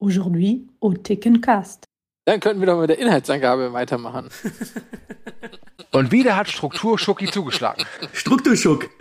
Aujourd'hui 0.00 0.68
au 0.80 0.92
Thekncast. 0.94 1.84
Dann 2.24 2.40
könnten 2.40 2.60
wir 2.60 2.66
doch 2.66 2.80
mit 2.80 2.90
der 2.90 2.98
Inhaltsangabe 2.98 3.72
weitermachen. 3.72 4.28
Und 5.92 6.12
wieder 6.12 6.36
hat 6.36 6.48
Struktur 6.48 6.98
Schucki 6.98 7.30
zugeschlagen. 7.30 7.84
Strukturschuck. 8.12 8.88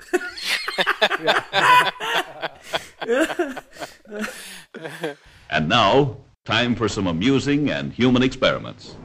And 5.50 5.68
now, 5.70 6.18
time 6.46 6.76
for 6.76 6.88
some 6.90 7.08
amusing 7.08 7.70
and 7.72 7.92
human 7.92 8.22
experiments. 8.24 8.96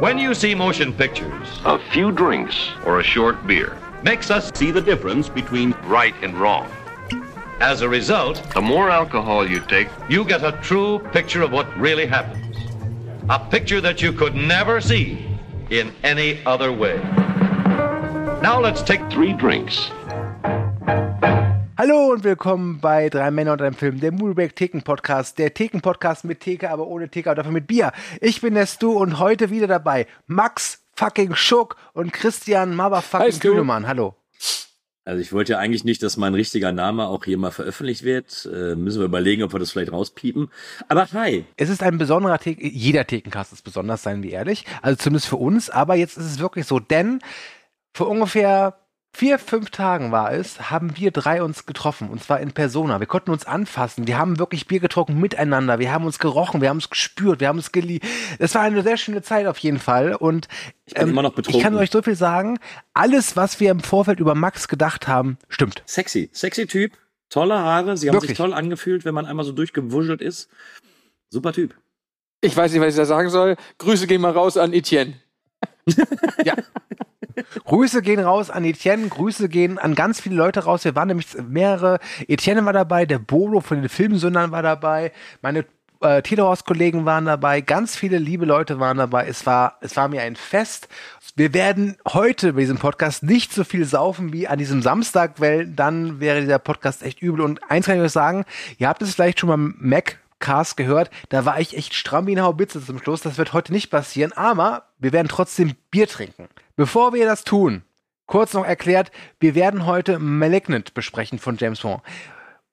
When 0.00 0.18
you 0.18 0.34
see 0.34 0.54
motion 0.54 0.92
pictures, 0.92 1.48
A 1.64 1.78
few 1.90 2.12
drinks 2.12 2.54
or 2.86 3.00
a 3.00 3.04
short 3.04 3.46
beer. 3.46 3.76
makes 4.04 4.30
us 4.30 4.50
see 4.54 4.70
the 4.70 4.80
difference 4.80 5.28
between 5.28 5.74
Right 5.88 6.14
and 6.22 6.34
wrong. 6.38 6.66
As 7.60 7.82
a 7.82 7.88
result, 7.88 8.42
The 8.54 8.60
more 8.60 8.90
alcohol 8.90 9.46
you 9.48 9.60
take, 9.60 9.88
you 10.08 10.24
get 10.24 10.42
a 10.42 10.52
true 10.62 11.00
picture 11.12 11.42
of 11.42 11.52
what 11.52 11.66
really 11.78 12.06
happens. 12.06 12.56
A 13.28 13.38
picture 13.38 13.80
that 13.80 14.00
you 14.00 14.12
could 14.12 14.34
never 14.34 14.80
see 14.80 15.18
in 15.70 15.92
any 16.02 16.38
other 16.46 16.72
way. 16.72 16.98
Now 18.42 18.60
let's 18.60 18.82
take 18.82 19.00
three 19.10 19.32
drinks. 19.34 19.90
Hallo 21.76 22.12
und 22.12 22.24
willkommen 22.24 22.80
bei 22.80 23.08
Drei 23.08 23.30
Männer 23.30 23.52
und 23.52 23.62
einem 23.62 23.74
Film, 23.74 24.00
der 24.00 24.12
Moonbreak 24.12 24.56
Theken 24.56 24.82
Podcast. 24.82 25.38
Der 25.38 25.54
Theken 25.54 25.80
Podcast 25.80 26.24
mit 26.24 26.40
Theke, 26.40 26.70
aber 26.70 26.86
ohne 26.86 27.08
Theke, 27.08 27.30
aber 27.30 27.36
dafür 27.36 27.52
mit 27.52 27.66
Bier. 27.66 27.92
Ich 28.20 28.40
bin 28.40 28.54
der 28.54 28.66
Stu 28.66 28.92
und 28.92 29.18
heute 29.18 29.50
wieder 29.50 29.66
dabei 29.68 30.06
Max 30.26 30.82
fucking 30.96 31.36
Schuck 31.36 31.76
und 31.92 32.12
Christian 32.12 32.70
Hi, 32.70 32.76
Motherfucking 32.76 33.32
Stu. 33.32 33.50
Kühnemann. 33.50 33.86
Hallo. 33.86 34.17
Also 35.08 35.22
ich 35.22 35.32
wollte 35.32 35.52
ja 35.52 35.58
eigentlich 35.58 35.84
nicht, 35.84 36.02
dass 36.02 36.18
mein 36.18 36.34
richtiger 36.34 36.70
Name 36.70 37.06
auch 37.06 37.24
hier 37.24 37.38
mal 37.38 37.50
veröffentlicht 37.50 38.02
wird. 38.02 38.46
Äh, 38.52 38.76
müssen 38.76 38.98
wir 38.98 39.06
überlegen, 39.06 39.42
ob 39.42 39.54
wir 39.54 39.58
das 39.58 39.70
vielleicht 39.70 39.90
rauspiepen. 39.90 40.50
Aber 40.86 41.10
hi. 41.12 41.46
Es 41.56 41.70
ist 41.70 41.82
ein 41.82 41.96
besonderer 41.96 42.38
Theken, 42.38 42.70
jeder 42.70 43.06
Thekencast 43.06 43.54
ist 43.54 43.62
besonders, 43.62 44.02
seien 44.02 44.22
wir 44.22 44.32
ehrlich. 44.32 44.66
Also 44.82 44.98
zumindest 44.98 45.26
für 45.28 45.36
uns, 45.36 45.70
aber 45.70 45.94
jetzt 45.94 46.18
ist 46.18 46.26
es 46.26 46.38
wirklich 46.40 46.66
so, 46.66 46.78
denn 46.78 47.20
vor 47.94 48.08
ungefähr 48.08 48.76
vier, 49.18 49.40
fünf 49.40 49.70
Tagen 49.70 50.12
war 50.12 50.32
es, 50.32 50.70
haben 50.70 50.96
wir 50.96 51.10
drei 51.10 51.42
uns 51.42 51.66
getroffen 51.66 52.08
und 52.08 52.22
zwar 52.22 52.38
in 52.38 52.52
Persona. 52.52 53.00
Wir 53.00 53.08
konnten 53.08 53.32
uns 53.32 53.44
anfassen, 53.44 54.06
wir 54.06 54.16
haben 54.16 54.38
wirklich 54.38 54.68
Bier 54.68 54.78
getrunken 54.78 55.18
miteinander, 55.18 55.80
wir 55.80 55.90
haben 55.90 56.06
uns 56.06 56.20
gerochen, 56.20 56.60
wir 56.60 56.68
haben 56.68 56.76
es 56.78 56.88
gespürt, 56.88 57.40
wir 57.40 57.48
haben 57.48 57.58
es 57.58 57.72
geliebt. 57.72 58.06
Es 58.38 58.54
war 58.54 58.62
eine 58.62 58.84
sehr 58.84 58.96
schöne 58.96 59.20
Zeit 59.22 59.48
auf 59.48 59.58
jeden 59.58 59.80
Fall 59.80 60.14
und 60.14 60.46
Ich 60.86 60.94
bin 60.94 61.08
immer 61.08 61.22
noch 61.22 61.36
ich 61.36 61.44
kann 61.46 61.52
betrunken. 61.52 61.78
euch 61.78 61.90
so 61.90 62.00
viel 62.00 62.14
sagen, 62.14 62.60
alles, 62.94 63.34
was 63.36 63.58
wir 63.58 63.72
im 63.72 63.80
Vorfeld 63.80 64.20
über 64.20 64.36
Max 64.36 64.68
gedacht 64.68 65.08
haben, 65.08 65.36
stimmt. 65.48 65.82
Sexy. 65.84 66.30
Sexy 66.32 66.68
Typ. 66.68 66.92
Tolle 67.28 67.58
Haare. 67.58 67.96
Sie 67.96 68.08
haben 68.08 68.14
Wirklich. 68.14 68.30
sich 68.30 68.38
toll 68.38 68.54
angefühlt, 68.54 69.04
wenn 69.04 69.14
man 69.14 69.26
einmal 69.26 69.44
so 69.44 69.50
durchgewuschelt 69.52 70.22
ist. 70.22 70.48
Super 71.28 71.52
Typ. 71.52 71.74
Ich 72.40 72.56
weiß 72.56 72.70
nicht, 72.72 72.80
was 72.80 72.90
ich 72.90 72.96
da 72.96 73.04
sagen 73.04 73.30
soll. 73.30 73.56
Grüße 73.78 74.06
gehen 74.06 74.20
mal 74.20 74.30
raus 74.30 74.56
an 74.56 74.72
Etienne. 74.72 75.14
Ja. 76.44 76.54
Grüße 77.64 78.02
gehen 78.02 78.20
raus 78.20 78.50
an 78.50 78.64
Etienne, 78.64 79.08
Grüße 79.08 79.48
gehen 79.48 79.78
an 79.78 79.94
ganz 79.94 80.20
viele 80.20 80.36
Leute 80.36 80.64
raus. 80.64 80.84
Wir 80.84 80.94
waren 80.94 81.08
nämlich 81.08 81.28
mehrere. 81.48 81.98
Etienne 82.26 82.64
war 82.64 82.72
dabei, 82.72 83.06
der 83.06 83.18
Bolo 83.18 83.60
von 83.60 83.80
den 83.80 83.88
Filmsündern 83.88 84.50
war 84.50 84.62
dabei, 84.62 85.12
meine 85.42 85.64
äh, 86.00 86.22
Telehaus-Kollegen 86.22 87.04
waren 87.04 87.24
dabei, 87.24 87.60
ganz 87.60 87.96
viele 87.96 88.18
liebe 88.18 88.44
Leute 88.44 88.78
waren 88.78 88.98
dabei. 88.98 89.26
Es 89.26 89.46
war, 89.46 89.78
es 89.80 89.96
war 89.96 90.08
mir 90.08 90.22
ein 90.22 90.36
Fest. 90.36 90.88
Wir 91.36 91.54
werden 91.54 91.96
heute 92.06 92.54
bei 92.54 92.60
diesem 92.60 92.78
Podcast 92.78 93.22
nicht 93.22 93.52
so 93.52 93.64
viel 93.64 93.84
saufen 93.84 94.32
wie 94.32 94.48
an 94.48 94.58
diesem 94.58 94.82
Samstag, 94.82 95.40
weil 95.40 95.66
dann 95.66 96.20
wäre 96.20 96.40
dieser 96.40 96.58
Podcast 96.58 97.02
echt 97.02 97.20
übel. 97.22 97.40
Und 97.40 97.60
eins 97.70 97.86
kann 97.86 97.96
ich 97.96 98.02
euch 98.02 98.12
sagen, 98.12 98.44
ihr 98.78 98.88
habt 98.88 99.02
es 99.02 99.14
vielleicht 99.14 99.40
schon 99.40 99.48
mal 99.48 99.56
Mac 99.56 100.18
Cast 100.40 100.76
gehört, 100.76 101.10
da 101.30 101.44
war 101.44 101.58
ich 101.58 101.76
echt 101.76 101.94
stramm 101.94 102.28
wie 102.28 102.32
eine 102.32 102.42
Haubitze 102.42 102.84
zum 102.84 102.98
Schluss. 103.00 103.22
Das 103.22 103.38
wird 103.38 103.52
heute 103.52 103.72
nicht 103.72 103.90
passieren, 103.90 104.32
aber 104.32 104.84
wir 104.98 105.12
werden 105.12 105.28
trotzdem 105.28 105.74
Bier 105.90 106.06
trinken. 106.06 106.48
Bevor 106.78 107.12
wir 107.12 107.26
das 107.26 107.42
tun, 107.42 107.82
kurz 108.26 108.54
noch 108.54 108.64
erklärt, 108.64 109.10
wir 109.40 109.56
werden 109.56 109.84
heute 109.84 110.20
Malignant 110.20 110.94
besprechen 110.94 111.40
von 111.40 111.56
James 111.56 111.80
Bond. 111.80 112.02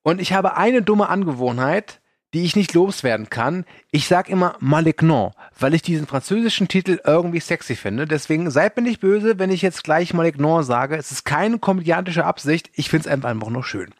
Und 0.04 0.20
ich 0.20 0.32
habe 0.32 0.56
eine 0.56 0.80
dumme 0.80 1.08
Angewohnheit, 1.08 2.00
die 2.32 2.44
ich 2.44 2.54
nicht 2.54 2.72
loswerden 2.72 3.30
kann. 3.30 3.64
Ich 3.90 4.06
sag 4.06 4.28
immer 4.28 4.54
Malignant, 4.60 5.34
weil 5.58 5.74
ich 5.74 5.82
diesen 5.82 6.06
französischen 6.06 6.68
Titel 6.68 7.00
irgendwie 7.04 7.40
sexy 7.40 7.74
finde. 7.74 8.06
Deswegen 8.06 8.48
seid 8.48 8.76
mir 8.76 8.84
nicht 8.84 9.00
böse, 9.00 9.40
wenn 9.40 9.50
ich 9.50 9.60
jetzt 9.60 9.82
gleich 9.82 10.14
Malignant 10.14 10.64
sage. 10.66 10.94
Es 10.94 11.10
ist 11.10 11.24
keine 11.24 11.58
komödiantische 11.58 12.24
Absicht. 12.24 12.70
Ich 12.74 12.90
finde 12.90 13.08
es 13.08 13.12
einfach, 13.12 13.50
nur 13.50 13.64
schön. 13.64 13.92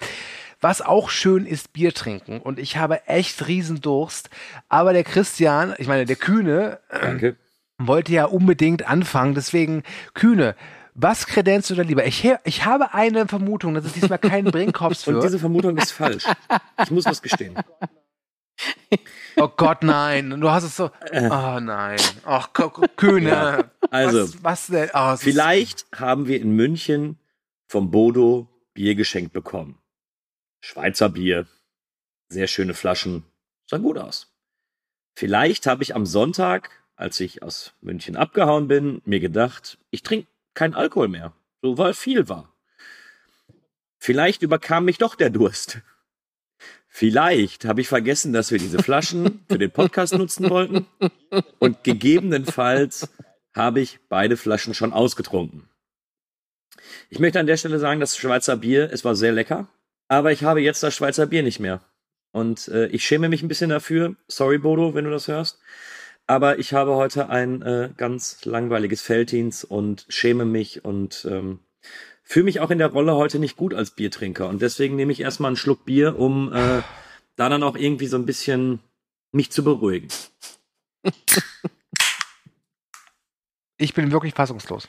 Was 0.61 0.83
auch 0.83 1.11
schön 1.11 1.47
ist, 1.47 1.73
Bier 1.73 1.93
trinken. 1.93 2.39
Und 2.41 2.61
ich 2.61 2.77
habe 2.77 3.09
echt 3.09 3.49
riesen 3.49 3.81
Durst. 3.81 4.31
Aber 4.69 4.93
der 4.93 5.03
Christian, 5.03 5.75
ich 5.79 5.89
meine, 5.89 6.05
der 6.05 6.15
Kühne, 6.15 6.79
Danke. 6.91 7.35
Wollte 7.79 8.13
ja 8.13 8.25
unbedingt 8.27 8.87
anfangen. 8.89 9.35
Deswegen, 9.35 9.83
Kühne, 10.15 10.55
was 10.95 11.27
kredenzt 11.27 11.69
du 11.71 11.75
da 11.75 11.83
lieber? 11.83 12.07
Ich, 12.07 12.27
ich 12.45 12.65
habe 12.65 12.95
eine 12.95 13.27
Vermutung, 13.29 13.75
dass 13.75 13.85
es 13.85 13.93
diesmal 13.93 14.19
kein 14.19 14.45
Brinkhoffs 14.51 15.07
Und 15.07 15.15
wird. 15.15 15.25
diese 15.25 15.39
Vermutung 15.39 15.77
ist 15.77 15.93
falsch. 15.93 16.25
Ich 16.83 16.91
muss 16.91 17.05
was 17.05 17.23
gestehen. 17.23 17.55
Oh 19.39 19.49
Gott, 19.49 19.83
nein. 19.83 20.41
Du 20.41 20.51
hast 20.51 20.65
es 20.65 20.77
so. 20.77 20.91
Oh 21.13 21.61
nein. 21.61 21.99
Ach, 22.25 22.55
Kühne. 22.97 23.29
Ja, 23.29 23.65
also, 23.91 24.21
was, 24.21 24.43
was 24.43 24.67
denn? 24.69 24.89
Oh, 24.95 25.11
es 25.13 25.21
ist- 25.21 25.25
Vielleicht 25.25 25.87
haben 25.95 26.27
wir 26.27 26.41
in 26.41 26.53
München 26.57 27.19
vom 27.69 27.91
Bodo 27.91 28.49
Bier 28.73 28.95
geschenkt 28.95 29.35
bekommen. 29.35 29.79
Schweizer 30.63 31.11
Bier. 31.11 31.47
Sehr 32.31 32.47
schöne 32.47 32.73
Flaschen. 32.73 33.25
Sah 33.69 33.77
gut 33.77 33.99
aus. 33.99 34.35
Vielleicht 35.19 35.67
habe 35.67 35.83
ich 35.83 35.95
am 35.95 36.07
Sonntag, 36.07 36.71
als 36.97 37.21
ich 37.21 37.43
aus 37.43 37.75
München 37.81 38.17
abgehauen 38.17 38.69
bin, 38.69 39.03
mir 39.05 39.21
gedacht, 39.21 39.79
ich 39.91 40.03
trinke 40.03 40.29
keinen 40.55 40.75
Alkohol 40.75 41.09
mehr. 41.09 41.33
So 41.63 41.79
weil 41.79 41.95
viel 41.95 42.29
war. 42.29 42.53
Vielleicht 43.99 44.43
überkam 44.43 44.85
mich 44.85 44.99
doch 44.99 45.15
der 45.15 45.31
Durst. 45.31 45.81
Vielleicht 46.89 47.67
habe 47.67 47.83
ich 47.83 47.89
vergessen, 47.89 48.33
dass 48.33 48.51
wir 48.51 48.59
diese 48.59 48.83
Flaschen 48.83 49.45
für 49.51 49.59
den 49.59 49.71
Podcast 49.71 50.15
nutzen 50.15 50.49
wollten. 50.49 50.87
Und 51.59 51.85
gegebenenfalls 51.85 53.09
habe 53.55 53.81
ich 53.81 53.99
beide 54.09 54.37
Flaschen 54.37 54.75
schon 54.75 54.93
ausgetrunken. 54.93 55.69
Ich 57.11 57.19
möchte 57.19 57.41
an 57.41 57.47
der 57.47 57.57
Stelle 57.57 57.79
sagen, 57.79 58.01
das 58.01 58.17
Schweizer 58.17 58.57
Bier, 58.57 58.91
es 58.93 59.05
war 59.05 59.15
sehr 59.15 59.33
lecker, 59.33 59.69
aber 60.09 60.33
ich 60.33 60.45
habe 60.45 60.63
jetzt 60.63 60.83
das 60.83 60.95
Schweizer 60.95 61.27
Bier 61.27 61.43
nicht 61.43 61.61
mehr. 61.61 61.83
Und 62.33 62.69
äh, 62.69 62.87
ich 62.89 63.05
schäme 63.05 63.29
mich 63.29 63.43
ein 63.43 63.49
bisschen 63.49 63.71
dafür. 63.71 64.15
Sorry, 64.29 64.59
Bodo, 64.59 64.95
wenn 64.95 65.05
du 65.05 65.11
das 65.11 65.29
hörst. 65.29 65.59
Aber 66.27 66.59
ich 66.59 66.73
habe 66.73 66.95
heute 66.97 67.29
ein 67.29 67.63
äh, 67.63 67.91
ganz 67.97 68.45
langweiliges 68.45 69.01
Felddienst 69.01 69.65
und 69.65 70.07
schäme 70.09 70.45
mich 70.45 70.85
und 70.85 71.27
ähm, 71.31 71.61
fühle 72.23 72.45
mich 72.45 72.61
auch 72.61 72.71
in 72.71 72.79
der 72.79 72.89
Rolle 72.89 73.15
heute 73.15 73.39
nicht 73.39 73.57
gut 73.57 73.75
als 73.75 73.93
Biertrinker. 73.93 74.49
Und 74.49 74.61
deswegen 74.61 74.97
nehme 74.97 75.13
ich 75.13 75.21
erstmal 75.21 75.51
einen 75.51 75.57
Schluck 75.57 75.85
Bier, 75.85 76.19
um 76.19 76.53
äh, 76.53 76.83
da 77.37 77.49
dann 77.49 77.63
auch 77.63 77.77
irgendwie 77.77 78.09
so 78.09 78.17
ein 78.17 78.27
bisschen 78.27 78.81
mich 79.33 79.51
zu 79.53 79.63
beruhigen. 79.63 80.09
Ich 83.79 83.95
bin 83.95 84.11
wirklich 84.11 84.35
fassungslos. 84.35 84.89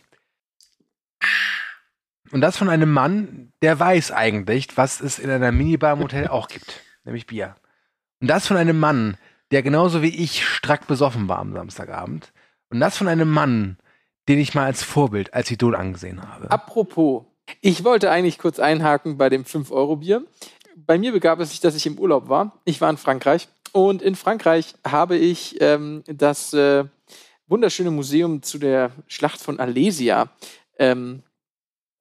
Und 2.32 2.42
das 2.42 2.58
von 2.58 2.70
einem 2.70 2.92
Mann, 2.92 3.52
der 3.62 3.80
weiß 3.80 4.12
eigentlich, 4.12 4.76
was 4.78 5.02
es 5.02 5.20
in 5.20 5.30
einer 5.30 5.52
Minibar 5.52 5.94
im 5.94 6.00
Hotel 6.00 6.28
auch 6.30 6.48
gibt, 6.48 6.82
nämlich 7.04 7.28
Bier. 7.28 7.56
Und 8.22 8.28
das 8.28 8.48
von 8.48 8.58
einem 8.58 8.80
Mann, 8.80 9.18
der 9.52 9.64
genauso 9.64 10.02
wie 10.02 10.16
ich 10.16 10.46
strack 10.46 10.88
besoffen 10.88 11.28
war 11.28 11.40
am 11.40 11.54
Samstagabend. 11.54 12.32
Und 12.70 12.80
das 12.80 12.98
von 12.98 13.08
einem 13.08 13.30
Mann, 13.30 13.78
den 14.28 14.40
ich 14.40 14.54
mal 14.54 14.66
als 14.66 14.84
Vorbild, 14.84 15.34
als 15.34 15.50
Idol 15.52 15.76
angesehen 15.76 16.22
habe. 16.22 16.52
Apropos, 16.52 17.24
ich 17.62 17.84
wollte 17.84 18.12
eigentlich 18.12 18.40
kurz 18.40 18.60
einhaken 18.60 19.18
bei 19.18 19.30
dem 19.30 19.46
5-Euro-Bier. 19.46 20.26
Bei 20.76 20.98
mir 20.98 21.12
begab 21.12 21.40
es 21.40 21.52
sich, 21.52 21.60
dass 21.60 21.76
ich 21.76 21.86
im 21.86 21.98
Urlaub 21.98 22.30
war. 22.30 22.60
Ich 22.66 22.82
war 22.82 22.90
in 22.90 22.98
Frankreich 22.98 23.48
und 23.72 24.02
in 24.02 24.16
Frankreich 24.16 24.76
habe 24.86 25.18
ich 25.18 25.58
ähm, 25.62 26.04
das 26.08 26.54
äh, 26.54 26.86
wunderschöne 27.48 27.92
Museum 27.92 28.44
zu 28.44 28.58
der 28.58 28.92
Schlacht 29.08 29.40
von 29.40 29.60
Alesia 29.60 30.30
ähm, 30.78 31.24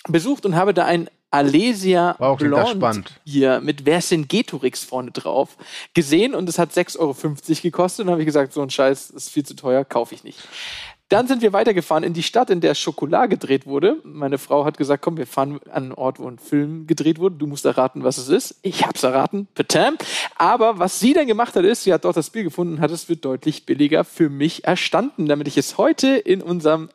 besucht 0.08 0.44
und 0.44 0.56
habe 0.56 0.74
da 0.74 0.84
ein 0.84 1.08
Alesia 1.36 2.16
Wow, 2.18 2.40
spannend. 2.70 3.12
Bier 3.24 3.60
mit 3.60 3.82
Vercingetorix 3.82 4.84
vorne 4.84 5.10
drauf 5.10 5.56
gesehen 5.94 6.34
und 6.34 6.48
es 6.48 6.58
hat 6.58 6.72
6,50 6.72 6.98
Euro 6.98 7.14
gekostet. 7.62 8.00
Und 8.00 8.06
dann 8.06 8.12
habe 8.12 8.22
ich 8.22 8.26
gesagt, 8.26 8.52
so 8.52 8.62
ein 8.62 8.70
Scheiß 8.70 9.10
ist 9.10 9.30
viel 9.30 9.44
zu 9.44 9.54
teuer, 9.54 9.84
kaufe 9.84 10.14
ich 10.14 10.24
nicht. 10.24 10.38
Dann 11.08 11.28
sind 11.28 11.40
wir 11.40 11.52
weitergefahren 11.52 12.02
in 12.02 12.14
die 12.14 12.24
Stadt, 12.24 12.50
in 12.50 12.60
der 12.60 12.74
Schokolade 12.74 13.28
gedreht 13.28 13.64
wurde. 13.66 13.98
Meine 14.02 14.38
Frau 14.38 14.64
hat 14.64 14.76
gesagt, 14.76 15.02
komm, 15.02 15.16
wir 15.16 15.28
fahren 15.28 15.60
an 15.66 15.84
einen 15.84 15.92
Ort, 15.92 16.18
wo 16.18 16.28
ein 16.28 16.38
Film 16.38 16.88
gedreht 16.88 17.20
wurde. 17.20 17.36
Du 17.36 17.46
musst 17.46 17.64
erraten, 17.64 18.02
was 18.02 18.18
es 18.18 18.28
ist. 18.28 18.56
Ich 18.62 18.84
hab's 18.84 19.04
erraten, 19.04 19.46
bitte. 19.54 19.92
Aber 20.34 20.80
was 20.80 20.98
sie 20.98 21.12
dann 21.12 21.28
gemacht 21.28 21.54
hat, 21.54 21.64
ist, 21.64 21.84
sie 21.84 21.92
hat 21.92 22.04
dort 22.04 22.16
das 22.16 22.30
Bier 22.30 22.42
gefunden 22.42 22.74
und 22.74 22.80
hat 22.80 22.90
es 22.90 23.04
für 23.04 23.16
deutlich 23.16 23.66
billiger 23.66 24.02
für 24.02 24.28
mich 24.28 24.64
erstanden, 24.64 25.26
damit 25.26 25.46
ich 25.46 25.56
es 25.56 25.78
heute 25.78 26.08
in 26.08 26.42
unserem 26.42 26.88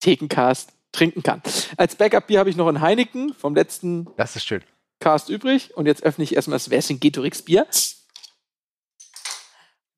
Thekencast 0.00 0.72
trinken 0.92 1.22
kann. 1.22 1.42
Als 1.76 1.94
Backup-Bier 1.96 2.38
habe 2.38 2.50
ich 2.50 2.56
noch 2.56 2.68
ein 2.68 2.80
Heineken 2.80 3.34
vom 3.34 3.54
letzten 3.54 4.08
Das 4.16 4.36
ist 4.36 4.44
schön. 4.46 4.62
Cast 5.00 5.28
übrig 5.28 5.76
und 5.76 5.86
jetzt 5.86 6.02
öffne 6.02 6.24
ich 6.24 6.34
erstmal 6.34 6.56
das 6.56 6.68
Vercingetorix 6.68 7.42
Bier. 7.42 7.66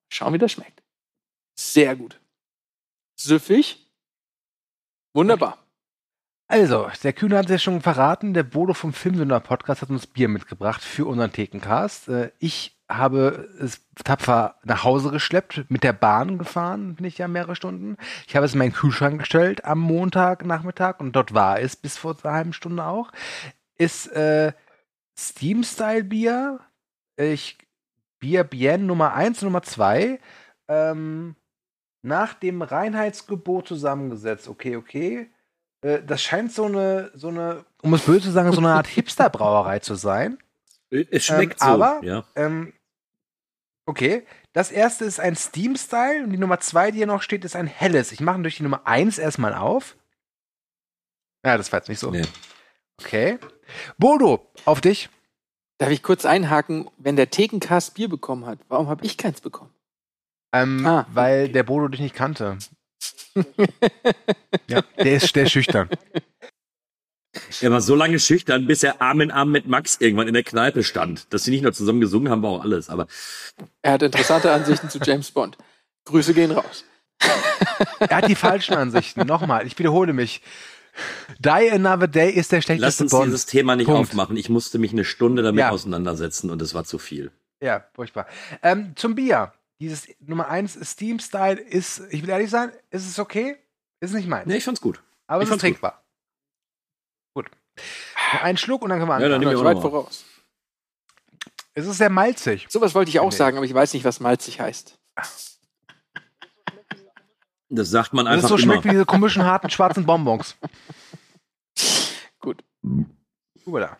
Schauen, 0.09 0.35
wie 0.35 0.39
das 0.39 0.53
schmeckt. 0.53 0.83
Sehr 1.59 1.97
gut. 1.97 2.21
Süffig. 3.17 3.87
Wunderbar. 5.15 5.59
Also, 6.49 6.91
der 7.03 7.12
Kühne 7.15 7.39
hat 7.39 7.47
es 7.47 7.50
ja 7.50 7.59
schon 7.59 7.81
verraten, 7.81 8.35
der 8.35 8.43
Bodo 8.43 8.75
vom 8.75 8.93
Filmsünder 8.93 9.41
Podcast 9.41 9.81
hat 9.83 9.91
uns 9.91 10.06
Bier 10.06 10.29
mitgebracht 10.29 10.83
für 10.83 11.06
unseren 11.06 11.33
Thekencast. 11.33 12.09
Äh, 12.09 12.31
Ich 12.41 12.77
habe 12.97 13.49
es 13.61 13.81
tapfer 14.05 14.56
nach 14.65 14.85
Hause 14.85 15.11
geschleppt, 15.11 15.65
mit 15.69 15.83
der 15.85 15.93
Bahn 15.93 16.39
gefahren, 16.39 16.94
bin 16.97 17.06
ich 17.06 17.19
ja 17.19 17.29
mehrere 17.29 17.56
Stunden. 17.56 17.97
Ich 18.27 18.37
habe 18.37 18.47
es 18.47 18.53
in 18.53 18.59
meinen 18.59 18.73
Kühlschrank 18.73 19.19
gestellt 19.21 19.65
am 19.65 19.79
Montagnachmittag 19.81 21.00
und 21.00 21.12
dort 21.17 21.35
war 21.35 21.61
es 21.61 21.77
bis 21.77 21.97
vor 21.99 22.17
einer 22.23 22.33
halben 22.35 22.53
Stunde 22.53 22.85
auch. 22.85 23.11
Ist 23.77 24.06
äh, 24.12 24.53
Steam-Style-Bier. 25.19 26.61
Ich 27.17 27.59
Bier 28.21 28.44
Bien 28.44 28.87
Nummer 28.87 29.15
1 29.15 29.43
und 29.43 29.47
Nummer 29.49 29.62
2. 29.62 30.19
Ähm, 30.69 31.35
nach 32.03 32.35
dem 32.35 32.62
Reinheitsgebot 32.62 33.69
zusammengesetzt. 33.69 34.49
Okay, 34.49 34.77
okay. 34.77 35.31
Äh, 35.83 36.03
das 36.05 36.23
scheint 36.23 36.53
so 36.53 36.65
eine, 36.67 37.11
so 37.15 37.29
eine, 37.29 37.65
um 37.83 37.94
es 37.94 38.03
böse 38.03 38.23
zu 38.23 38.31
sagen, 38.31 38.53
so 38.53 38.59
eine 38.59 38.71
Art 38.73 38.87
Hipster-Brauerei 38.89 39.81
zu 39.81 39.94
sein. 39.94 40.39
Es 40.91 41.25
schmeckt 41.25 41.55
Ähm, 41.55 41.59
so. 41.59 41.65
aber- 41.67 42.00
ja. 42.05 42.25
Ähm, 42.37 42.73
okay. 43.87 44.26
Das 44.52 44.70
erste 44.70 45.05
ist 45.05 45.19
ein 45.20 45.34
Steam-Style 45.37 46.25
und 46.25 46.31
die 46.31 46.38
Nummer 46.38 46.61
zwei, 46.61 46.90
die 46.90 46.99
hier 46.99 47.06
noch 47.06 47.23
steht, 47.23 47.44
ist 47.44 47.56
ein 47.56 47.67
helles. 47.67 48.12
Ich 48.12 48.20
mache 48.20 48.40
durch 48.43 48.56
die 48.56 48.62
Nummer 48.62 48.87
eins 48.87 49.19
erstmal 49.19 49.55
auf. 49.55 49.96
Ja, 51.44 51.56
das 51.56 51.73
war 51.73 51.81
jetzt 51.81 51.88
nicht 51.88 51.99
so. 51.99 52.11
Nee. 52.11 52.25
Okay. 53.00 53.38
Bodo, 53.99 54.46
auf 54.64 54.81
dich. 54.81 55.08
Darf 55.79 55.90
ich 55.90 56.02
kurz 56.02 56.25
einhaken, 56.25 56.88
wenn 56.99 57.17
der 57.17 57.31
Thekencast 57.31 57.94
Bier 57.94 58.08
bekommen 58.08 58.46
hat, 58.46 58.58
warum 58.69 58.88
habe 58.88 59.05
ich 59.05 59.17
keins 59.19 59.40
bekommen? 59.40 59.73
Ähm, 60.55 60.87
Ah, 60.87 61.06
weil 61.12 61.44
okay. 61.44 61.52
der 61.52 61.62
Bodo 61.64 61.88
dich 61.88 62.00
nicht 62.00 62.14
kannte. 62.14 62.58
ja, 64.69 64.82
der 64.99 65.14
ist, 65.14 65.34
der 65.34 65.44
ist 65.44 65.52
schüchtern. 65.52 65.88
Er 67.61 67.70
war 67.70 67.81
so 67.81 67.94
lange 67.94 68.19
schüchtern, 68.19 68.67
bis 68.67 68.82
er 68.82 69.00
Arm 69.00 69.20
in 69.23 69.31
Arm 69.31 69.50
mit 69.50 69.67
Max 69.67 69.96
irgendwann 70.00 70.29
in 70.29 70.34
der 70.34 70.43
Kneipe 70.43 70.82
stand. 70.84 71.32
Dass 71.32 71.44
sie 71.44 71.50
nicht 71.50 71.62
nur 71.62 71.73
zusammen 71.73 72.00
gesungen 72.00 72.31
haben, 72.31 72.43
war 72.43 72.50
auch 72.50 72.62
alles. 72.62 72.90
Aber 72.90 73.06
Er 73.82 73.93
hat 73.93 74.02
interessante 74.02 74.52
Ansichten 74.52 74.90
zu 74.90 74.99
James 74.99 75.31
Bond. 75.31 75.56
Grüße 76.05 76.34
gehen 76.34 76.50
raus. 76.50 76.84
Er 78.00 78.17
hat 78.17 78.29
die 78.29 78.34
falschen 78.34 78.75
Ansichten. 78.75 79.26
Nochmal, 79.26 79.67
ich 79.67 79.79
wiederhole 79.79 80.12
mich. 80.12 80.43
Die 81.38 81.49
Another 81.49 82.06
Day 82.08 82.31
ist 82.31 82.52
der 82.52 82.58
lass 82.58 82.64
schlechteste 82.67 83.05
uns 83.05 83.12
Bond. 83.12 83.26
dieses 83.26 83.46
Thema 83.46 83.76
nicht 83.76 83.87
Punkt. 83.87 84.00
aufmachen. 84.11 84.37
Ich 84.37 84.49
musste 84.50 84.79
mich 84.79 84.93
eine 84.93 85.05
Stunde 85.05 85.43
damit 85.43 85.61
Ja. 85.61 85.70
auseinandersetzen 85.70 86.50
und 86.50 86.61
es 86.61 86.75
war 86.75 86.84
zu 86.84 86.99
viel. 86.99 87.31
Ja, 87.62 87.84
furchtbar. 87.94 88.26
Ähm, 88.62 88.93
zum 88.96 89.14
Bier. 89.14 89.52
Dieses 89.81 90.06
Nummer 90.20 90.49
1 90.49 90.79
Steam 90.84 91.19
Style 91.19 91.58
ist, 91.61 92.02
ich 92.11 92.23
will 92.23 92.29
ehrlich 92.31 92.50
sein, 92.50 92.70
ist 92.90 93.08
es 93.08 93.19
okay? 93.19 93.56
Ist 94.00 94.12
nicht 94.14 94.29
meins. 94.29 94.46
Nee, 94.46 94.56
ich 94.58 94.64
fand's 94.64 94.81
gut. 94.81 95.00
aber 95.26 95.43
ich 95.43 95.49
es 95.49 95.55
ist 95.55 95.61
trinkbar. 95.61 95.93
Gut. 95.93 96.01
Einen 98.42 98.58
Schluck 98.58 98.82
und 98.82 98.90
dann 98.90 98.98
können 98.98 99.08
wir 99.10 99.14
Ja, 99.20 99.28
dann 99.28 99.34
anfangen. 99.42 99.56
nehmen 99.56 99.76
Ich 99.76 99.82
wir 99.82 99.90
voraus. 99.90 100.24
es 101.74 101.86
ist 101.86 101.96
sehr 101.98 102.10
malzig. 102.10 102.66
Sowas 102.69 102.94
wollte 102.94 103.10
ich 103.10 103.20
auch 103.20 103.30
Nee. 103.30 103.36
sagen, 103.36 103.56
aber 103.56 103.66
ich 103.66 103.74
weiß 103.74 103.92
nicht, 103.94 104.04
was 104.04 104.20
malzig 104.20 104.60
heißt. 104.60 104.98
Das 107.69 107.88
sagt 107.90 108.12
man 108.12 108.26
Das 108.26 108.34
einfach 108.34 108.44
ist 108.44 108.48
so 108.50 108.56
immer. 108.56 108.64
schmeckt 108.74 108.84
wie 108.84 108.90
diese 108.90 109.06
komischen, 109.06 109.44
harten, 109.44 109.70
schwarzen 109.70 110.04
Bonbons. 110.04 110.56
Gut. 112.40 112.62
Voilà. 113.66 113.96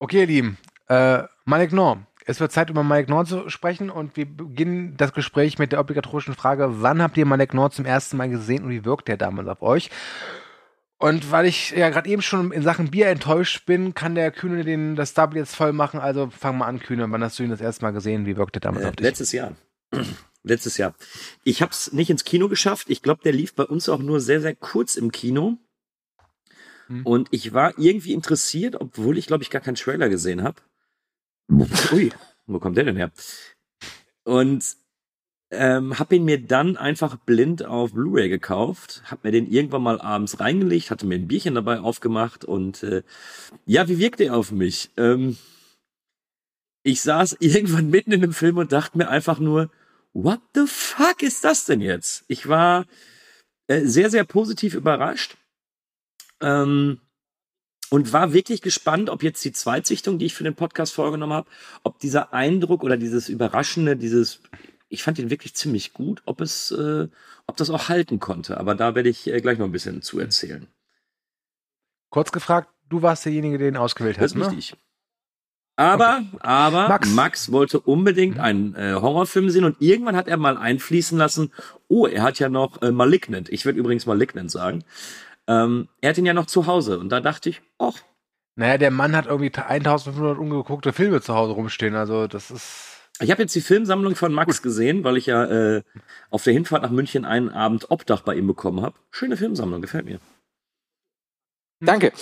Okay, 0.00 0.20
ihr 0.20 0.26
Lieben. 0.26 0.58
Äh, 0.88 1.22
Malik 1.44 1.72
Norm. 1.72 2.06
Es 2.26 2.40
wird 2.40 2.52
Zeit, 2.52 2.70
über 2.70 2.82
Malik 2.82 3.08
Norm 3.08 3.26
zu 3.26 3.48
sprechen 3.50 3.90
und 3.90 4.16
wir 4.16 4.24
beginnen 4.24 4.96
das 4.96 5.12
Gespräch 5.12 5.58
mit 5.58 5.72
der 5.72 5.80
obligatorischen 5.80 6.34
Frage, 6.34 6.80
wann 6.82 7.02
habt 7.02 7.16
ihr 7.18 7.26
Malik 7.26 7.52
Norm 7.52 7.70
zum 7.70 7.84
ersten 7.84 8.16
Mal 8.16 8.30
gesehen 8.30 8.64
und 8.64 8.70
wie 8.70 8.84
wirkt 8.84 9.08
er 9.10 9.18
damals 9.18 9.46
auf 9.48 9.60
euch? 9.62 9.90
Und 11.04 11.30
weil 11.30 11.44
ich 11.44 11.72
ja 11.72 11.90
gerade 11.90 12.08
eben 12.08 12.22
schon 12.22 12.50
in 12.50 12.62
Sachen 12.62 12.90
Bier 12.90 13.08
enttäuscht 13.08 13.66
bin, 13.66 13.92
kann 13.92 14.14
der 14.14 14.30
Kühne 14.30 14.64
den, 14.64 14.96
das 14.96 15.12
Double 15.12 15.36
jetzt 15.36 15.54
voll 15.54 15.74
machen. 15.74 16.00
Also 16.00 16.30
fang 16.30 16.56
mal 16.56 16.64
an, 16.64 16.80
Kühne. 16.80 17.10
Wann 17.10 17.22
hast 17.22 17.38
du 17.38 17.42
ihn 17.42 17.50
das 17.50 17.60
erste 17.60 17.84
Mal 17.84 17.90
gesehen? 17.90 18.24
Wie 18.24 18.38
wirkt 18.38 18.56
er 18.56 18.60
damals 18.60 18.86
Äh, 18.86 18.88
auf 18.88 18.96
dich? 18.96 19.04
letztes 19.04 19.32
Jahr. 19.32 19.54
letztes 20.44 20.78
Jahr. 20.78 20.94
Ich 21.42 21.60
habe 21.60 21.72
es 21.72 21.92
nicht 21.92 22.08
ins 22.08 22.24
Kino 22.24 22.48
geschafft. 22.48 22.88
Ich 22.88 23.02
glaube, 23.02 23.20
der 23.22 23.32
lief 23.34 23.54
bei 23.54 23.64
uns 23.64 23.90
auch 23.90 23.98
nur 23.98 24.18
sehr, 24.22 24.40
sehr 24.40 24.54
kurz 24.54 24.96
im 24.96 25.12
Kino. 25.12 25.58
Hm. 26.86 27.04
Und 27.04 27.28
ich 27.32 27.52
war 27.52 27.78
irgendwie 27.78 28.14
interessiert, 28.14 28.80
obwohl 28.80 29.18
ich, 29.18 29.26
glaube 29.26 29.42
ich, 29.42 29.50
gar 29.50 29.60
keinen 29.60 29.74
Trailer 29.74 30.08
gesehen 30.08 30.42
habe. 30.42 30.62
Ui, 31.92 32.12
wo 32.46 32.58
kommt 32.58 32.78
der 32.78 32.84
denn 32.84 32.96
her? 32.96 33.10
Und 34.22 34.64
ähm, 35.56 35.98
habe 35.98 36.16
ihn 36.16 36.24
mir 36.24 36.40
dann 36.40 36.76
einfach 36.76 37.16
blind 37.16 37.64
auf 37.64 37.92
Blu-ray 37.92 38.28
gekauft, 38.28 39.02
habe 39.04 39.22
mir 39.24 39.32
den 39.32 39.50
irgendwann 39.50 39.82
mal 39.82 40.00
abends 40.00 40.40
reingelegt, 40.40 40.90
hatte 40.90 41.06
mir 41.06 41.16
ein 41.16 41.28
Bierchen 41.28 41.54
dabei 41.54 41.80
aufgemacht 41.80 42.44
und 42.44 42.82
äh, 42.82 43.02
ja, 43.66 43.88
wie 43.88 43.98
wirkt 43.98 44.20
der 44.20 44.36
auf 44.36 44.52
mich? 44.52 44.90
Ähm, 44.96 45.36
ich 46.82 47.02
saß 47.02 47.36
irgendwann 47.40 47.90
mitten 47.90 48.12
in 48.12 48.20
dem 48.20 48.32
Film 48.32 48.58
und 48.58 48.72
dachte 48.72 48.98
mir 48.98 49.08
einfach 49.08 49.38
nur, 49.38 49.70
what 50.12 50.40
the 50.54 50.66
fuck 50.66 51.22
ist 51.22 51.44
das 51.44 51.64
denn 51.64 51.80
jetzt? 51.80 52.24
Ich 52.28 52.48
war 52.48 52.86
äh, 53.66 53.84
sehr, 53.84 54.10
sehr 54.10 54.24
positiv 54.24 54.74
überrascht 54.74 55.36
ähm, 56.40 57.00
und 57.90 58.12
war 58.12 58.32
wirklich 58.32 58.62
gespannt, 58.62 59.10
ob 59.10 59.22
jetzt 59.22 59.44
die 59.44 59.52
Zweitsichtung, 59.52 60.18
die 60.18 60.26
ich 60.26 60.34
für 60.34 60.44
den 60.44 60.54
Podcast 60.54 60.92
vorgenommen 60.92 61.32
habe, 61.32 61.48
ob 61.82 61.98
dieser 61.98 62.32
Eindruck 62.32 62.84
oder 62.84 62.96
dieses 62.96 63.28
Überraschende, 63.28 63.96
dieses, 63.96 64.40
ich 64.88 65.02
fand 65.02 65.18
ihn 65.18 65.30
wirklich 65.30 65.54
ziemlich 65.54 65.92
gut, 65.92 66.22
ob 66.26 66.40
es, 66.40 66.70
äh, 66.70 67.08
ob 67.46 67.56
das 67.56 67.70
auch 67.70 67.88
halten 67.88 68.20
konnte. 68.20 68.58
Aber 68.58 68.74
da 68.74 68.94
werde 68.94 69.08
ich 69.08 69.26
äh, 69.26 69.40
gleich 69.40 69.58
noch 69.58 69.66
ein 69.66 69.72
bisschen 69.72 70.02
zu 70.02 70.18
erzählen. 70.18 70.66
Kurz 72.10 72.32
gefragt, 72.32 72.68
du 72.88 73.02
warst 73.02 73.24
derjenige, 73.24 73.58
der 73.58 73.68
ihn 73.68 73.76
ausgewählt 73.76 74.16
Das 74.16 74.22
hat, 74.22 74.26
ist 74.30 74.36
ne? 74.36 74.46
richtig. 74.46 74.76
Aber, 75.76 76.22
aber 76.38 76.88
Max. 76.88 77.10
Max. 77.10 77.52
wollte 77.52 77.80
unbedingt 77.80 78.38
einen 78.38 78.76
äh, 78.76 78.94
Horrorfilm 78.94 79.50
sehen 79.50 79.64
und 79.64 79.80
irgendwann 79.80 80.14
hat 80.14 80.28
er 80.28 80.36
mal 80.36 80.56
einfließen 80.56 81.18
lassen, 81.18 81.52
oh, 81.88 82.06
er 82.06 82.22
hat 82.22 82.38
ja 82.38 82.48
noch 82.48 82.80
äh, 82.82 82.92
Malignant. 82.92 83.48
Ich 83.48 83.64
würde 83.64 83.80
übrigens 83.80 84.06
Malignant 84.06 84.52
sagen. 84.52 84.84
Ähm, 85.48 85.88
er 86.00 86.10
hat 86.10 86.18
ihn 86.18 86.26
ja 86.26 86.34
noch 86.34 86.46
zu 86.46 86.66
Hause 86.66 87.00
und 87.00 87.08
da 87.08 87.20
dachte 87.20 87.48
ich, 87.50 87.60
ach, 87.78 87.94
Naja, 88.54 88.78
der 88.78 88.92
Mann 88.92 89.16
hat 89.16 89.26
irgendwie 89.26 89.52
1500 89.52 90.38
ungeguckte 90.38 90.92
Filme 90.92 91.20
zu 91.20 91.34
Hause 91.34 91.54
rumstehen. 91.54 91.96
Also 91.96 92.28
das 92.28 92.52
ist... 92.52 92.93
ich 93.20 93.30
habe 93.30 93.42
jetzt 93.42 93.54
die 93.54 93.60
Filmsammlung 93.60 94.16
von 94.16 94.32
Max 94.32 94.60
gesehen, 94.60 95.04
weil 95.04 95.16
ich 95.16 95.26
ja 95.26 95.44
äh, 95.44 95.82
auf 96.30 96.42
der 96.42 96.52
Hinfahrt 96.52 96.82
nach 96.82 96.90
München 96.90 97.24
einen 97.24 97.50
Abend 97.50 97.90
Obdach 97.90 98.22
bei 98.22 98.34
ihm 98.34 98.46
bekommen 98.46 98.82
habe. 98.82 98.96
Schöne 99.10 99.36
Filmsammlung, 99.36 99.80
gefällt 99.80 100.04
mir. 100.04 100.18
Danke. 101.80 102.12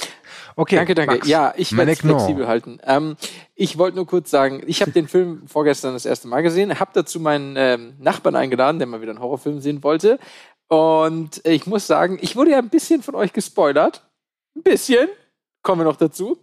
Okay, 0.57 0.77
danke, 0.77 0.95
danke. 0.95 1.15
Max. 1.15 1.29
Ja, 1.29 1.55
ich 1.57 1.75
werde 1.77 1.93
es 1.93 2.01
flexibel 2.01 2.47
halten. 2.47 2.79
Ähm, 2.85 3.17
ich 3.55 3.79
wollte 3.79 3.97
nur 3.97 4.07
kurz 4.07 4.31
sagen, 4.31 4.63
ich 4.67 4.83
habe 4.83 4.91
den 4.91 5.09
Film 5.09 5.43
vorgestern 5.47 5.95
das 5.95 6.05
erste 6.05 6.29
Mal 6.29 6.43
gesehen, 6.43 6.79
habe 6.79 6.91
dazu 6.95 7.21
meinen 7.21 7.55
ähm, 7.57 7.95
Nachbarn 7.99 8.37
eingeladen, 8.37 8.79
der 8.79 8.87
mal 8.87 9.01
wieder 9.01 9.13
einen 9.13 9.21
Horrorfilm 9.21 9.61
sehen 9.61 9.83
wollte. 9.83 10.19
Und 10.69 11.41
ich 11.47 11.67
muss 11.67 11.87
sagen, 11.87 12.19
ich 12.21 12.37
wurde 12.37 12.53
ja 12.53 12.59
ein 12.59 12.71
bisschen 12.71 13.03
von 13.03 13.15
euch 13.15 13.33
gespoilert. 13.33 14.03
Ein 14.57 14.63
bisschen. 14.63 15.09
Kommen 15.63 15.81
wir 15.81 15.85
noch 15.85 15.97
dazu. 15.97 16.39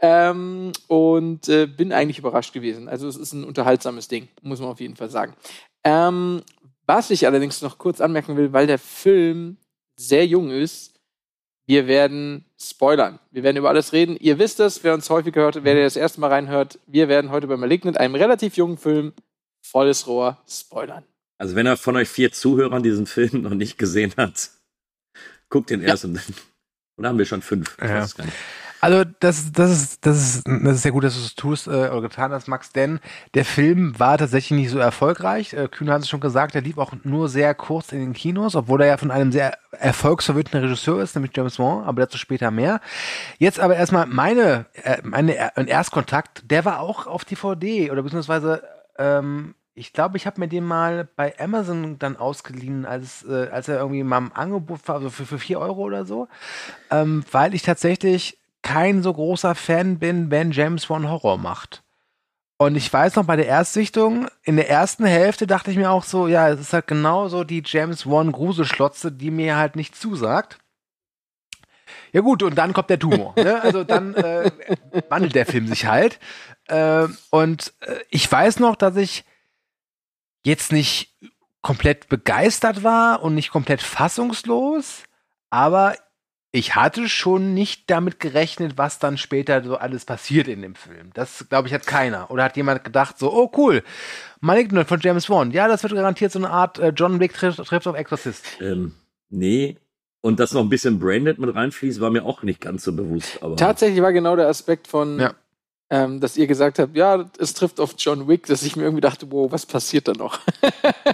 Ähm, 0.00 0.72
und 0.86 1.48
äh, 1.48 1.66
bin 1.66 1.92
eigentlich 1.92 2.18
überrascht 2.18 2.52
gewesen. 2.52 2.88
Also 2.88 3.08
es 3.08 3.16
ist 3.16 3.32
ein 3.32 3.44
unterhaltsames 3.44 4.08
Ding, 4.08 4.28
muss 4.42 4.60
man 4.60 4.70
auf 4.70 4.80
jeden 4.80 4.96
Fall 4.96 5.10
sagen. 5.10 5.34
Ähm, 5.84 6.42
was 6.86 7.10
ich 7.10 7.26
allerdings 7.26 7.62
noch 7.62 7.78
kurz 7.78 8.00
anmerken 8.00 8.36
will, 8.36 8.52
weil 8.52 8.66
der 8.66 8.78
Film 8.78 9.56
sehr 9.96 10.26
jung 10.26 10.50
ist, 10.50 10.94
wir 11.66 11.86
werden 11.86 12.44
spoilern. 12.60 13.20
Wir 13.30 13.44
werden 13.44 13.56
über 13.56 13.68
alles 13.68 13.92
reden. 13.92 14.16
Ihr 14.16 14.40
wisst 14.40 14.58
es, 14.58 14.82
wer 14.82 14.94
uns 14.94 15.08
häufig 15.08 15.36
hört, 15.36 15.62
wer 15.62 15.74
das 15.76 15.94
erste 15.94 16.20
Mal 16.20 16.28
reinhört. 16.28 16.80
Wir 16.86 17.08
werden 17.08 17.30
heute 17.30 17.46
bei 17.46 17.56
Malignant, 17.56 17.98
einem 17.98 18.16
relativ 18.16 18.56
jungen 18.56 18.76
Film, 18.76 19.12
volles 19.62 20.06
Rohr 20.08 20.38
spoilern. 20.48 21.04
Also 21.38 21.54
wenn 21.54 21.66
er 21.66 21.76
von 21.76 21.96
euch 21.96 22.08
vier 22.08 22.32
Zuhörern 22.32 22.82
diesen 22.82 23.06
Film 23.06 23.42
noch 23.42 23.54
nicht 23.54 23.78
gesehen 23.78 24.12
hat, 24.16 24.50
guckt 25.48 25.70
den 25.70 25.80
erst 25.80 26.04
und 26.04 26.14
dann. 26.14 26.34
Oder 27.00 27.08
haben 27.08 27.18
wir 27.18 27.24
schon 27.24 27.40
fünf? 27.40 27.78
Ja. 27.82 28.06
Also 28.82 29.04
das, 29.20 29.52
das, 29.52 29.70
ist, 29.70 30.06
das, 30.06 30.16
ist, 30.16 30.46
das 30.46 30.76
ist 30.76 30.82
sehr 30.82 30.92
gut, 30.92 31.04
dass 31.04 31.14
du 31.14 31.20
es 31.20 31.34
tust 31.34 31.66
äh, 31.66 31.70
oder 31.70 32.02
getan 32.02 32.32
hast, 32.32 32.46
Max, 32.46 32.72
denn 32.72 33.00
der 33.34 33.44
Film 33.44 33.98
war 33.98 34.16
tatsächlich 34.18 34.58
nicht 34.58 34.70
so 34.70 34.78
erfolgreich. 34.78 35.52
Äh, 35.54 35.68
Kühne 35.68 35.92
hat 35.92 36.02
es 36.02 36.08
schon 36.08 36.20
gesagt, 36.20 36.54
er 36.54 36.60
lief 36.60 36.76
auch 36.78 36.92
nur 37.02 37.28
sehr 37.28 37.54
kurz 37.54 37.92
in 37.92 38.00
den 38.00 38.12
Kinos, 38.12 38.54
obwohl 38.54 38.82
er 38.82 38.88
ja 38.88 38.96
von 38.96 39.10
einem 39.10 39.32
sehr 39.32 39.56
erfolgsverwöhnten 39.72 40.60
Regisseur 40.60 41.02
ist, 41.02 41.14
nämlich 41.14 41.32
James 41.34 41.58
Wan, 41.58 41.84
aber 41.84 42.02
dazu 42.02 42.18
später 42.18 42.50
mehr. 42.50 42.80
Jetzt 43.38 43.60
aber 43.60 43.76
erstmal 43.76 44.06
meine, 44.06 44.66
äh, 44.82 44.98
meine 45.02 45.50
mein 45.56 45.66
Erstkontakt, 45.66 46.50
der 46.50 46.66
war 46.66 46.80
auch 46.80 47.06
auf 47.06 47.24
DVD 47.24 47.90
oder 47.90 48.02
beziehungsweise 48.02 48.62
ähm, 48.98 49.54
ich 49.74 49.92
glaube, 49.92 50.16
ich 50.16 50.26
habe 50.26 50.40
mir 50.40 50.48
den 50.48 50.64
mal 50.64 51.08
bei 51.16 51.38
Amazon 51.38 51.98
dann 51.98 52.16
ausgeliehen, 52.16 52.84
als, 52.84 53.24
äh, 53.24 53.48
als 53.50 53.68
er 53.68 53.78
irgendwie 53.78 54.02
mal 54.02 54.18
im 54.18 54.32
Angebot 54.32 54.86
war, 54.86 54.96
also 54.96 55.10
für, 55.10 55.26
für 55.26 55.38
4 55.38 55.58
Euro 55.60 55.82
oder 55.82 56.04
so, 56.04 56.28
ähm, 56.90 57.24
weil 57.30 57.54
ich 57.54 57.62
tatsächlich 57.62 58.38
kein 58.62 59.02
so 59.02 59.12
großer 59.12 59.54
Fan 59.54 59.98
bin, 59.98 60.30
wenn 60.30 60.50
James 60.50 60.90
Wan 60.90 61.08
Horror 61.08 61.38
macht. 61.38 61.82
Und 62.58 62.76
ich 62.76 62.92
weiß 62.92 63.16
noch, 63.16 63.24
bei 63.24 63.36
der 63.36 63.46
Erstsichtung, 63.46 64.28
in 64.42 64.56
der 64.56 64.68
ersten 64.68 65.06
Hälfte 65.06 65.46
dachte 65.46 65.70
ich 65.70 65.78
mir 65.78 65.90
auch 65.90 66.04
so, 66.04 66.28
ja, 66.28 66.50
es 66.50 66.60
ist 66.60 66.74
halt 66.74 66.86
genau 66.86 67.28
so 67.28 67.42
die 67.42 67.62
James 67.64 68.06
Wan 68.06 68.32
Gruselschlotze, 68.32 69.12
die 69.12 69.30
mir 69.30 69.56
halt 69.56 69.76
nicht 69.76 69.96
zusagt. 69.96 70.58
Ja 72.12 72.20
gut, 72.20 72.42
und 72.42 72.56
dann 72.56 72.74
kommt 72.74 72.90
der 72.90 72.98
Tumor. 72.98 73.32
ne? 73.36 73.62
Also 73.62 73.82
dann 73.82 74.14
äh, 74.14 74.50
wandelt 75.08 75.34
der 75.34 75.46
Film 75.46 75.68
sich 75.68 75.86
halt. 75.86 76.18
Äh, 76.66 77.06
und 77.30 77.72
äh, 77.80 77.96
ich 78.10 78.30
weiß 78.30 78.58
noch, 78.58 78.76
dass 78.76 78.96
ich 78.96 79.24
jetzt 80.44 80.72
nicht 80.72 81.14
komplett 81.62 82.08
begeistert 82.08 82.82
war 82.82 83.22
und 83.22 83.34
nicht 83.34 83.50
komplett 83.50 83.82
fassungslos, 83.82 85.04
aber 85.50 85.94
ich 86.52 86.74
hatte 86.74 87.08
schon 87.08 87.54
nicht 87.54 87.88
damit 87.90 88.18
gerechnet, 88.18 88.76
was 88.76 88.98
dann 88.98 89.18
später 89.18 89.62
so 89.62 89.76
alles 89.76 90.04
passiert 90.04 90.48
in 90.48 90.62
dem 90.62 90.74
Film. 90.74 91.10
Das, 91.14 91.46
glaube 91.48 91.68
ich, 91.68 91.74
hat 91.74 91.86
keiner. 91.86 92.30
Oder 92.30 92.44
hat 92.44 92.56
jemand 92.56 92.82
gedacht 92.82 93.18
so, 93.18 93.32
oh 93.32 93.52
cool, 93.56 93.84
Malignant 94.40 94.88
von 94.88 94.98
James 95.00 95.30
Wan. 95.30 95.52
Ja, 95.52 95.68
das 95.68 95.82
wird 95.84 95.94
garantiert 95.94 96.32
so 96.32 96.40
eine 96.40 96.50
Art 96.50 96.78
äh, 96.78 96.92
John 96.94 97.20
Wick 97.20 97.34
trifft, 97.34 97.58
trifft 97.58 97.86
auf 97.86 97.94
Exorcist. 97.94 98.44
Ähm, 98.60 98.94
nee. 99.28 99.76
Und 100.22 100.40
dass 100.40 100.52
noch 100.52 100.60
ein 100.60 100.68
bisschen 100.68 100.98
Branded 100.98 101.38
mit 101.38 101.54
reinfließt, 101.54 102.00
war 102.00 102.10
mir 102.10 102.24
auch 102.24 102.42
nicht 102.42 102.60
ganz 102.60 102.82
so 102.84 102.92
bewusst. 102.92 103.42
Aber 103.42 103.56
Tatsächlich 103.56 104.02
war 104.02 104.12
genau 104.12 104.34
der 104.34 104.48
Aspekt 104.48 104.88
von, 104.88 105.20
Ja. 105.20 105.34
Ähm, 105.90 106.20
dass 106.20 106.36
ihr 106.36 106.46
gesagt 106.46 106.78
habt, 106.78 106.96
ja, 106.96 107.28
es 107.38 107.52
trifft 107.52 107.80
auf 107.80 107.94
John 107.98 108.28
Wick, 108.28 108.46
dass 108.46 108.62
ich 108.62 108.76
mir 108.76 108.84
irgendwie 108.84 109.00
dachte, 109.00 109.30
wow, 109.30 109.50
was 109.50 109.66
passiert 109.66 110.06
da 110.06 110.12
noch? 110.12 110.40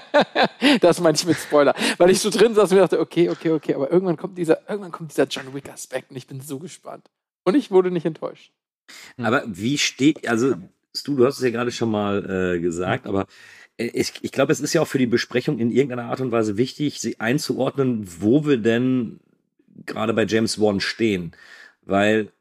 das 0.81 1.01
meine 1.01 1.17
ich 1.17 1.27
mit 1.27 1.39
Spoiler. 1.39 1.75
Weil 1.97 2.11
ich 2.11 2.21
so 2.21 2.29
drin 2.29 2.55
saß 2.55 2.71
und 2.71 2.77
mir 2.77 2.83
dachte, 2.83 3.01
okay, 3.01 3.31
okay, 3.31 3.51
okay, 3.51 3.75
aber 3.75 3.91
irgendwann 3.91 4.19
kommt 4.19 4.37
dieser, 4.37 4.69
irgendwann 4.69 4.93
kommt 4.93 5.13
dieser 5.13 5.27
John 5.27 5.55
Wick-Aspekt 5.55 6.11
und 6.11 6.17
ich 6.17 6.27
bin 6.27 6.43
so 6.43 6.59
gespannt. 6.59 7.07
Und 7.45 7.55
ich 7.55 7.71
wurde 7.71 7.91
nicht 7.91 8.05
enttäuscht. 8.05 8.53
Aber 9.17 9.43
wie 9.47 9.79
steht, 9.79 10.29
also 10.29 10.55
Stu, 10.95 11.17
du 11.17 11.27
hast 11.27 11.39
es 11.39 11.45
ja 11.45 11.51
gerade 11.51 11.73
schon 11.73 11.91
mal 11.91 12.55
äh, 12.57 12.61
gesagt, 12.61 13.07
aber 13.07 13.27
äh, 13.79 13.87
ich, 13.87 14.13
ich 14.21 14.33
glaube, 14.33 14.53
es 14.53 14.61
ist 14.61 14.75
ja 14.75 14.83
auch 14.83 14.89
für 14.89 14.99
die 14.99 15.07
Besprechung 15.07 15.59
in 15.59 15.71
irgendeiner 15.71 16.11
Art 16.11 16.21
und 16.21 16.33
Weise 16.33 16.59
wichtig, 16.59 17.01
sie 17.01 17.19
einzuordnen, 17.19 18.07
wo 18.21 18.45
wir 18.45 18.59
denn 18.59 19.21
gerade 19.87 20.13
bei 20.13 20.27
James 20.27 20.61
Wan 20.61 20.81
stehen. 20.81 21.33
Weil 21.83 22.33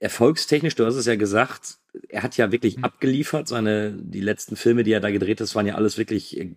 erfolgstechnisch, 0.00 0.74
du 0.74 0.84
hast 0.84 0.96
es 0.96 1.06
ja 1.06 1.14
gesagt, 1.16 1.76
er 2.08 2.22
hat 2.22 2.36
ja 2.36 2.50
wirklich 2.52 2.82
abgeliefert. 2.82 3.46
Seine, 3.48 3.92
die 3.92 4.20
letzten 4.20 4.56
Filme, 4.56 4.82
die 4.82 4.92
er 4.92 5.00
da 5.00 5.10
gedreht 5.10 5.40
hat, 5.40 5.54
waren 5.54 5.66
ja 5.66 5.74
alles 5.76 5.96
wirklich 5.98 6.38
äh, 6.40 6.54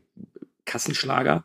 Kassenschlager. 0.66 1.44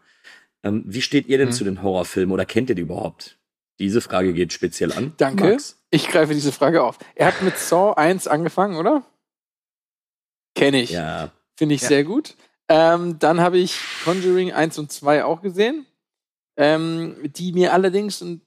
Ähm, 0.62 0.84
wie 0.86 1.02
steht 1.02 1.26
ihr 1.28 1.38
denn 1.38 1.48
Mhm. 1.48 1.52
zu 1.52 1.64
den 1.64 1.82
Horrorfilmen 1.82 2.32
oder 2.32 2.44
kennt 2.46 2.68
ihr 2.70 2.74
die 2.74 2.82
überhaupt? 2.82 3.36
Diese 3.78 4.00
Frage 4.00 4.32
geht 4.32 4.52
speziell 4.52 4.92
an. 4.92 5.12
Danke. 5.18 5.44
Max. 5.50 5.76
Ich 5.90 6.08
greife 6.08 6.34
diese 6.34 6.50
Frage 6.52 6.82
auf. 6.82 6.98
Er 7.14 7.26
hat 7.28 7.42
mit 7.42 7.56
Saw 7.58 7.94
1 7.96 8.26
angefangen, 8.26 8.76
oder? 8.76 9.04
Kenne 10.54 10.80
ich. 10.82 10.90
Ja, 10.90 11.30
Finde 11.56 11.74
ich 11.74 11.82
Ja. 11.82 11.88
sehr 11.88 12.04
gut. 12.04 12.36
Ähm, 12.68 13.18
dann 13.18 13.40
habe 13.40 13.58
ich 13.58 13.76
Conjuring 14.04 14.52
1 14.52 14.78
und 14.78 14.92
2 14.92 15.24
auch 15.24 15.42
gesehen. 15.42 15.86
Ähm, 16.56 17.16
die 17.22 17.52
mir 17.52 17.72
allerdings 17.72 18.20
und 18.20 18.40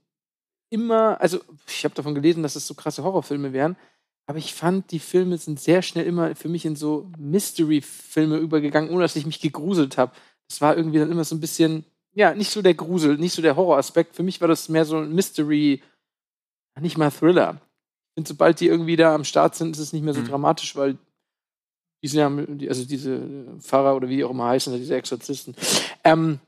immer, 0.72 1.20
also 1.22 1.40
ich 1.68 1.84
habe 1.84 1.94
davon 1.94 2.16
gelesen, 2.16 2.42
dass 2.42 2.56
es 2.56 2.66
so 2.66 2.74
krasse 2.74 3.04
Horrorfilme 3.04 3.54
wären, 3.54 3.76
aber 4.26 4.40
ich 4.40 4.54
fand, 4.54 4.92
die 4.92 5.00
Filme 5.00 5.38
sind 5.38 5.60
sehr 5.60 5.82
schnell 5.82 6.06
immer 6.06 6.36
für 6.36 6.50
mich 6.50 6.66
in 6.66 6.76
so 6.76 7.10
Mystery-Filme 7.20 8.38
übergegangen, 8.38 8.90
ohne 8.90 9.02
dass 9.04 9.16
ich 9.16 9.26
mich 9.26 9.42
gegruselt 9.42 9.98
habe. 9.98 10.14
Das 10.50 10.62
war 10.62 10.76
irgendwie 10.78 11.00
dann 11.00 11.12
immer 11.12 11.24
so 11.26 11.36
ein 11.36 11.40
bisschen, 11.42 11.86
ja, 12.14 12.34
nicht 12.34 12.52
so 12.52 12.62
der 12.62 12.74
Grusel, 12.74 13.18
nicht 13.18 13.34
so 13.34 13.42
der 13.42 13.56
Horroraspekt. 13.56 14.16
Für 14.16 14.24
mich 14.24 14.40
war 14.42 14.48
das 14.48 14.70
mehr 14.70 14.86
so 14.86 14.98
ein 14.98 15.14
Mystery, 15.14 15.82
nicht 16.80 16.98
mal 16.98 17.12
Thriller. 17.12 17.60
Finde, 18.14 18.28
sobald 18.28 18.60
die 18.60 18.68
irgendwie 18.68 18.96
da 18.96 19.14
am 19.16 19.24
Start 19.26 19.56
sind, 19.56 19.76
ist 19.76 19.80
es 19.82 19.94
nicht 19.94 20.04
mehr 20.04 20.14
so 20.14 20.22
Mhm. 20.22 20.28
dramatisch, 20.28 20.76
weil 20.76 20.98
diese, 22.04 22.24
haben- 22.24 22.58
die- 22.58 22.70
also 22.70 22.86
diese 22.86 23.22
Pfarrer 23.60 23.96
oder 23.96 24.08
wie 24.10 24.18
die 24.18 24.24
auch 24.24 24.32
immer 24.32 24.46
heißen, 24.48 24.76
diese 24.78 24.96
Exorzisten. 24.96 25.56
Ähm, 26.04 26.40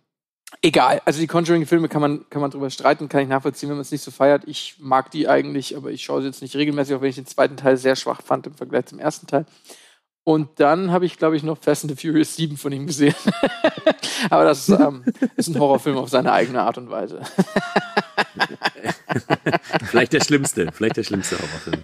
egal, 0.61 1.01
also 1.05 1.19
die 1.19 1.27
Conjuring-Filme 1.27 1.89
kann 1.89 2.01
man, 2.01 2.29
kann 2.29 2.41
man 2.41 2.51
drüber 2.51 2.69
streiten, 2.69 3.09
kann 3.09 3.21
ich 3.21 3.27
nachvollziehen, 3.27 3.69
wenn 3.69 3.77
man 3.77 3.81
es 3.81 3.91
nicht 3.91 4.03
so 4.03 4.11
feiert. 4.11 4.43
Ich 4.47 4.75
mag 4.79 5.11
die 5.11 5.27
eigentlich, 5.27 5.75
aber 5.75 5.91
ich 5.91 6.03
schaue 6.03 6.21
sie 6.21 6.27
jetzt 6.27 6.41
nicht 6.41 6.55
regelmäßig, 6.55 6.95
auch 6.95 7.01
wenn 7.01 7.09
ich 7.09 7.15
den 7.15 7.25
zweiten 7.25 7.57
Teil 7.57 7.77
sehr 7.77 7.95
schwach 7.95 8.21
fand 8.21 8.47
im 8.47 8.55
Vergleich 8.55 8.85
zum 8.85 8.99
ersten 8.99 9.27
Teil. 9.27 9.45
Und 10.25 10.59
dann 10.59 10.91
habe 10.91 11.05
ich, 11.05 11.17
glaube 11.17 11.35
ich, 11.35 11.43
noch 11.43 11.57
Fast 11.57 11.83
and 11.83 11.91
the 11.91 12.07
Furious 12.07 12.35
7 12.35 12.55
von 12.55 12.71
ihm 12.71 12.87
gesehen. 12.87 13.15
aber 14.29 14.45
das 14.45 14.69
ähm, 14.69 15.03
ist 15.35 15.49
ein 15.49 15.59
Horrorfilm 15.59 15.97
auf 15.97 16.09
seine 16.09 16.31
eigene 16.31 16.61
Art 16.61 16.77
und 16.77 16.89
Weise. 16.89 17.21
vielleicht 19.85 20.13
der 20.13 20.21
schlimmste, 20.21 20.71
vielleicht 20.71 20.97
der 20.97 21.03
schlimmste 21.03 21.37
Horrorfilm. 21.37 21.83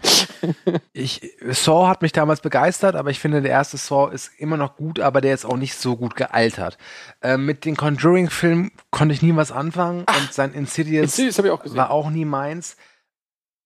Ich, 0.93 1.33
Saw 1.49 1.87
hat 1.87 2.01
mich 2.01 2.11
damals 2.11 2.41
begeistert, 2.41 2.95
aber 2.95 3.09
ich 3.09 3.19
finde, 3.19 3.41
der 3.41 3.51
erste 3.51 3.77
Saw 3.77 4.13
ist 4.13 4.31
immer 4.37 4.57
noch 4.57 4.75
gut, 4.75 4.99
aber 4.99 5.21
der 5.21 5.33
ist 5.33 5.45
auch 5.45 5.57
nicht 5.57 5.75
so 5.75 5.95
gut 5.95 6.15
gealtert. 6.15 6.77
Ähm, 7.21 7.45
mit 7.45 7.65
den 7.65 7.75
Conjuring-Filmen 7.75 8.71
konnte 8.91 9.13
ich 9.13 9.21
nie 9.21 9.35
was 9.35 9.51
anfangen 9.51 10.01
und 10.01 10.33
sein 10.33 10.53
Insidious 10.53 11.17
Insidious 11.17 11.59
auch 11.59 11.75
war 11.75 11.91
auch 11.91 12.09
nie 12.09 12.25
meins. 12.25 12.77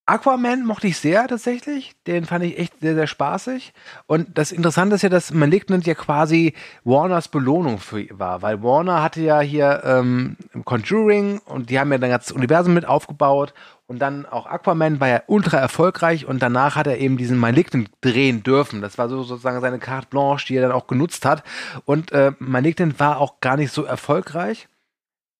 Aquaman 0.05 0.65
mochte 0.65 0.87
ich 0.87 0.97
sehr 0.97 1.27
tatsächlich. 1.27 1.93
Den 2.07 2.25
fand 2.25 2.43
ich 2.43 2.59
echt 2.59 2.81
sehr, 2.81 2.93
sehr 2.93 3.07
spaßig. 3.07 3.73
Und 4.05 4.37
das 4.37 4.51
Interessante 4.51 4.95
ist 4.95 5.01
ja, 5.01 5.09
dass 5.09 5.31
Malignant 5.31 5.85
ja 5.85 5.93
quasi 5.93 6.53
Warners 6.83 7.29
Belohnung 7.29 7.79
für 7.79 8.05
war, 8.11 8.41
weil 8.41 8.61
Warner 8.61 9.01
hatte 9.01 9.21
ja 9.21 9.39
hier 9.39 9.81
ähm, 9.85 10.35
Conjuring 10.65 11.39
und 11.45 11.69
die 11.69 11.79
haben 11.79 11.91
ja 11.91 11.97
dann 11.97 12.09
das 12.09 12.33
Universum 12.33 12.73
mit 12.73 12.85
aufgebaut 12.85 13.53
und 13.87 13.99
dann 13.99 14.25
auch 14.25 14.45
Aquaman 14.45 14.99
war 14.99 15.07
ja 15.07 15.23
ultra 15.27 15.57
erfolgreich 15.57 16.25
und 16.25 16.41
danach 16.41 16.75
hat 16.75 16.87
er 16.87 16.97
eben 16.97 17.15
diesen 17.15 17.37
Malignant 17.37 17.89
drehen 18.01 18.43
dürfen. 18.43 18.81
Das 18.81 18.97
war 18.97 19.07
so 19.07 19.23
sozusagen 19.23 19.61
seine 19.61 19.79
Carte 19.79 20.07
Blanche, 20.09 20.47
die 20.47 20.57
er 20.57 20.63
dann 20.63 20.71
auch 20.73 20.87
genutzt 20.87 21.25
hat. 21.25 21.43
Und 21.85 22.11
äh, 22.11 22.33
Malignant 22.39 22.99
war 22.99 23.19
auch 23.19 23.39
gar 23.39 23.55
nicht 23.55 23.71
so 23.71 23.83
erfolgreich, 23.83 24.67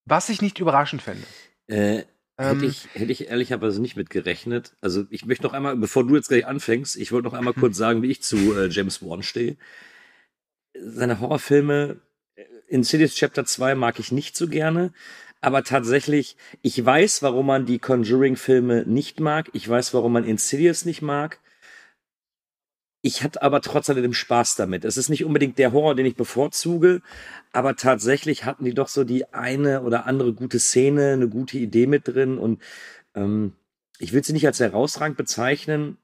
was 0.06 0.30
ich 0.30 0.42
nicht 0.42 0.60
überraschend 0.60 1.02
finde. 1.02 1.26
Äh, 1.68 2.04
Ähm, 2.44 2.56
hätte, 2.60 2.66
ich, 2.66 2.88
hätte 2.94 3.12
ich 3.12 3.28
ehrlicherweise 3.30 3.82
nicht 3.82 3.96
mit 3.96 4.10
gerechnet. 4.10 4.76
Also 4.82 5.06
ich 5.10 5.26
möchte 5.26 5.44
noch 5.44 5.54
einmal, 5.54 5.76
bevor 5.78 6.06
du 6.06 6.16
jetzt 6.16 6.28
gleich 6.28 6.46
anfängst, 6.46 6.98
ich 6.98 7.12
wollte 7.12 7.28
noch 7.28 7.34
einmal 7.34 7.54
kurz 7.54 7.78
sagen, 7.78 8.02
wie 8.02 8.12
ich 8.12 8.22
zu 8.22 8.58
äh, 8.58 8.68
James 8.68 9.02
Wan 9.02 9.24
stehe. 9.24 9.58
Seine 10.78 11.20
Horrorfilme, 11.20 12.02
äh, 12.36 12.44
Insidious 12.68 13.16
Chapter 13.16 13.46
2 13.46 13.76
mag 13.76 14.00
ich 14.00 14.12
nicht 14.12 14.36
so 14.36 14.48
gerne, 14.48 14.92
aber 15.42 15.64
tatsächlich, 15.64 16.38
ich 16.62 16.84
weiß, 16.84 17.22
warum 17.22 17.48
man 17.48 17.66
die 17.66 17.80
Conjuring-Filme 17.80 18.86
nicht 18.86 19.20
mag, 19.20 19.50
ich 19.54 19.68
weiß, 19.68 19.94
warum 19.94 20.14
man 20.14 20.24
Insidious 20.24 20.86
nicht 20.86 21.02
mag. 21.02 21.40
Ich 23.06 23.22
hatte 23.22 23.42
aber 23.42 23.60
trotz 23.60 23.90
alledem 23.90 24.14
Spaß 24.14 24.56
damit. 24.56 24.86
Es 24.86 24.96
ist 24.96 25.10
nicht 25.10 25.26
unbedingt 25.26 25.58
der 25.58 25.74
Horror, 25.74 25.94
den 25.94 26.06
ich 26.06 26.16
bevorzuge, 26.16 27.02
aber 27.52 27.76
tatsächlich 27.76 28.46
hatten 28.46 28.64
die 28.64 28.74
doch 28.74 28.88
so 28.88 29.04
die 29.04 29.34
eine 29.34 29.82
oder 29.82 30.06
andere 30.06 30.34
gute 30.34 30.58
Szene, 30.58 31.12
eine 31.12 31.28
gute 31.28 31.58
Idee 31.58 31.86
mit 31.86 32.08
drin 32.08 32.38
und 32.38 32.62
ähm, 33.14 33.58
ich 34.00 34.14
will 34.14 34.24
sie 34.24 34.32
nicht 34.32 34.48
als 34.48 34.62
herausragend 34.62 35.18
bezeichnen, 35.18 35.98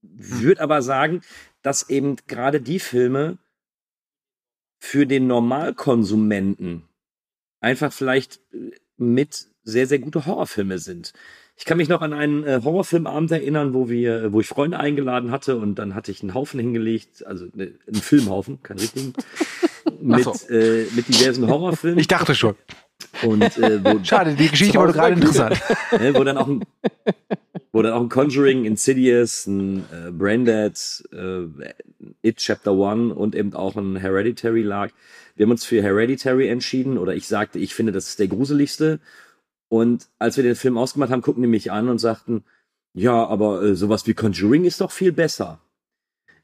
würde 0.00 0.62
aber 0.62 0.80
sagen, 0.80 1.20
dass 1.60 1.90
eben 1.90 2.16
gerade 2.26 2.62
die 2.62 2.80
Filme 2.80 3.36
für 4.78 5.06
den 5.06 5.26
Normalkonsumenten 5.26 6.88
einfach 7.60 7.92
vielleicht 7.92 8.40
äh, 8.54 8.72
mit 8.96 9.48
sehr, 9.64 9.86
sehr 9.86 9.98
gute 9.98 10.24
Horrorfilme 10.24 10.78
sind. 10.78 11.12
Ich 11.56 11.64
kann 11.64 11.76
mich 11.76 11.88
noch 11.88 12.02
an 12.02 12.12
einen 12.12 12.44
äh, 12.44 12.60
Horrorfilmabend 12.64 13.30
erinnern, 13.30 13.74
wo 13.74 13.88
wir, 13.88 14.24
äh, 14.24 14.32
wo 14.32 14.40
ich 14.40 14.48
Freunde 14.48 14.80
eingeladen 14.80 15.30
hatte 15.30 15.56
und 15.56 15.76
dann 15.76 15.94
hatte 15.94 16.10
ich 16.10 16.22
einen 16.22 16.34
Haufen 16.34 16.58
hingelegt, 16.58 17.26
also 17.26 17.46
ne, 17.54 17.72
einen 17.86 18.02
Filmhaufen, 18.02 18.62
keinen 18.62 18.78
richtigen, 18.78 19.12
mit, 20.00 20.24
so. 20.24 20.32
äh, 20.48 20.86
mit 20.96 21.08
diversen 21.08 21.46
Horrorfilmen. 21.46 21.98
Ich 21.98 22.08
dachte 22.08 22.34
schon. 22.34 22.54
und 23.22 23.42
äh, 23.58 23.84
wo, 23.84 24.00
Schade, 24.04 24.34
die 24.34 24.48
Geschichte 24.48 24.78
wurde 24.78 24.92
gerade 24.92 25.14
interessant. 25.14 25.60
ne, 25.92 26.14
wo 26.14 26.24
dann 26.24 26.38
auch 26.38 26.48
ein, 26.48 26.64
wo 27.70 27.82
dann 27.82 27.92
auch 27.92 28.00
ein 28.00 28.08
Conjuring, 28.08 28.64
Insidious, 28.64 29.46
ein 29.46 29.84
äh, 29.92 30.10
Braindead, 30.10 31.04
äh, 31.12 31.44
It 32.22 32.38
Chapter 32.38 32.72
One 32.72 33.14
und 33.14 33.34
eben 33.34 33.54
auch 33.54 33.76
ein 33.76 33.96
Hereditary 33.96 34.62
lag. 34.62 34.90
Wir 35.36 35.44
haben 35.44 35.52
uns 35.52 35.64
für 35.64 35.82
Hereditary 35.82 36.48
entschieden 36.48 36.98
oder 36.98 37.14
ich 37.14 37.26
sagte, 37.26 37.58
ich 37.58 37.74
finde, 37.74 37.92
das 37.92 38.08
ist 38.08 38.18
der 38.18 38.28
gruseligste. 38.28 39.00
Und 39.72 40.10
als 40.18 40.36
wir 40.36 40.44
den 40.44 40.54
Film 40.54 40.76
ausgemacht 40.76 41.10
haben, 41.10 41.22
guckten 41.22 41.42
die 41.42 41.48
mich 41.48 41.72
an 41.72 41.88
und 41.88 41.96
sagten, 41.96 42.44
ja, 42.92 43.26
aber 43.26 43.62
äh, 43.62 43.74
sowas 43.74 44.06
wie 44.06 44.12
Conjuring 44.12 44.66
ist 44.66 44.82
doch 44.82 44.90
viel 44.90 45.12
besser. 45.12 45.62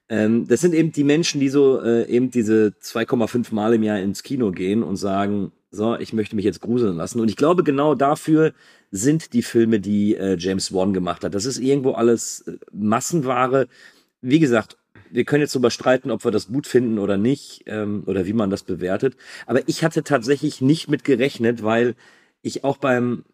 Ähm, 0.09 0.49
das 0.49 0.63
sind 0.63 0.73
eben 0.73 0.93
die 0.93 1.05
Menschen, 1.05 1.39
die 1.39 1.51
so 1.51 1.79
äh, 1.79 2.07
eben 2.09 2.31
diese 2.31 2.73
2,5 2.83 3.55
Mal 3.55 3.75
im 3.75 3.83
Jahr 3.83 3.99
ins 3.99 4.23
Kino 4.23 4.51
gehen 4.51 4.83
und 4.83 4.97
sagen, 4.97 5.53
so, 5.71 5.95
ich 5.99 6.15
möchte 6.15 6.37
mich 6.37 6.47
jetzt 6.47 6.63
gruseln 6.63 6.97
lassen. 6.97 7.21
Und 7.21 7.29
ich 7.29 7.37
glaube, 7.37 7.65
genau 7.65 7.95
dafür 7.95 8.55
sind 8.93 9.35
die 9.35 9.43
Filme, 9.43 9.79
die 9.79 10.17
äh, 10.17 10.39
James 10.39 10.73
Wan 10.73 10.95
gemacht 10.95 11.23
hat. 11.23 11.35
Das 11.35 11.45
ist 11.45 11.59
irgendwo 11.59 11.93
alles 11.93 12.49
äh, 12.49 12.57
Massenware. 12.73 13.69
Wie 14.23 14.39
gesagt, 14.39 14.79
wir 15.11 15.25
können 15.25 15.43
jetzt 15.43 15.55
darüber 15.55 15.71
streiten, 15.71 16.11
ob 16.11 16.25
wir 16.25 16.31
das 16.31 16.49
gut 16.49 16.67
finden 16.67 16.99
oder 16.99 17.19
nicht, 17.19 17.65
ähm, 17.67 18.05
oder 18.07 18.25
wie 18.25 18.33
man 18.33 18.49
das 18.49 18.63
bewertet. 18.63 19.19
Aber 19.45 19.69
ich 19.69 19.85
hatte 19.85 20.03
tatsächlich 20.03 20.63
nicht 20.63 20.89
mit 20.89 21.05
gerechnet, 21.05 21.63
weil 21.63 21.95
ich 22.49 22.65
auch 22.65 22.77
beim 22.79 23.25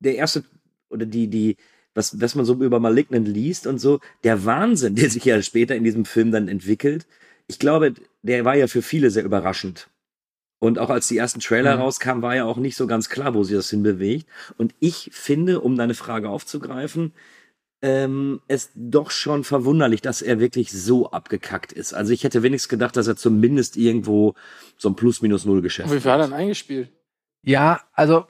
der 0.00 0.14
erste 0.16 0.44
oder 0.88 1.06
die 1.06 1.28
die 1.28 1.56
was, 1.94 2.20
was 2.20 2.36
man 2.36 2.44
so 2.44 2.54
über 2.54 2.78
Malignant 2.78 3.26
liest 3.26 3.66
und 3.66 3.78
so, 3.80 3.98
der 4.22 4.44
Wahnsinn, 4.44 4.94
der 4.96 5.10
sich 5.10 5.24
ja 5.24 5.42
später 5.42 5.74
in 5.74 5.82
diesem 5.84 6.04
Film 6.04 6.30
dann 6.30 6.46
entwickelt, 6.48 7.06
ich 7.48 7.58
glaube, 7.58 7.94
der 8.22 8.44
war 8.44 8.54
ja 8.54 8.68
für 8.68 8.80
viele 8.82 9.10
sehr 9.10 9.24
überraschend. 9.24 9.88
Und 10.62 10.78
auch 10.78 10.90
als 10.90 11.08
die 11.08 11.16
ersten 11.16 11.40
Trailer 11.40 11.74
Mhm. 11.76 11.82
rauskamen, 11.82 12.22
war 12.22 12.36
ja 12.36 12.44
auch 12.44 12.58
nicht 12.58 12.76
so 12.76 12.86
ganz 12.86 13.08
klar, 13.08 13.34
wo 13.34 13.42
sie 13.44 13.54
das 13.54 13.70
hinbewegt. 13.70 14.26
Und 14.58 14.74
ich 14.78 15.08
finde, 15.12 15.60
um 15.60 15.76
deine 15.76 15.94
Frage 15.94 16.28
aufzugreifen, 16.28 17.12
ähm, 17.82 18.40
es 18.46 18.70
doch 18.74 19.10
schon 19.10 19.42
verwunderlich, 19.42 20.02
dass 20.02 20.20
er 20.20 20.38
wirklich 20.38 20.70
so 20.70 21.10
abgekackt 21.10 21.72
ist. 21.72 21.94
Also 21.94 22.12
ich 22.12 22.24
hätte 22.24 22.42
wenigstens 22.42 22.68
gedacht, 22.68 22.94
dass 22.96 23.06
er 23.08 23.16
zumindest 23.16 23.78
irgendwo 23.78 24.34
so 24.76 24.90
ein 24.90 24.96
Plus-Minus-Null-Geschäft 24.96 25.88
Und 25.88 25.96
wie 25.96 26.00
viel 26.00 26.10
hat 26.10 26.18
er 26.20 26.24
hat. 26.24 26.30
denn 26.30 26.38
eingespielt? 26.38 26.90
Ja, 27.42 27.80
also 27.94 28.26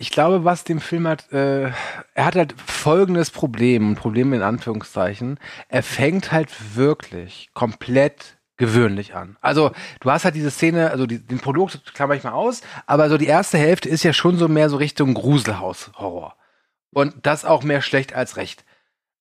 ich 0.00 0.10
glaube, 0.10 0.44
was 0.44 0.64
dem 0.64 0.80
Film 0.80 1.06
hat, 1.06 1.30
äh, 1.30 1.70
er 2.14 2.24
hat 2.24 2.34
halt 2.34 2.54
folgendes 2.60 3.30
Problem, 3.30 3.92
ein 3.92 3.96
Problem 3.96 4.32
in 4.32 4.42
Anführungszeichen. 4.42 5.38
Er 5.68 5.82
fängt 5.82 6.32
halt 6.32 6.48
wirklich 6.74 7.50
komplett 7.52 8.38
gewöhnlich 8.56 9.14
an. 9.14 9.36
Also 9.42 9.72
du 10.00 10.10
hast 10.10 10.24
halt 10.24 10.34
diese 10.34 10.50
Szene, 10.50 10.90
also 10.90 11.06
die, 11.06 11.18
den 11.18 11.38
Produkt 11.38 11.94
klammer 11.94 12.14
ich 12.14 12.24
mal 12.24 12.32
aus, 12.32 12.62
aber 12.86 13.10
so 13.10 13.18
die 13.18 13.26
erste 13.26 13.58
Hälfte 13.58 13.90
ist 13.90 14.02
ja 14.02 14.14
schon 14.14 14.38
so 14.38 14.48
mehr 14.48 14.70
so 14.70 14.78
Richtung 14.78 15.12
Gruselhaus-Horror. 15.12 16.34
Und 16.92 17.14
das 17.22 17.44
auch 17.44 17.62
mehr 17.62 17.82
schlecht 17.82 18.14
als 18.14 18.38
recht. 18.38 18.64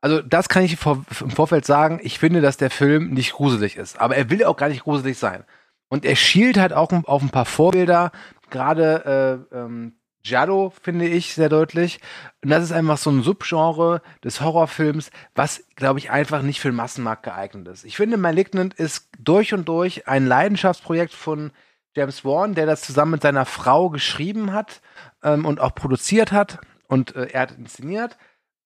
Also 0.01 0.21
das 0.21 0.48
kann 0.48 0.63
ich 0.63 0.77
vor, 0.77 1.03
im 1.19 1.31
Vorfeld 1.31 1.65
sagen. 1.65 2.00
Ich 2.03 2.19
finde, 2.19 2.39
dass 2.39 2.55
der 2.55 2.69
Film 2.69 3.12
nicht 3.12 3.33
gruselig 3.33 3.75
ist. 3.75 4.00
Aber 4.00 4.15
er 4.15 4.29
will 4.29 4.45
auch 4.45 4.55
gar 4.55 4.69
nicht 4.69 4.83
gruselig 4.83 5.17
sein. 5.17 5.43
Und 5.89 6.05
er 6.05 6.15
schielt 6.15 6.57
halt 6.57 6.71
auch 6.71 6.91
auf 6.91 7.21
ein 7.21 7.31
paar 7.31 7.45
Vorbilder. 7.45 8.12
Gerade 8.50 9.45
äh, 9.51 9.55
ähm, 9.55 9.99
Giallo 10.29 10.71
finde 10.81 11.07
ich 11.07 11.33
sehr 11.33 11.50
deutlich. 11.50 12.00
Und 12.43 12.51
das 12.51 12.63
ist 12.63 12.71
einfach 12.71 12.98
so 12.98 13.09
ein 13.09 13.24
Subgenre 13.24 14.01
des 14.24 14.41
Horrorfilms, 14.41 15.12
was, 15.36 15.63
glaube 15.75 16.00
ich, 16.00 16.12
einfach 16.12 16.41
nicht 16.43 16.62
für 16.62 16.69
den 16.69 16.75
Massenmarkt 16.75 17.24
geeignet 17.24 17.67
ist. 17.67 17.83
Ich 17.83 17.98
finde, 17.98 18.17
Malignant 18.17 18.75
ist 18.75 19.09
durch 19.17 19.53
und 19.53 19.67
durch 19.67 20.07
ein 20.07 20.27
Leidenschaftsprojekt 20.27 21.13
von 21.13 21.51
James 21.95 22.24
Wan, 22.24 22.53
der 22.53 22.67
das 22.67 22.81
zusammen 22.81 23.13
mit 23.13 23.24
seiner 23.24 23.45
Frau 23.45 23.89
geschrieben 23.89 24.53
hat 24.53 24.81
ähm, 25.24 25.45
und 25.45 25.59
auch 25.59 25.74
produziert 25.74 26.31
hat. 26.31 26.59
Und 26.88 27.15
äh, 27.15 27.29
er 27.31 27.41
hat 27.41 27.57
inszeniert. 27.57 28.17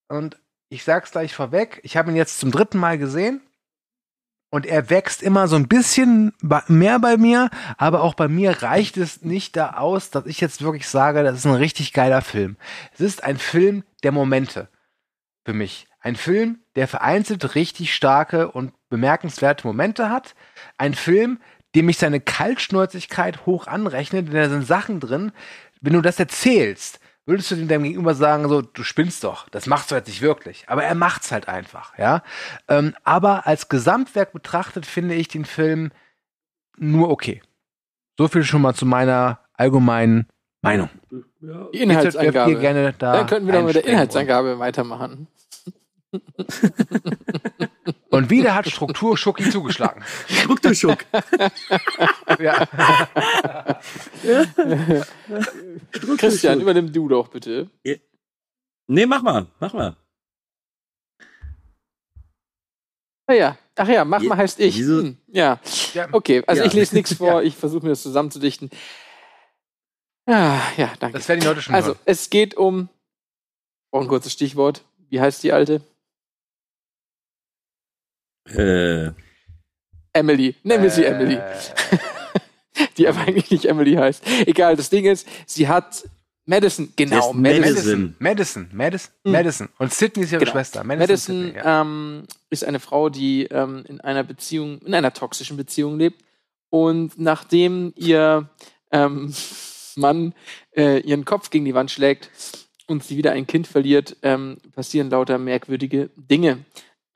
Und 0.09 0.37
ich 0.69 0.83
sag's 0.83 1.11
gleich 1.11 1.33
vorweg, 1.33 1.79
ich 1.83 1.95
habe 1.97 2.11
ihn 2.11 2.17
jetzt 2.17 2.39
zum 2.39 2.51
dritten 2.51 2.77
Mal 2.77 2.97
gesehen. 2.97 3.41
Und 4.53 4.67
er 4.67 4.91
wächst 4.91 5.23
immer 5.23 5.47
so 5.47 5.55
ein 5.55 5.67
bisschen 5.67 6.31
mehr 6.67 6.99
bei 6.99 7.17
mir, 7.17 7.49
aber 7.79 8.03
auch 8.03 8.13
bei 8.13 8.27
mir 8.27 8.61
reicht 8.61 8.97
es 8.97 9.23
nicht 9.23 9.55
da 9.55 9.77
aus, 9.77 10.11
dass 10.11 10.27
ich 10.27 10.39
jetzt 10.41 10.61
wirklich 10.61 10.87
sage, 10.87 11.23
das 11.23 11.39
ist 11.39 11.47
ein 11.47 11.55
richtig 11.55 11.91
geiler 11.91 12.21
Film. 12.21 12.57
Es 12.93 12.99
ist 12.99 13.23
ein 13.23 13.39
Film 13.39 13.83
der 14.03 14.11
Momente 14.11 14.69
für 15.43 15.53
mich. 15.53 15.87
Ein 16.01 16.15
Film, 16.15 16.59
der 16.75 16.87
vereinzelt 16.87 17.55
richtig 17.55 17.95
starke 17.95 18.51
und 18.51 18.73
bemerkenswerte 18.89 19.65
Momente 19.65 20.11
hat. 20.11 20.35
Ein 20.77 20.93
Film, 20.93 21.39
dem 21.73 21.89
ich 21.89 21.97
seine 21.97 22.19
Kaltschnäuzigkeit 22.19 23.47
hoch 23.47 23.65
anrechne, 23.65 24.21
denn 24.21 24.35
da 24.35 24.49
sind 24.49 24.67
Sachen 24.67 24.99
drin. 24.99 25.31
Wenn 25.81 25.93
du 25.93 26.01
das 26.01 26.19
erzählst, 26.19 26.99
würdest 27.25 27.51
du 27.51 27.55
dem 27.55 27.83
Gegenüber 27.83 28.15
sagen, 28.15 28.47
so, 28.49 28.61
du 28.61 28.83
spinnst 28.83 29.23
doch, 29.23 29.47
das 29.49 29.65
machst 29.65 29.91
du 29.91 29.95
jetzt 29.95 30.07
nicht 30.07 30.21
wirklich. 30.21 30.65
Aber 30.67 30.83
er 30.83 30.95
macht's 30.95 31.31
halt 31.31 31.47
einfach, 31.47 31.97
ja. 31.97 32.21
Ähm, 32.67 32.95
aber 33.03 33.47
als 33.47 33.69
Gesamtwerk 33.69 34.33
betrachtet 34.33 34.85
finde 34.85 35.15
ich 35.15 35.27
den 35.27 35.45
Film 35.45 35.91
nur 36.77 37.09
okay. 37.09 37.41
So 38.17 38.27
viel 38.27 38.43
schon 38.43 38.61
mal 38.61 38.73
zu 38.73 38.85
meiner 38.85 39.39
allgemeinen 39.53 40.27
Meinung. 40.61 40.89
Ihr 41.71 41.81
Inhaltsangabe. 41.81 42.59
gerne 42.59 42.93
da 42.97 43.13
Dann 43.13 43.27
könnten 43.27 43.47
wir 43.47 43.53
doch 43.53 43.65
mit 43.65 43.75
der 43.75 43.85
Inhaltsangabe 43.85 44.59
weitermachen. 44.59 45.27
Und 48.09 48.29
wieder 48.29 48.53
hat 48.55 48.69
Struktur 48.69 49.17
Schucki 49.17 49.49
zugeschlagen. 49.49 50.03
Guck 50.47 50.61
du 50.61 50.73
Schuck. 50.75 51.03
ja. 52.39 52.67
Christian, 56.17 56.61
übernimm 56.61 56.91
du 56.91 57.07
doch 57.07 57.27
bitte. 57.29 57.69
Nee, 58.87 59.05
mach 59.05 59.21
mal, 59.23 59.47
mach 59.59 59.73
mal. 59.73 59.95
Ah 63.25 63.33
ja, 63.33 63.57
ach 63.75 63.87
ja, 63.87 64.03
mach 64.05 64.21
Je- 64.21 64.27
mal 64.27 64.37
heißt 64.37 64.59
ich. 64.59 64.77
wieso- 64.77 65.01
Hm, 65.01 65.17
ja, 65.27 65.59
Ja. 65.93 66.09
okay. 66.11 66.43
Also 66.45 66.61
Ja. 66.61 66.67
ich 66.67 66.73
lese 66.73 66.93
nichts 66.95 67.13
vor, 67.15 67.41
ich 67.43 67.55
versuche 67.55 67.83
mir 67.83 67.89
das 67.91 68.03
zusammenzudichten. 68.03 68.69
Ja, 70.27 70.61
ja, 70.77 70.93
danke. 70.99 71.17
Das 71.17 71.27
werden 71.29 71.39
die 71.41 71.47
Leute 71.47 71.61
schon 71.61 71.73
Also, 71.75 71.89
hören. 71.91 71.99
es 72.05 72.29
geht 72.29 72.55
um. 72.55 72.89
Oh, 73.91 73.99
ein 74.01 74.07
kurzes 74.07 74.33
Stichwort. 74.33 74.83
Wie 75.09 75.21
heißt 75.21 75.43
die 75.43 75.53
alte? 75.53 75.81
Äh, 78.45 79.11
Emily. 80.13 80.55
Nennen 80.63 80.83
wir 80.83 80.89
sie 80.89 81.03
Äh, 81.03 81.07
Emily. 81.07 81.39
Die 82.97 83.07
aber 83.07 83.21
eigentlich 83.21 83.51
nicht 83.51 83.65
Emily 83.65 83.93
heißt. 83.93 84.23
Egal, 84.47 84.75
das 84.75 84.89
Ding 84.89 85.05
ist, 85.05 85.27
sie 85.45 85.67
hat 85.67 86.07
Madison, 86.45 86.91
genau, 86.95 87.31
Madison. 87.33 87.35
Madison. 87.41 88.15
Madison, 88.19 88.67
Madison, 88.69 88.69
Madison, 88.73 89.11
Hm. 89.23 89.31
Madison. 89.31 89.69
Und 89.77 89.93
Sydney 89.93 90.23
ist 90.23 90.31
ihre 90.33 90.39
Genau. 90.41 90.51
Schwester. 90.51 90.83
Madison 90.83 91.17
Sydney, 91.45 91.55
ja. 91.57 91.81
ähm, 91.81 92.23
ist 92.49 92.65
eine 92.65 92.79
Frau, 92.79 93.09
die 93.09 93.43
ähm, 93.45 93.83
in 93.87 94.01
einer 94.01 94.23
Beziehung, 94.23 94.79
in 94.79 94.93
einer 94.93 95.13
toxischen 95.13 95.55
Beziehung 95.55 95.97
lebt. 95.97 96.21
Und 96.69 97.17
nachdem 97.19 97.93
ihr 97.95 98.49
ähm, 98.91 99.33
Mann 99.95 100.33
äh, 100.75 100.99
ihren 100.99 101.23
Kopf 101.25 101.49
gegen 101.49 101.65
die 101.65 101.75
Wand 101.75 101.91
schlägt 101.91 102.29
und 102.87 103.03
sie 103.03 103.15
wieder 103.17 103.31
ein 103.31 103.47
Kind 103.47 103.67
verliert, 103.67 104.17
ähm, 104.23 104.57
passieren 104.73 105.09
lauter 105.11 105.37
merkwürdige 105.37 106.09
Dinge, 106.17 106.65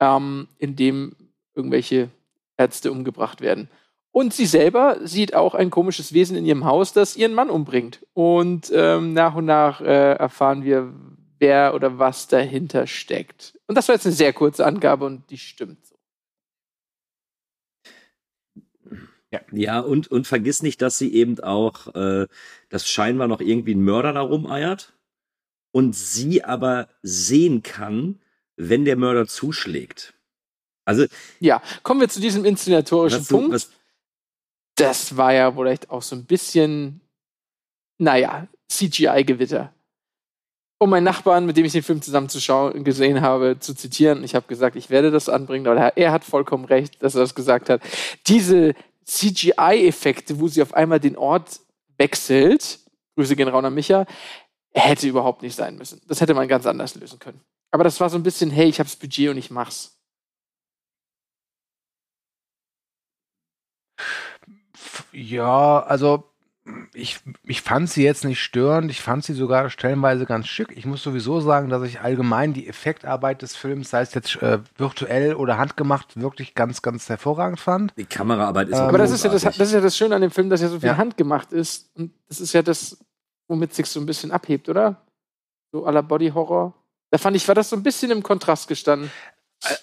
ähm, 0.00 0.48
in 0.58 0.76
dem 0.76 1.14
irgendwelche 1.54 2.10
Ärzte 2.56 2.92
umgebracht 2.92 3.40
werden. 3.40 3.68
Und 4.10 4.34
sie 4.34 4.46
selber 4.46 4.98
sieht 5.02 5.34
auch 5.34 5.54
ein 5.54 5.70
komisches 5.70 6.12
Wesen 6.12 6.36
in 6.36 6.46
ihrem 6.46 6.64
Haus, 6.64 6.92
das 6.92 7.16
ihren 7.16 7.34
Mann 7.34 7.50
umbringt. 7.50 8.04
Und 8.14 8.70
ähm, 8.74 9.12
nach 9.12 9.34
und 9.34 9.44
nach 9.44 9.80
äh, 9.80 10.14
erfahren 10.14 10.64
wir, 10.64 10.92
wer 11.38 11.74
oder 11.74 11.98
was 11.98 12.26
dahinter 12.26 12.86
steckt. 12.86 13.58
Und 13.66 13.76
das 13.76 13.88
war 13.88 13.94
jetzt 13.94 14.06
eine 14.06 14.14
sehr 14.14 14.32
kurze 14.32 14.66
Angabe 14.66 15.04
und 15.04 15.30
die 15.30 15.38
stimmt 15.38 15.86
so. 15.86 15.94
ja, 19.52 19.80
und, 19.80 20.08
und 20.08 20.26
vergiss 20.26 20.62
nicht, 20.62 20.80
dass 20.82 20.98
sie 20.98 21.12
eben 21.12 21.38
auch, 21.40 21.94
äh, 21.94 22.26
dass 22.70 22.88
scheinbar 22.88 23.28
noch 23.28 23.40
irgendwie 23.40 23.74
ein 23.74 23.84
Mörder 23.84 24.12
da 24.12 24.20
rumeiert 24.20 24.94
und 25.70 25.94
sie 25.94 26.44
aber 26.44 26.88
sehen 27.02 27.62
kann, 27.62 28.20
wenn 28.58 28.84
der 28.84 28.96
Mörder 28.96 29.26
zuschlägt. 29.26 30.14
Also, 30.84 31.06
Ja, 31.40 31.62
kommen 31.82 32.00
wir 32.00 32.08
zu 32.08 32.20
diesem 32.20 32.44
inszenatorischen 32.44 33.24
du, 33.26 33.36
Punkt. 33.36 33.54
was, 33.54 33.70
das 34.76 35.16
war 35.16 35.32
ja 35.32 35.52
vielleicht 35.52 35.90
auch 35.90 36.02
so 36.02 36.16
ein 36.16 36.24
bisschen, 36.24 37.00
naja, 37.98 38.46
CGI-Gewitter. 38.68 39.72
Um 40.80 40.90
meinen 40.90 41.04
Nachbarn, 41.04 41.44
mit 41.46 41.56
dem 41.56 41.64
ich 41.64 41.72
den 41.72 41.82
Film 41.82 42.00
zusammen 42.02 42.28
zu 42.28 42.40
schauen, 42.40 42.84
gesehen 42.84 43.20
habe, 43.20 43.56
zu 43.58 43.74
zitieren, 43.74 44.22
ich 44.22 44.34
habe 44.36 44.46
gesagt, 44.46 44.76
ich 44.76 44.90
werde 44.90 45.10
das 45.10 45.28
anbringen, 45.28 45.66
aber 45.66 45.96
er- 45.96 46.12
hat 46.12 46.24
vollkommen 46.24 46.64
recht, 46.66 47.02
dass 47.02 47.14
er 47.16 47.20
das 47.22 47.34
gesagt 47.34 47.68
hat. 47.68 47.82
Diese 48.28 48.74
CGI-Effekte, 49.04 50.38
wo 50.40 50.48
sie 50.48 50.62
auf 50.62 50.74
einmal 50.74 51.00
den 51.00 51.16
Ort 51.16 51.60
wechselt, 51.96 52.78
Grüße 53.16 53.34
gehen 53.36 53.48
raus 53.48 53.64
an 53.64 53.74
Micha, 53.74 54.06
hätte 54.72 55.08
überhaupt 55.08 55.42
nicht 55.42 55.56
sein 55.56 55.76
müssen. 55.76 56.00
Das 56.06 56.20
hätte 56.20 56.34
man 56.34 56.46
ganz 56.46 56.66
anders 56.66 56.94
lösen 56.94 57.18
können. 57.18 57.40
Aber 57.70 57.84
das 57.84 58.00
war 58.00 58.08
so 58.10 58.16
ein 58.16 58.22
bisschen, 58.22 58.50
hey, 58.50 58.68
ich 58.68 58.78
habe 58.78 58.88
das 58.88 58.96
Budget 58.96 59.30
und 59.30 59.36
ich 59.36 59.50
mach's. 59.50 59.98
Ja, 65.12 65.80
also 65.80 66.24
ich, 66.92 67.20
ich 67.44 67.62
fand 67.62 67.88
sie 67.88 68.02
jetzt 68.04 68.24
nicht 68.24 68.40
störend, 68.42 68.90
ich 68.90 69.00
fand 69.00 69.24
sie 69.24 69.32
sogar 69.32 69.70
stellenweise 69.70 70.26
ganz 70.26 70.46
schick. 70.48 70.68
Ich 70.76 70.84
muss 70.84 71.02
sowieso 71.02 71.40
sagen, 71.40 71.70
dass 71.70 71.82
ich 71.82 72.00
allgemein 72.00 72.52
die 72.52 72.68
Effektarbeit 72.68 73.40
des 73.42 73.56
Films, 73.56 73.90
sei 73.90 74.02
es 74.02 74.12
jetzt 74.14 74.36
äh, 74.42 74.58
virtuell 74.76 75.34
oder 75.34 75.56
handgemacht, 75.56 76.20
wirklich 76.20 76.54
ganz, 76.54 76.82
ganz 76.82 77.08
hervorragend 77.08 77.58
fand. 77.60 77.94
die 77.96 78.04
Kameraarbeit 78.04 78.68
ist 78.68 78.76
Ähm, 78.76 78.84
auch 78.84 78.88
Aber 78.88 78.98
das 78.98 79.10
ist, 79.12 79.24
ja 79.24 79.30
das, 79.30 79.42
das 79.42 79.58
ist 79.58 79.72
ja 79.72 79.80
das 79.80 79.96
Schöne 79.96 80.14
an 80.14 80.20
dem 80.22 80.30
Film, 80.30 80.50
dass 80.50 80.60
ja 80.60 80.68
so 80.68 80.78
viel 80.80 80.90
Ja. 80.90 80.96
handgemacht 80.98 81.52
ist. 81.52 81.90
Und 81.96 82.12
das 82.28 82.40
ist 82.40 82.52
ja 82.52 82.62
das, 82.62 82.98
womit 83.48 83.74
sich 83.74 83.86
so 83.86 83.98
ein 84.00 84.06
bisschen 84.06 84.30
abhebt, 84.30 84.68
oder? 84.68 85.06
So 85.72 85.86
à 85.86 85.90
la 85.92 86.02
Body 86.02 86.28
Horror. 86.30 86.74
Da 87.10 87.18
fand 87.18 87.36
ich, 87.36 87.46
war 87.48 87.54
das 87.54 87.70
so 87.70 87.76
ein 87.76 87.82
bisschen 87.82 88.10
im 88.10 88.22
Kontrast 88.22 88.68
gestanden. 88.68 89.10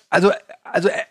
Also, 0.09 0.31
also 0.63 0.89
äh, 0.89 1.01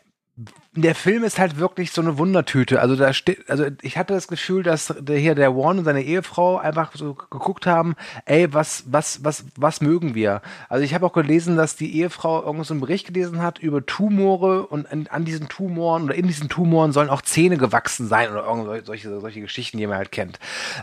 der 0.77 0.96
Film 0.96 1.22
ist 1.22 1.38
halt 1.38 1.59
wirklich 1.59 1.92
so 1.92 2.00
eine 2.00 2.18
Wundertüte. 2.18 2.81
Also 2.81 2.96
da 2.96 3.12
steht, 3.12 3.48
also 3.48 3.66
ich 3.83 3.96
hatte 3.96 4.14
das 4.14 4.27
Gefühl, 4.27 4.64
dass 4.64 4.92
der 4.98 5.18
hier 5.18 5.37
der 5.37 5.55
Warren 5.55 5.79
und 5.79 5.85
seine 5.85 6.03
Ehefrau 6.03 6.59
einfach 6.59 6.92
so 6.96 7.14
geguckt 7.14 7.66
haben, 7.66 7.94
ey, 8.24 8.53
was, 8.53 8.83
was, 8.88 9.22
was, 9.22 9.44
was 9.55 9.81
mögen 9.81 10.16
wir? 10.16 10.42
Also 10.68 10.85
ich 10.85 10.92
habe 10.92 11.07
auch 11.07 11.12
gelesen, 11.12 11.57
dass 11.57 11.77
die 11.77 11.96
Ehefrau 11.96 12.42
irgendwo 12.42 12.64
so 12.64 12.74
einen 12.74 12.81
Bericht 12.81 13.07
gelesen 13.07 13.40
hat 13.40 13.61
über 13.61 13.87
Tumore 13.87 14.66
und 14.66 14.90
an, 14.90 15.07
an 15.09 15.24
diesen 15.24 15.48
Tumoren 15.48 16.05
oder 16.05 16.16
in 16.16 16.27
diesen 16.27 16.48
Tumoren 16.48 16.90
sollen 16.90 17.11
auch 17.11 17.22
Zähne 17.22 17.57
gewachsen 17.57 18.09
sein 18.09 18.33
oder 18.33 18.44
irgendwelche 18.44 18.85
solche, 18.85 19.20
solche 19.20 19.40
Geschichten, 19.40 19.79
die 19.79 19.87
man 19.87 19.98
halt 19.98 20.11
kennt. 20.11 20.40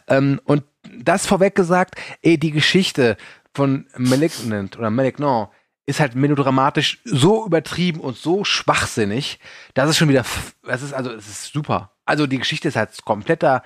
Ähm, 0.08 0.40
und 0.46 0.64
das 0.98 1.28
vorweg 1.28 1.56
gesagt, 1.56 1.96
ey, 2.22 2.38
die 2.38 2.52
Geschichte 2.52 3.18
von 3.54 3.88
Malignant 3.98 4.78
oder 4.78 4.90
Malignant 4.90 5.50
ist 5.86 6.00
halt 6.00 6.16
melodramatisch 6.16 7.02
so 7.04 7.46
übertrieben 7.46 8.00
und 8.00 8.16
so 8.16 8.44
schwachsinnig, 8.44 9.40
dass 9.74 9.90
es 9.90 9.98
schon 9.98 10.10
wieder, 10.10 10.24
das 10.64 10.84
ist 10.84 10.94
also, 10.94 11.12
es 11.12 11.28
ist 11.28 11.52
super. 11.54 11.92
Also 12.06 12.28
die 12.28 12.38
Geschichte 12.38 12.68
ist 12.68 12.76
halt 12.76 13.04
kompletter 13.04 13.64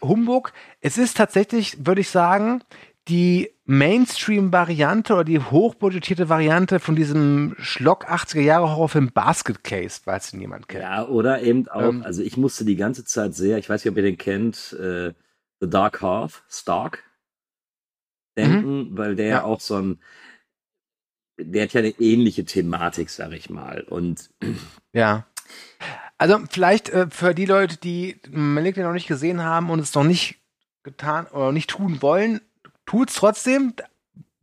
Humbug. 0.00 0.52
Es 0.80 0.98
ist 0.98 1.16
tatsächlich, 1.16 1.86
würde 1.86 2.00
ich 2.00 2.10
sagen, 2.10 2.62
die 3.08 3.50
Mainstream-Variante 3.64 5.14
oder 5.14 5.24
die 5.24 5.38
hochbudgetierte 5.38 6.28
Variante 6.28 6.80
von 6.80 6.94
diesem 6.96 7.54
Schlock 7.58 8.10
80er 8.10 8.40
Jahre 8.40 8.70
Horrorfilm 8.70 9.12
Basket 9.12 9.62
Case, 9.64 10.00
falls 10.04 10.32
ihn 10.32 10.40
jemand 10.40 10.68
kennt. 10.68 10.82
Ja, 10.82 11.06
oder 11.06 11.42
eben 11.42 11.68
auch, 11.68 11.80
Ähm. 11.82 12.02
also 12.02 12.22
ich 12.22 12.36
musste 12.36 12.64
die 12.64 12.76
ganze 12.76 13.04
Zeit 13.04 13.34
sehr, 13.34 13.58
ich 13.58 13.68
weiß 13.68 13.84
nicht, 13.84 13.90
ob 13.90 13.96
ihr 13.96 14.02
den 14.02 14.18
kennt, 14.18 14.74
äh, 14.74 15.12
The 15.60 15.68
Dark 15.68 16.02
Half, 16.02 16.42
Stark, 16.48 17.02
denken, 18.38 18.96
weil 18.96 19.16
der 19.16 19.26
Mhm. 19.26 19.32
Ja. 19.32 19.44
auch 19.44 19.60
so 19.60 19.76
ein, 19.76 20.00
der 21.38 21.64
hat 21.64 21.72
ja 21.72 21.80
eine 21.80 21.90
ähnliche 22.00 22.44
Thematik, 22.44 23.10
sag 23.10 23.32
ich 23.32 23.50
mal. 23.50 23.82
Und 23.82 24.30
Ja. 24.92 25.26
Also 26.16 26.40
vielleicht 26.50 26.88
äh, 26.88 27.06
für 27.10 27.32
die 27.34 27.44
Leute, 27.46 27.76
die 27.76 28.16
Malignant 28.30 28.88
noch 28.88 28.94
nicht 28.94 29.06
gesehen 29.06 29.42
haben 29.44 29.70
und 29.70 29.78
es 29.78 29.94
noch 29.94 30.02
nicht 30.04 30.36
getan 30.82 31.26
oder 31.26 31.52
nicht 31.52 31.70
tun 31.70 32.02
wollen, 32.02 32.40
tut's 32.86 33.14
trotzdem. 33.14 33.74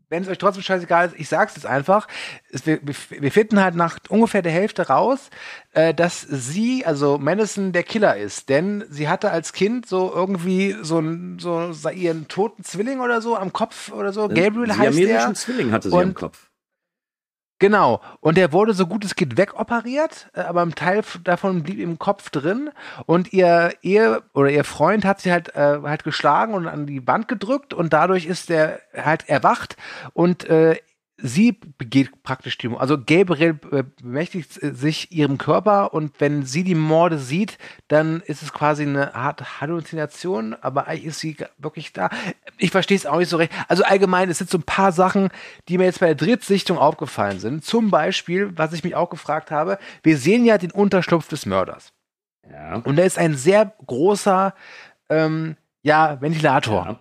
Wenn 0.10 0.24
es 0.24 0.30
euch 0.30 0.38
trotzdem 0.38 0.64
scheißegal 0.64 1.08
ist, 1.08 1.16
ich 1.20 1.28
sag's 1.30 1.56
jetzt 1.56 1.66
einfach. 1.66 2.08
Es, 2.52 2.66
wir, 2.66 2.80
wir 2.84 3.32
finden 3.32 3.60
halt 3.62 3.76
nach 3.76 3.98
ungefähr 4.10 4.42
der 4.42 4.52
Hälfte 4.52 4.88
raus, 4.88 5.30
äh, 5.74 5.94
dass 5.94 6.22
sie, 6.22 6.86
also 6.86 7.18
Madison, 7.18 7.72
der 7.72 7.84
Killer 7.84 8.16
ist. 8.18 8.50
Denn 8.50 8.84
sie 8.90 9.08
hatte 9.10 9.32
als 9.32 9.54
Kind 9.54 9.88
so 9.88 10.12
irgendwie 10.14 10.76
so, 10.82 11.00
ein, 11.00 11.40
so 11.40 11.72
ihren 11.90 12.28
toten 12.28 12.64
Zwilling 12.64 13.00
oder 13.00 13.22
so 13.22 13.36
am 13.36 13.52
Kopf 13.54 13.92
oder 13.92 14.14
so. 14.14 14.28
Gabriel 14.28 14.76
heißt 14.76 14.98
der. 15.00 15.34
Zwilling 15.34 15.72
hatte 15.72 15.90
sie 15.90 15.96
Und- 15.96 16.04
am 16.04 16.14
Kopf. 16.14 16.45
Genau. 17.60 18.02
Und 18.20 18.38
der 18.38 18.52
wurde 18.52 18.74
so 18.74 18.86
gut 18.86 19.06
es 19.06 19.16
geht 19.16 19.38
wegoperiert, 19.38 20.30
äh, 20.34 20.42
aber 20.42 20.62
ein 20.62 20.76
Teil 20.76 21.04
davon 21.24 21.64
blieb 21.64 21.80
im 21.80 21.98
Kopf 21.98 22.30
drin. 22.30 22.70
Und 23.06 23.32
ihr 23.32 23.74
Ehe 23.82 24.24
oder 24.34 24.50
ihr 24.50 24.66
Freund 24.66 25.06
hat 25.06 25.22
sie 25.22 25.32
halt, 25.32 25.56
äh, 25.56 25.80
halt 25.84 26.04
geschlagen 26.04 26.54
und 26.54 26.68
an 26.68 26.86
die 26.86 27.08
Wand 27.08 27.28
gedrückt 27.30 27.74
und 27.74 27.94
dadurch 27.94 28.26
ist 28.26 28.50
der 28.50 28.82
halt 28.94 29.30
erwacht 29.30 29.78
und 30.14 30.46
äh, 30.50 30.78
sie 31.18 31.54
begeht 31.78 32.24
praktisch 32.24 32.58
die 32.58 32.68
Morde. 32.68 32.82
Also 32.82 32.98
Gabriel 32.98 33.54
bemächtigt 33.54 34.52
sich 34.54 35.12
ihrem 35.12 35.38
Körper 35.38 35.94
und 35.94 36.20
wenn 36.20 36.46
sie 36.46 36.64
die 36.64 36.76
Morde 36.76 37.18
sieht, 37.20 37.58
dann 37.88 38.22
ist 38.22 38.42
es 38.42 38.52
quasi 38.52 38.84
eine 38.84 39.16
Art 39.16 39.62
Halluzination, 39.62 40.56
aber 40.60 40.88
eigentlich 40.88 41.06
ist 41.06 41.20
sie 41.20 41.38
wirklich 41.58 41.94
da. 41.94 42.10
Ich 42.58 42.72
verstehe 42.72 42.98
es 42.98 43.06
auch 43.06 43.18
nicht 43.18 43.30
so 43.30 43.38
recht. 43.38 43.52
Also 43.68 43.84
allgemein, 43.84 44.30
es 44.30 44.40
sind 44.40 44.50
so 44.50 44.58
ein 44.58 44.64
paar 44.64 44.92
Sachen, 44.92 45.30
die 45.70 45.78
mir 45.78 45.86
jetzt 45.86 46.02
bei 46.02 46.08
der 46.08 46.16
Drittsichtung 46.16 46.78
aufgefallen 46.78 47.40
sind. 47.40 47.64
Zum 47.64 47.92
Beispiel, 47.92 48.52
was 48.58 48.74
ich 48.74 48.84
mich 48.84 48.96
auch 48.96 49.10
gefragt 49.10 49.52
habe, 49.52 49.78
wir 50.04 50.18
sehen 50.18 50.44
ja 50.46 50.58
den 50.58 50.72
Unterschlupf 50.72 51.28
des 51.30 51.46
Mörders. 51.46 51.94
Ja. 52.52 52.76
Und 52.84 52.98
da 52.98 53.04
ist 53.04 53.18
ein 53.18 53.36
sehr 53.36 53.74
großer 53.88 54.54
ähm, 55.10 55.56
ja, 55.82 56.20
Ventilator 56.22 56.86
Ja. 56.86 57.00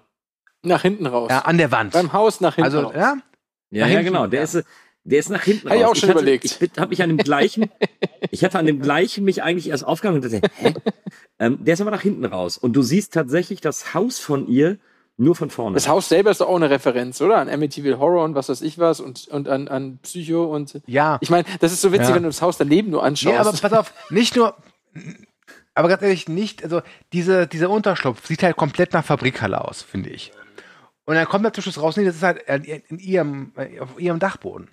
Nach 0.62 0.82
hinten 0.82 1.06
raus. 1.06 1.28
ja, 1.30 1.40
an 1.40 1.58
der 1.58 1.70
Wand. 1.72 1.92
Beim 1.92 2.12
Haus 2.14 2.40
nach 2.40 2.54
hinten 2.54 2.64
Also, 2.64 2.80
raus. 2.86 2.94
ja, 2.96 3.16
Ja, 3.74 3.86
ja, 3.86 4.02
genau. 4.02 4.26
Der 4.26 4.40
ja. 4.40 4.44
ist, 4.44 4.64
der 5.04 5.18
ist 5.18 5.30
nach 5.30 5.42
hinten 5.42 5.68
Hab 5.68 5.76
ich 5.76 5.82
raus. 5.82 5.90
auch 5.90 5.96
schon 5.96 6.08
hatte, 6.08 6.18
überlegt. 6.20 6.44
Ich 6.44 6.58
habe 6.78 6.88
mich 6.88 7.02
an 7.02 7.08
dem 7.10 7.18
gleichen, 7.18 7.70
ich 8.30 8.44
hatte 8.44 8.58
an 8.58 8.66
dem 8.66 8.80
gleichen 8.80 9.24
mich 9.24 9.42
eigentlich 9.42 9.68
erst 9.68 9.84
aufgegangen 9.84 10.22
und 10.22 10.32
dachte, 10.32 10.48
hä? 10.56 10.74
ähm, 11.38 11.58
der 11.64 11.74
ist 11.74 11.80
aber 11.80 11.90
nach 11.90 12.02
hinten 12.02 12.24
raus. 12.24 12.56
Und 12.56 12.74
du 12.74 12.82
siehst 12.82 13.12
tatsächlich 13.12 13.60
das 13.60 13.92
Haus 13.94 14.18
von 14.18 14.46
ihr 14.48 14.78
nur 15.16 15.36
von 15.36 15.50
vorne. 15.50 15.74
Das 15.74 15.86
Haus 15.88 16.08
selber 16.08 16.30
ist 16.32 16.40
doch 16.40 16.48
auch 16.48 16.56
eine 16.56 16.70
Referenz, 16.70 17.20
oder? 17.20 17.36
An 17.38 17.48
Amityville 17.48 17.98
Horror 18.00 18.24
und 18.24 18.34
was 18.34 18.48
weiß 18.48 18.62
ich 18.62 18.78
was 18.78 18.98
und, 19.00 19.28
und 19.28 19.48
an, 19.48 19.68
an 19.68 19.98
Psycho 20.02 20.44
und. 20.44 20.80
ja. 20.86 21.18
Ich 21.20 21.30
meine, 21.30 21.44
das 21.60 21.72
ist 21.72 21.82
so 21.82 21.92
witzig, 21.92 22.08
Ja. 22.08 22.14
wenn 22.16 22.22
du 22.24 22.28
das 22.30 22.42
Haus 22.42 22.56
daneben 22.58 22.90
nur 22.90 23.04
anschaust. 23.04 23.32
Nee, 23.32 23.38
aber 23.38 23.52
pass 23.52 23.72
auf, 23.72 23.94
nicht 24.10 24.34
nur, 24.34 24.56
aber 25.74 25.88
ganz 25.88 26.02
ehrlich, 26.02 26.28
nicht, 26.28 26.64
also 26.64 26.82
diese, 27.12 27.46
dieser 27.46 27.70
Unterschlupf 27.70 28.26
sieht 28.26 28.42
halt 28.42 28.56
komplett 28.56 28.92
nach 28.92 29.04
Fabrikhalle 29.04 29.60
aus, 29.64 29.82
finde 29.82 30.10
ich. 30.10 30.32
Und 31.06 31.14
dann 31.16 31.26
kommt 31.26 31.44
er 31.44 31.52
zum 31.52 31.62
Schluss 31.62 31.80
raus, 31.80 31.96
nee, 31.96 32.04
das 32.04 32.16
ist 32.16 32.22
halt 32.22 32.42
in 32.88 32.98
ihrem, 32.98 33.52
äh, 33.56 33.78
auf 33.80 33.98
ihrem 34.00 34.18
Dachboden. 34.18 34.70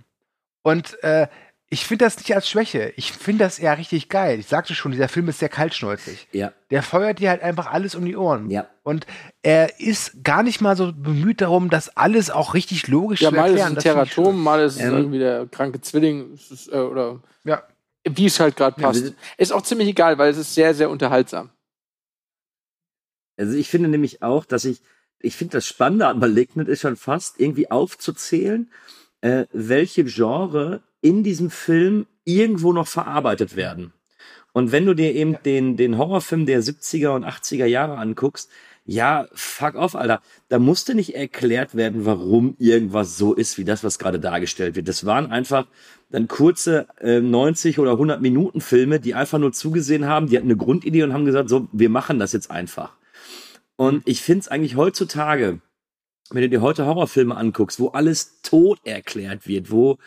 Und 0.64 1.02
äh, 1.04 1.28
ich 1.74 1.86
finde 1.86 2.06
das 2.06 2.18
nicht 2.18 2.34
als 2.36 2.50
Schwäche. 2.50 2.92
Ich 2.98 3.12
finde 3.14 3.46
das 3.46 3.58
eher 3.60 3.78
richtig 3.78 4.10
geil. 4.10 4.40
Ich 4.40 4.48
sagte 4.48 4.76
schon, 4.76 4.92
dieser 4.92 5.08
Film 5.08 5.28
ist 5.30 5.40
sehr 5.40 5.50
kaltschnäuzig. 5.50 6.28
ja, 6.34 6.52
Der 6.70 6.84
feuert 6.84 7.20
dir 7.20 7.30
halt 7.30 7.42
einfach 7.42 7.68
alles 7.68 7.96
um 7.96 8.04
die 8.06 8.16
Ohren. 8.18 8.50
ja. 8.50 8.68
Und 8.84 9.06
er 9.44 9.80
ist 9.80 10.24
gar 10.24 10.44
nicht 10.44 10.60
mal 10.60 10.76
so 10.76 10.92
bemüht 10.92 11.40
darum, 11.42 11.70
das 11.70 11.96
alles 11.96 12.30
auch 12.30 12.54
richtig 12.56 12.88
logisch 12.88 13.22
ja, 13.22 13.30
zu 13.30 13.36
mal 13.36 13.48
ist 13.50 13.54
es 13.56 13.60
erklären. 13.62 13.78
ein 13.78 13.82
Teratom, 14.08 14.42
mal 14.44 14.62
ist 14.62 14.76
es 14.76 14.82
Ähm. 14.82 14.94
irgendwie 14.98 15.20
der 15.20 15.48
kranke 15.48 15.80
Zwilling 15.82 16.34
ist, 16.34 16.68
äh, 16.72 16.76
oder. 16.78 17.22
Ja. 17.44 17.64
wie 18.10 18.26
es 18.26 18.40
halt 18.40 18.56
gerade 18.56 18.80
Ja, 18.82 18.88
passt. 18.88 19.04
wir- 19.04 19.14
ist 19.38 19.52
auch 19.54 19.62
ziemlich 19.62 19.88
egal, 19.88 20.18
weil 20.18 20.30
es 20.32 20.38
ist 20.38 20.54
sehr, 20.54 20.74
sehr 20.74 20.90
unterhaltsam. 20.90 21.52
Also 23.38 23.54
ich 23.58 23.70
finde 23.70 23.90
nämlich 23.90 24.22
auch, 24.22 24.46
dass 24.46 24.66
ich, 24.66 24.82
ich 25.24 25.36
finde 25.36 25.58
das 25.58 25.66
Spannende 25.66 26.08
an 26.08 26.20
Malignant 26.20 26.70
ist 26.70 26.82
schon 26.82 26.96
fast 26.96 27.40
irgendwie 27.40 27.70
aufzuzählen, 27.72 28.70
äh, 29.22 29.46
welche 29.52 30.04
Genre 30.04 30.82
in 31.02 31.24
diesem 31.24 31.50
Film 31.50 32.08
irgendwo 32.24 32.74
noch 32.74 32.88
verarbeitet 32.88 33.56
werden. 33.56 33.94
Und 34.54 34.72
wenn 34.72 34.86
du 34.86 34.94
dir 34.94 35.14
eben 35.16 35.38
den, 35.46 35.78
den 35.78 35.98
Horrorfilm 35.98 36.46
der 36.46 36.62
70er 36.62 37.10
und 37.10 37.26
80er 37.26 37.66
Jahre 37.66 37.98
anguckst, 37.98 38.50
ja, 38.86 39.28
fuck 39.34 39.76
off, 39.76 39.96
Alter. 39.96 40.22
Da 40.50 40.60
musste 40.60 40.96
nicht 40.96 41.16
erklärt 41.16 41.76
werden, 41.76 42.06
warum 42.06 42.56
irgendwas 42.58 43.18
so 43.18 43.34
ist, 43.34 43.58
wie 43.58 43.64
das, 43.64 43.84
was 43.84 44.00
gerade 44.00 44.20
dargestellt 44.20 44.76
wird. 44.76 44.88
Das 44.88 45.06
waren 45.06 45.32
einfach 45.32 45.68
dann 46.10 46.28
kurze 46.28 46.88
äh, 47.00 47.22
90 47.22 47.80
oder 47.80 47.92
100 47.92 48.22
Minuten 48.22 48.60
Filme, 48.60 49.00
die 49.00 49.14
einfach 49.14 49.38
nur 49.38 49.54
zugesehen 49.54 50.06
haben, 50.06 50.28
die 50.28 50.36
hatten 50.36 50.48
eine 50.48 50.58
Grundidee 50.58 51.04
und 51.04 51.14
haben 51.14 51.26
gesagt, 51.26 51.48
so, 51.48 51.68
wir 51.72 51.90
machen 51.90 52.20
das 52.20 52.34
jetzt 52.34 52.52
einfach. 52.52 52.98
Und 53.82 54.08
ich 54.08 54.22
finde 54.22 54.42
es 54.42 54.48
eigentlich 54.48 54.76
heutzutage, 54.76 55.60
wenn 56.30 56.44
du 56.44 56.50
dir 56.50 56.62
heute 56.62 56.86
Horrorfilme 56.86 57.36
anguckst, 57.36 57.80
wo 57.80 57.88
alles 57.88 58.40
tot 58.44 58.78
erklärt 58.84 59.48
wird, 59.48 59.72
wo, 59.72 59.98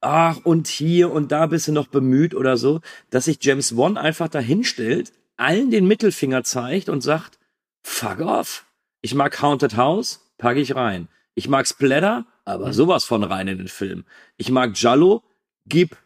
ach, 0.00 0.38
und 0.44 0.68
hier 0.68 1.10
und 1.10 1.32
da 1.32 1.46
bist 1.46 1.66
du 1.66 1.72
noch 1.72 1.88
bemüht 1.88 2.32
oder 2.32 2.56
so, 2.56 2.80
dass 3.10 3.24
sich 3.24 3.38
James 3.40 3.76
Wan 3.76 3.96
einfach 3.96 4.28
dahinstellt, 4.28 5.12
allen 5.36 5.72
den 5.72 5.88
Mittelfinger 5.88 6.44
zeigt 6.44 6.88
und 6.88 7.00
sagt, 7.00 7.40
fuck 7.82 8.20
off. 8.20 8.66
Ich 9.00 9.16
mag 9.16 9.42
Haunted 9.42 9.76
House, 9.76 10.20
packe 10.38 10.60
ich 10.60 10.76
rein. 10.76 11.08
Ich 11.34 11.48
mag 11.48 11.66
Splatter, 11.66 12.24
aber 12.44 12.72
sowas 12.72 13.04
von 13.04 13.24
rein 13.24 13.48
in 13.48 13.58
den 13.58 13.66
Film. 13.66 14.04
Ich 14.36 14.52
mag 14.52 14.80
Jallo, 14.80 15.24
gib. 15.66 15.96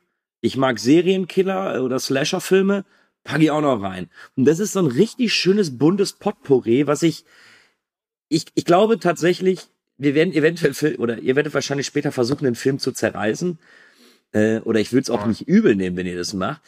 Ich 0.41 0.57
mag 0.57 0.79
Serienkiller 0.79 1.85
oder 1.85 1.99
Slasher-Filme, 1.99 2.87
packe 3.25 3.45
ich 3.45 3.51
auch 3.51 3.61
noch 3.61 3.83
rein. 3.83 4.11
Und 4.37 4.45
das 4.45 4.59
ist 4.59 4.73
so 4.73 4.81
ein 4.81 4.87
richtig 4.87 5.33
schönes 5.33 5.79
buntes 5.79 6.13
Potpourri, 6.13 6.87
was 6.87 7.03
ich, 7.03 7.25
ich, 8.29 8.47
ich 8.55 8.65
glaube 8.65 8.99
tatsächlich, 8.99 9.69
wir 9.97 10.15
werden 10.15 10.33
eventuell, 10.33 10.97
oder 10.97 11.19
ihr 11.19 11.37
werdet 11.37 11.55
wahrscheinlich 11.55 11.87
später 11.87 12.13
versuchen, 12.13 12.45
den 12.45 12.55
Film 12.55 12.79
zu 12.79 12.93
zerreißen. 12.93 13.59
Äh, 14.33 14.61
oder 14.61 14.81
ich 14.81 14.93
würde 14.93 15.03
es 15.03 15.11
auch 15.11 15.27
nicht 15.27 15.47
übel 15.47 15.77
nehmen, 15.77 15.97
wenn 15.97 16.07
ihr 16.07 16.17
das 16.17 16.33
macht. 16.33 16.63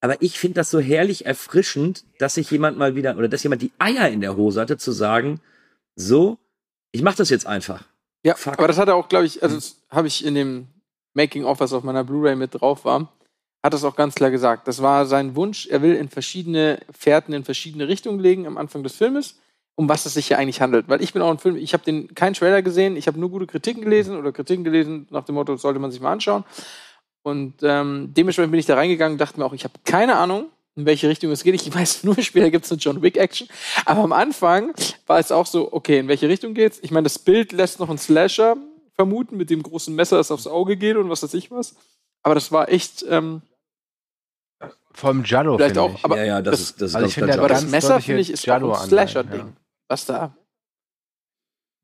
Aber 0.00 0.20
ich 0.22 0.38
finde 0.38 0.56
das 0.56 0.70
so 0.70 0.78
herrlich 0.78 1.26
erfrischend, 1.26 2.04
dass 2.18 2.34
sich 2.34 2.50
jemand 2.50 2.78
mal 2.78 2.94
wieder, 2.94 3.16
oder 3.16 3.28
dass 3.28 3.42
jemand 3.42 3.62
die 3.62 3.72
Eier 3.78 4.08
in 4.08 4.20
der 4.20 4.36
Hose 4.36 4.60
hatte, 4.60 4.76
zu 4.76 4.92
sagen, 4.92 5.40
so, 5.96 6.38
ich 6.92 7.02
mach 7.02 7.16
das 7.16 7.30
jetzt 7.30 7.46
einfach. 7.46 7.84
Ja, 8.22 8.34
Fuck. 8.34 8.58
aber 8.58 8.68
das 8.68 8.78
hat 8.78 8.88
er 8.88 8.94
auch, 8.94 9.08
glaube 9.08 9.26
ich, 9.26 9.42
also 9.42 9.56
das 9.56 9.76
habe 9.90 10.08
ich 10.08 10.24
in 10.24 10.34
dem 10.34 10.68
Making-of, 11.14 11.60
was 11.60 11.72
auf 11.72 11.82
meiner 11.82 12.04
Blu-ray 12.04 12.36
mit 12.36 12.54
drauf 12.54 12.84
war, 12.84 13.12
hat 13.62 13.72
das 13.74 13.84
auch 13.84 13.96
ganz 13.96 14.14
klar 14.14 14.30
gesagt. 14.30 14.68
Das 14.68 14.82
war 14.82 15.06
sein 15.06 15.34
Wunsch, 15.34 15.66
er 15.66 15.82
will 15.82 15.94
in 15.94 16.08
verschiedene 16.08 16.80
Fährten 16.90 17.32
in 17.32 17.44
verschiedene 17.44 17.88
Richtungen 17.88 18.20
legen 18.20 18.46
am 18.46 18.56
Anfang 18.56 18.82
des 18.82 18.96
Filmes, 18.96 19.40
um 19.74 19.88
was 19.88 20.06
es 20.06 20.14
sich 20.14 20.28
hier 20.28 20.38
eigentlich 20.38 20.60
handelt. 20.60 20.88
Weil 20.88 21.02
ich 21.02 21.12
bin 21.12 21.22
auch 21.22 21.30
ein 21.30 21.38
Film, 21.38 21.56
ich 21.56 21.72
habe 21.72 21.84
den 21.84 22.14
keinen 22.14 22.34
Trailer 22.34 22.62
gesehen, 22.62 22.96
ich 22.96 23.06
habe 23.06 23.18
nur 23.18 23.30
gute 23.30 23.46
Kritiken 23.46 23.82
gelesen 23.82 24.16
oder 24.16 24.32
Kritiken 24.32 24.64
gelesen 24.64 25.06
nach 25.10 25.24
dem 25.24 25.34
Motto, 25.34 25.56
sollte 25.56 25.80
man 25.80 25.90
sich 25.90 26.00
mal 26.00 26.12
anschauen. 26.12 26.44
Und 27.22 27.54
ähm, 27.62 28.14
dementsprechend 28.16 28.52
bin 28.52 28.60
ich 28.60 28.66
da 28.66 28.74
reingegangen 28.74 29.14
und 29.14 29.20
dachte 29.20 29.38
mir 29.38 29.44
auch, 29.44 29.52
ich 29.52 29.64
habe 29.64 29.74
keine 29.84 30.16
Ahnung, 30.16 30.46
in 30.76 30.86
welche 30.86 31.08
Richtung 31.08 31.32
es 31.32 31.42
geht. 31.42 31.54
Ich 31.54 31.74
weiß 31.74 32.04
nur, 32.04 32.20
später 32.22 32.50
gibt 32.50 32.64
es 32.64 32.70
eine 32.70 32.80
John 32.80 33.02
Wick-Action. 33.02 33.48
Aber 33.84 34.02
am 34.02 34.12
Anfang 34.12 34.72
war 35.06 35.18
es 35.18 35.32
auch 35.32 35.46
so, 35.46 35.72
okay, 35.72 35.98
in 35.98 36.08
welche 36.08 36.28
Richtung 36.28 36.54
geht's? 36.54 36.78
Ich 36.82 36.92
meine, 36.92 37.04
das 37.04 37.18
Bild 37.18 37.52
lässt 37.52 37.80
noch 37.80 37.88
einen 37.88 37.98
Slasher 37.98 38.56
vermuten, 38.94 39.36
mit 39.36 39.50
dem 39.50 39.62
großen 39.62 39.94
Messer, 39.94 40.16
das 40.16 40.30
aufs 40.30 40.46
Auge 40.46 40.76
geht 40.76 40.96
und 40.96 41.10
was 41.10 41.22
weiß 41.22 41.34
ich 41.34 41.50
was. 41.50 41.74
Aber 42.22 42.34
das 42.34 42.50
war 42.52 42.68
echt, 42.68 43.04
ähm, 43.08 43.42
Vom 44.92 45.22
Giallo, 45.22 45.56
Vielleicht 45.56 45.76
finde 45.76 45.82
auch, 45.82 45.94
ich. 45.94 46.04
aber 46.04 46.16
ja, 46.18 46.24
ja, 46.24 46.42
das, 46.42 46.52
das- 46.52 46.60
ist, 46.60 46.80
das 46.82 46.90
ist 46.90 46.94
also 46.96 47.06
ich 47.08 47.14
finde, 47.14 47.34
aber 47.38 47.48
das 47.48 47.66
Messer, 47.66 48.00
finde 48.00 48.20
ich, 48.20 48.30
ist 48.30 48.48
auch 48.48 48.80
ein 48.82 48.88
Slasher-Ding. 48.88 49.40
ja. 49.46 49.52
Was 49.88 50.04
da? 50.06 50.34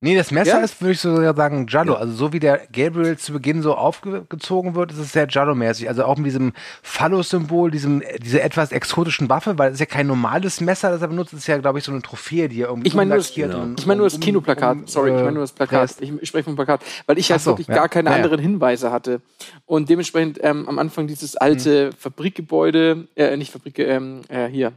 Nee, 0.04 0.14
das 0.16 0.30
Messer 0.30 0.58
Ja? 0.58 0.60
ist, 0.60 0.82
würde 0.82 0.92
ich 0.92 1.00
sogar 1.00 1.34
sagen, 1.34 1.64
Giallo. 1.64 1.94
Also 1.94 2.12
so 2.12 2.32
wie 2.34 2.38
der 2.38 2.60
Gabriel 2.70 3.16
zu 3.16 3.32
Beginn 3.32 3.62
so 3.62 3.74
aufgezogen 3.74 4.74
wird, 4.74 4.92
ist 4.92 4.98
es 4.98 5.12
sehr 5.12 5.26
Giallo-mäßig. 5.26 5.88
Also 5.88 6.04
auch 6.04 6.16
mit 6.18 6.26
diesem 6.26 6.52
Phallus-Symbol, 6.82 7.70
diesem, 7.70 8.02
diese 8.22 8.42
etwas 8.42 8.70
exotischen 8.70 9.30
Waffe, 9.30 9.56
weil 9.58 9.68
es 9.68 9.74
ist 9.76 9.80
ja 9.80 9.86
kein 9.86 10.06
normales 10.06 10.60
Messer, 10.60 10.90
das 10.90 11.00
er 11.00 11.08
benutzt, 11.08 11.32
es 11.32 11.38
ist 11.40 11.46
ja, 11.46 11.56
glaube 11.56 11.78
ich, 11.78 11.84
so 11.84 11.92
eine 11.92 12.02
Trophäe, 12.02 12.50
die 12.50 12.60
er 12.60 12.68
irgendwie 12.68 12.86
Ich 12.88 12.94
meine 12.94 13.08
nur 13.08 13.16
das- 13.18 13.30
umlackiert 13.30 13.50
genau. 13.52 13.62
und 13.64 13.80
Ich 13.80 13.86
meine 13.86 13.98
nur 13.98 14.06
das 14.10 14.20
Kinoplakat. 14.20 14.76
um, 14.76 14.86
Sorry, 14.86 15.08
ich 15.10 15.14
äh, 15.16 15.22
meine 15.22 15.32
nur 15.32 15.42
das 15.42 15.52
Plakat. 15.52 15.90
Ich, 16.00 16.12
ich 16.20 16.28
spreche 16.28 16.44
vom 16.44 16.54
Plakat, 16.56 16.82
weil 17.06 17.16
ich 17.18 17.30
halt 17.30 17.40
Ach 17.40 17.44
so, 17.44 17.50
wirklich 17.52 17.68
ja. 17.68 17.74
gar 17.74 17.88
keine 17.88 18.10
Ja, 18.10 18.16
ja. 18.18 18.22
anderen 18.22 18.40
Hinweise 18.40 18.92
hatte. 18.92 19.22
Und 19.64 19.88
dementsprechend 19.88 20.38
ähm, 20.42 20.68
am 20.68 20.78
Anfang 20.78 21.06
dieses 21.06 21.34
alte 21.36 21.86
Mhm. 21.86 21.96
Fabrikgebäude, 21.96 23.08
äh, 23.16 23.36
nicht 23.38 23.52
Fabrik, 23.52 23.78
ähm, 23.78 24.20
äh, 24.28 24.48
hier, 24.48 24.72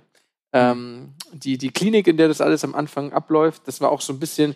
ähm, 0.54 1.10
die, 1.34 1.58
die 1.58 1.72
Klinik, 1.72 2.08
in 2.08 2.16
der 2.18 2.30
das 2.30 2.40
alles 2.40 2.64
am 2.64 2.74
Anfang 2.76 3.12
abläuft, 3.12 3.64
das 3.66 3.82
war 3.82 3.92
auch 3.92 4.00
so 4.02 4.14
ein 4.14 4.20
bisschen, 4.20 4.56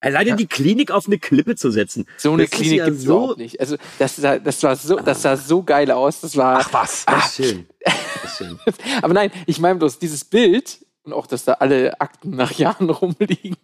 Alleine 0.00 0.36
die 0.36 0.46
Klinik 0.46 0.90
auf 0.92 1.06
eine 1.06 1.18
Klippe 1.18 1.56
zu 1.56 1.70
setzen. 1.70 2.06
so 2.18 2.32
eine 2.32 2.42
Das 2.44 2.50
Klinik 2.52 2.78
ja 2.78 2.84
gibt's 2.86 3.02
so- 3.02 3.16
überhaupt 3.16 3.38
nicht. 3.38 3.58
Also 3.60 3.76
das, 3.98 4.16
sah- 4.16 4.38
das 4.38 4.62
war 4.62 4.76
so, 4.76 4.96
das 4.96 5.22
sah 5.22 5.36
so 5.36 5.62
geil 5.62 5.90
aus. 5.90 6.20
Das 6.20 6.36
war, 6.36 6.58
Ach 6.60 6.72
was. 6.72 7.04
Das 7.06 7.38
ist 7.38 7.46
schön. 7.46 7.66
Das 7.84 7.94
ist 8.24 8.36
schön. 8.38 8.58
aber 9.02 9.14
nein, 9.14 9.30
ich 9.46 9.58
meine 9.58 9.78
bloß 9.78 9.98
dieses 9.98 10.24
Bild 10.24 10.84
und 11.02 11.12
auch, 11.12 11.26
dass 11.26 11.44
da 11.44 11.54
alle 11.54 12.00
Akten 12.00 12.30
nach 12.30 12.52
Jahren 12.52 12.88
rumliegen. 12.90 13.56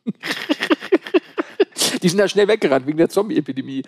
Die 2.05 2.11
sind 2.11 2.19
da 2.19 2.29
schnell 2.29 2.47
weggerannt 2.49 2.87
wegen 2.87 2.99
der 2.99 3.09
Zombie-Epidemie, 3.09 3.83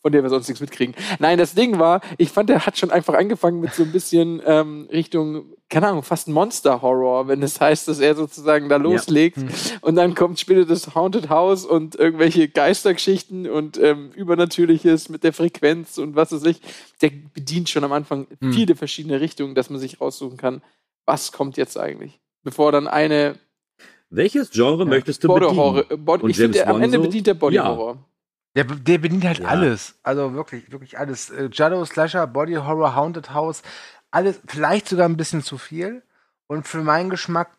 von 0.00 0.12
der 0.12 0.22
wir 0.22 0.30
sonst 0.30 0.46
nichts 0.46 0.60
mitkriegen. 0.60 0.94
Nein, 1.18 1.36
das 1.36 1.56
Ding 1.56 1.80
war, 1.80 2.00
ich 2.16 2.30
fand, 2.30 2.48
der 2.48 2.64
hat 2.64 2.78
schon 2.78 2.92
einfach 2.92 3.14
angefangen 3.14 3.58
mit 3.58 3.74
so 3.74 3.82
ein 3.82 3.90
bisschen 3.90 4.40
ähm, 4.46 4.88
Richtung, 4.92 5.52
keine 5.68 5.88
Ahnung, 5.88 6.04
fast 6.04 6.28
Monster-Horror, 6.28 7.26
wenn 7.26 7.42
es 7.42 7.60
heißt, 7.60 7.88
dass 7.88 7.98
er 7.98 8.14
sozusagen 8.14 8.68
da 8.68 8.76
loslegt. 8.76 9.38
Und 9.80 9.96
dann 9.96 10.14
kommt 10.14 10.38
später 10.38 10.64
das 10.64 10.94
Haunted 10.94 11.28
House 11.28 11.64
und 11.64 11.96
irgendwelche 11.96 12.48
Geistergeschichten 12.48 13.50
und 13.50 13.78
ähm, 13.78 14.12
Übernatürliches 14.14 15.08
mit 15.08 15.24
der 15.24 15.32
Frequenz 15.32 15.98
und 15.98 16.14
was 16.14 16.30
weiß 16.30 16.44
ich. 16.44 16.60
Der 17.02 17.10
bedient 17.34 17.68
schon 17.68 17.82
am 17.82 17.90
Anfang 17.90 18.28
viele 18.52 18.76
verschiedene 18.76 19.20
Richtungen, 19.20 19.56
dass 19.56 19.70
man 19.70 19.80
sich 19.80 20.00
raussuchen 20.00 20.36
kann, 20.36 20.62
was 21.04 21.32
kommt 21.32 21.56
jetzt 21.56 21.76
eigentlich. 21.76 22.20
Bevor 22.44 22.70
dann 22.70 22.86
eine 22.86 23.40
Welches 24.10 24.50
Genre 24.50 24.86
möchtest 24.86 25.22
du 25.24 25.28
Body 25.28 25.46
bedienen? 25.46 25.58
Horror. 25.58 25.90
äh, 25.90 25.96
Body, 25.96 26.22
Und 26.24 26.30
ich 26.30 26.36
finde, 26.36 26.58
James 26.58 26.70
am 26.70 26.82
Ende 26.82 26.98
bedient 26.98 27.26
der 27.26 27.34
Body 27.34 27.56
Ja. 27.56 27.66
Horror. 27.68 27.98
Der, 28.54 28.64
der 28.64 28.98
bedient 28.98 29.24
halt 29.24 29.40
Ja. 29.40 29.48
alles. 29.48 29.98
Also 30.02 30.32
wirklich, 30.34 30.70
wirklich 30.72 30.98
alles. 30.98 31.30
Äh, 31.30 31.48
Giallo, 31.50 31.84
Slasher, 31.84 32.26
Body 32.26 32.54
Horror, 32.54 32.94
Haunted 32.94 33.34
House, 33.34 33.62
alles, 34.10 34.40
vielleicht 34.46 34.88
sogar 34.88 35.08
ein 35.08 35.16
bisschen 35.16 35.42
zu 35.42 35.58
viel. 35.58 36.02
Und 36.46 36.66
für 36.66 36.82
meinen 36.82 37.10
Geschmack 37.10 37.50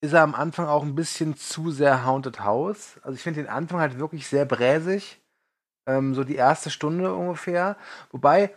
ist 0.00 0.12
er 0.14 0.22
am 0.22 0.34
Anfang 0.34 0.66
auch 0.66 0.82
ein 0.82 0.94
bisschen 0.94 1.36
zu 1.36 1.70
sehr 1.70 2.04
Haunted 2.04 2.40
House. 2.40 2.98
Also 3.02 3.14
ich 3.16 3.22
finde 3.22 3.42
den 3.42 3.48
Anfang 3.50 3.78
halt 3.80 3.98
wirklich 3.98 4.26
sehr 4.26 4.46
bräsig. 4.46 5.20
Ähm, 5.86 6.14
so 6.14 6.24
die 6.24 6.36
erste 6.36 6.70
Stunde 6.70 7.14
ungefähr. 7.14 7.76
Wobei, 8.10 8.54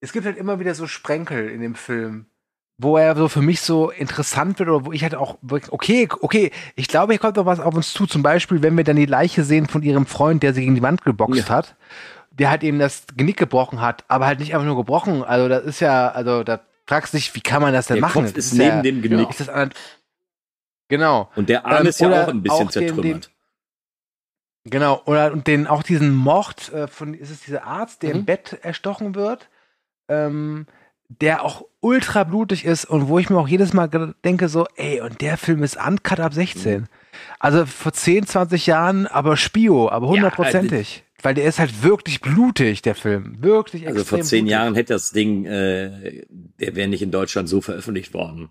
es 0.00 0.12
gibt 0.12 0.24
halt 0.24 0.36
immer 0.36 0.60
wieder 0.60 0.74
so 0.74 0.86
Sprenkel 0.86 1.48
in 1.50 1.60
dem 1.60 1.74
Film, 1.74 2.26
wo 2.78 2.96
er 2.96 3.14
so 3.16 3.28
für 3.28 3.40
mich 3.42 3.60
so 3.60 3.90
interessant 3.90 4.58
wird 4.58 4.68
oder 4.68 4.84
wo 4.86 4.92
ich 4.92 5.02
halt 5.02 5.14
auch 5.14 5.38
wirklich, 5.42 5.72
okay, 5.72 6.08
okay, 6.20 6.50
ich 6.74 6.88
glaube, 6.88 7.12
hier 7.12 7.20
kommt 7.20 7.36
noch 7.36 7.46
was 7.46 7.60
auf 7.60 7.74
uns 7.74 7.92
zu. 7.92 8.06
Zum 8.06 8.22
Beispiel, 8.22 8.62
wenn 8.62 8.76
wir 8.76 8.84
dann 8.84 8.96
die 8.96 9.06
Leiche 9.06 9.44
sehen 9.44 9.66
von 9.68 9.82
ihrem 9.82 10.06
Freund, 10.06 10.42
der 10.42 10.54
sie 10.54 10.62
gegen 10.62 10.74
die 10.74 10.82
Wand 10.82 11.02
geboxt 11.04 11.48
Ja. 11.48 11.54
hat, 11.54 11.76
der 12.32 12.50
halt 12.50 12.64
eben 12.64 12.80
das 12.80 13.04
Genick 13.16 13.36
gebrochen 13.36 13.80
hat, 13.80 14.04
aber 14.08 14.26
halt 14.26 14.40
nicht 14.40 14.54
einfach 14.54 14.66
nur 14.66 14.76
gebrochen. 14.76 15.22
Also 15.22 15.48
das 15.48 15.64
ist 15.64 15.80
ja, 15.80 16.08
also 16.10 16.42
da 16.42 16.60
fragst 16.86 17.12
du 17.14 17.18
dich, 17.18 17.32
wie 17.36 17.40
kann 17.40 17.62
man 17.62 17.72
das 17.72 17.86
denn 17.86 17.96
Der 17.96 18.00
machen? 18.02 18.24
Kopf 18.24 18.34
Das 18.34 18.46
ist 18.46 18.54
neben 18.54 18.76
ja, 18.76 18.82
dem 18.82 19.02
Genick. 19.02 19.30
Ist 19.30 19.38
das 19.40 19.48
an, 19.48 19.70
genau. 20.88 21.30
Und 21.36 21.48
der 21.48 21.64
Arm 21.66 21.82
Ähm, 21.82 21.86
ist 21.86 22.00
ja 22.00 22.24
auch 22.24 22.28
ein 22.28 22.42
bisschen 22.42 22.66
auch 22.66 22.70
den- 22.72 22.88
zertrümmert. 22.88 23.30
Genau, 24.66 25.02
oder 25.04 25.30
und 25.32 25.46
den 25.46 25.66
auch 25.66 25.82
diesen 25.82 26.14
Mord 26.14 26.72
äh, 26.72 26.88
von, 26.88 27.12
ist 27.12 27.30
es 27.30 27.40
dieser 27.42 27.64
Arzt, 27.64 28.02
der 28.02 28.10
Mhm. 28.14 28.20
im 28.20 28.24
Bett 28.24 28.58
erstochen 28.62 29.14
wird, 29.14 29.48
ähm, 30.08 30.66
der 31.08 31.44
auch 31.44 31.66
ultra 31.84 32.24
blutig 32.24 32.64
ist 32.64 32.86
und 32.86 33.08
wo 33.08 33.18
ich 33.18 33.28
mir 33.28 33.38
auch 33.38 33.46
jedes 33.46 33.74
Mal 33.74 33.88
denke 34.24 34.48
so, 34.48 34.66
ey, 34.76 35.02
und 35.02 35.20
der 35.20 35.36
Film 35.36 35.62
ist 35.62 35.76
uncut 35.76 36.18
ab 36.18 36.32
16. 36.32 36.80
Mhm. 36.80 36.86
Also 37.38 37.66
vor 37.66 37.92
10, 37.92 38.26
20 38.26 38.66
Jahren, 38.66 39.06
aber 39.06 39.36
Spio, 39.36 39.90
aber 39.90 40.08
hundertprozentig. 40.08 41.04
Weil 41.22 41.34
der 41.34 41.44
ist 41.44 41.58
halt 41.58 41.82
wirklich 41.82 42.20
blutig, 42.22 42.82
der 42.82 42.94
Film. 42.94 43.36
Wirklich 43.40 43.86
Also 43.86 44.02
vor 44.04 44.20
zehn 44.20 44.44
blutig. 44.44 44.52
Jahren 44.52 44.74
hätte 44.74 44.94
das 44.94 45.10
Ding, 45.10 45.44
äh, 45.44 46.24
der 46.28 46.74
wäre 46.74 46.88
nicht 46.88 47.02
in 47.02 47.10
Deutschland 47.10 47.48
so 47.48 47.60
veröffentlicht 47.60 48.14
worden. 48.14 48.50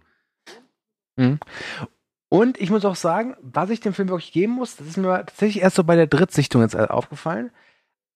Und 2.30 2.60
ich 2.60 2.69
muss 2.69 2.86
auch 2.86 2.96
sagen, 2.96 3.36
was 3.41 3.69
ich 3.69 3.80
dem 3.80 3.93
Film 3.93 4.10
wirklich 4.10 4.32
geben 4.32 4.54
muss, 4.54 4.76
das 4.76 4.88
ist 4.88 4.98
mir 4.98 5.26
tatsächlich 5.26 5.63
erst 5.63 5.76
so 5.76 5.84
bei 5.84 5.96
der 5.96 6.08
Drittsichtung 6.08 6.62
jetzt 6.62 6.76
äh, 6.76 6.88
aufgefallen. 6.88 7.52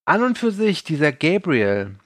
An 0.04 0.22
und 0.22 0.38
für 0.38 0.50
sich, 0.50 0.84
dieser 0.84 1.12
Gabriel, 1.12 1.96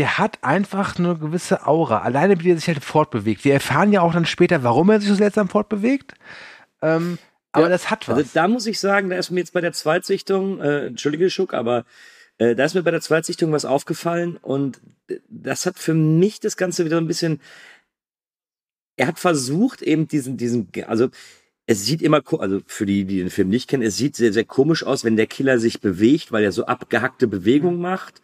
der 0.00 0.16
hat 0.16 0.38
einfach 0.40 0.98
eine 0.98 1.14
gewisse 1.14 1.66
Aura. 1.66 2.00
Alleine, 2.00 2.40
wie 2.40 2.52
er 2.52 2.56
sich 2.56 2.68
halt 2.68 2.82
fortbewegt. 2.82 3.44
Wir 3.44 3.52
erfahren 3.52 3.92
ja 3.92 4.00
auch 4.00 4.14
dann 4.14 4.24
später, 4.24 4.62
warum 4.62 4.88
er 4.88 4.98
sich 4.98 5.10
so 5.10 5.14
seltsam 5.14 5.50
fortbewegt. 5.50 6.14
Ähm, 6.80 7.18
aber 7.52 7.64
Ja, 7.64 7.68
das 7.68 7.90
hat 7.90 8.08
was. 8.08 8.16
Also 8.16 8.30
da 8.32 8.48
muss 8.48 8.64
ich 8.64 8.80
sagen, 8.80 9.10
da 9.10 9.16
ist 9.16 9.30
mir 9.30 9.40
jetzt 9.40 9.52
bei 9.52 9.60
der 9.60 9.74
Zweitsichtung, 9.74 10.58
äh, 10.62 10.86
entschuldige 10.86 11.28
Schuck, 11.28 11.52
aber 11.52 11.84
äh, 12.38 12.54
da 12.54 12.64
ist 12.64 12.72
mir 12.72 12.82
bei 12.82 12.92
der 12.92 13.02
Zweitsichtung 13.02 13.52
was 13.52 13.66
aufgefallen 13.66 14.38
und 14.38 14.80
das 15.28 15.66
hat 15.66 15.78
für 15.78 15.92
mich 15.92 16.40
das 16.40 16.56
Ganze 16.56 16.86
wieder 16.86 16.96
ein 16.96 17.06
bisschen. 17.06 17.38
Er 18.96 19.06
hat 19.06 19.18
versucht 19.18 19.82
eben 19.82 20.08
diesen, 20.08 20.38
diesen, 20.38 20.70
also 20.86 21.10
es 21.66 21.84
sieht 21.84 22.02
immer, 22.02 22.22
also 22.38 22.60
für 22.66 22.86
die, 22.86 23.04
die 23.04 23.18
den 23.18 23.30
Film 23.30 23.48
nicht 23.48 23.68
kennen, 23.68 23.82
es 23.82 23.96
sieht 23.96 24.16
sehr, 24.16 24.32
sehr 24.32 24.44
komisch 24.44 24.82
aus, 24.82 25.04
wenn 25.04 25.16
der 25.16 25.26
Killer 25.26 25.58
sich 25.58 25.80
bewegt, 25.80 26.32
weil 26.32 26.42
er 26.42 26.52
so 26.52 26.66
abgehackte 26.66 27.28
Bewegungen 27.28 27.80
macht. 27.80 28.20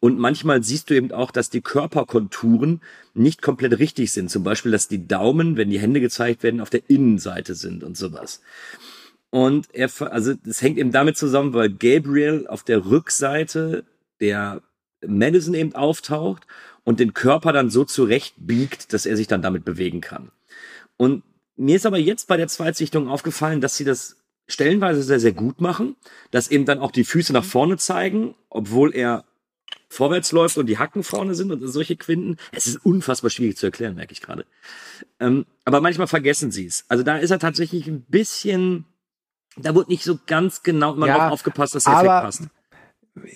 Und 0.00 0.18
manchmal 0.18 0.62
siehst 0.62 0.90
du 0.90 0.94
eben 0.94 1.12
auch, 1.12 1.30
dass 1.30 1.50
die 1.50 1.60
Körperkonturen 1.60 2.80
nicht 3.14 3.42
komplett 3.42 3.78
richtig 3.78 4.12
sind. 4.12 4.30
Zum 4.30 4.44
Beispiel, 4.44 4.72
dass 4.72 4.88
die 4.88 5.06
Daumen, 5.06 5.56
wenn 5.56 5.70
die 5.70 5.80
Hände 5.80 6.00
gezeigt 6.00 6.42
werden, 6.42 6.60
auf 6.60 6.70
der 6.70 6.88
Innenseite 6.88 7.54
sind 7.54 7.82
und 7.82 7.96
sowas. 7.96 8.40
Und 9.30 9.68
er, 9.72 9.90
also 10.10 10.34
das 10.34 10.62
hängt 10.62 10.78
eben 10.78 10.92
damit 10.92 11.16
zusammen, 11.16 11.52
weil 11.52 11.70
Gabriel 11.70 12.46
auf 12.48 12.62
der 12.62 12.86
Rückseite 12.86 13.84
der 14.20 14.62
Madison 15.06 15.54
eben 15.54 15.74
auftaucht 15.74 16.46
und 16.84 17.00
den 17.00 17.12
Körper 17.12 17.52
dann 17.52 17.70
so 17.70 17.84
zurecht 17.84 18.34
biegt, 18.38 18.92
dass 18.92 19.06
er 19.06 19.16
sich 19.16 19.26
dann 19.26 19.42
damit 19.42 19.64
bewegen 19.64 20.00
kann. 20.00 20.30
Und 20.96 21.22
mir 21.58 21.76
ist 21.76 21.86
aber 21.86 21.98
jetzt 21.98 22.28
bei 22.28 22.36
der 22.36 22.48
Zweitsichtung 22.48 23.08
aufgefallen, 23.08 23.60
dass 23.60 23.76
sie 23.76 23.84
das 23.84 24.16
stellenweise 24.46 25.02
sehr, 25.02 25.20
sehr 25.20 25.32
gut 25.32 25.60
machen, 25.60 25.96
dass 26.30 26.48
eben 26.50 26.64
dann 26.64 26.78
auch 26.78 26.90
die 26.90 27.04
Füße 27.04 27.32
nach 27.32 27.44
vorne 27.44 27.76
zeigen, 27.76 28.34
obwohl 28.48 28.94
er 28.94 29.24
vorwärts 29.90 30.32
läuft 30.32 30.56
und 30.58 30.66
die 30.66 30.78
Hacken 30.78 31.02
vorne 31.02 31.34
sind 31.34 31.50
und 31.50 31.66
solche 31.66 31.96
Quinten. 31.96 32.36
Es 32.52 32.66
ist 32.66 32.76
unfassbar 32.84 33.30
schwierig 33.30 33.56
zu 33.56 33.66
erklären, 33.66 33.94
merke 33.94 34.12
ich 34.12 34.22
gerade. 34.22 34.46
Ähm, 35.20 35.46
aber 35.64 35.80
manchmal 35.80 36.06
vergessen 36.06 36.50
sie 36.50 36.66
es. 36.66 36.84
Also 36.88 37.02
da 37.04 37.18
ist 37.18 37.30
er 37.30 37.38
tatsächlich 37.38 37.86
ein 37.86 38.02
bisschen, 38.02 38.84
da 39.56 39.74
wurde 39.74 39.90
nicht 39.90 40.04
so 40.04 40.18
ganz 40.26 40.62
genau 40.62 40.94
immer 40.94 41.06
Ja, 41.06 41.18
drauf 41.18 41.32
aufgepasst, 41.32 41.74
dass 41.74 41.84
der 41.84 41.92
Effekt 41.94 42.08
aber- 42.10 42.20
passt. 42.22 42.42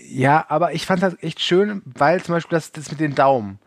Ja, 0.09 0.47
aber 0.49 0.75
ich 0.75 0.87
fand 0.87 1.03
das 1.03 1.17
echt 1.23 1.41
schön, 1.41 1.83
weil 1.85 2.23
zum 2.23 2.35
Beispiel 2.35 2.57
das, 2.57 2.71
das 2.73 2.91
mit 2.91 3.01
den 3.01 3.15
Daumen. 3.17 3.59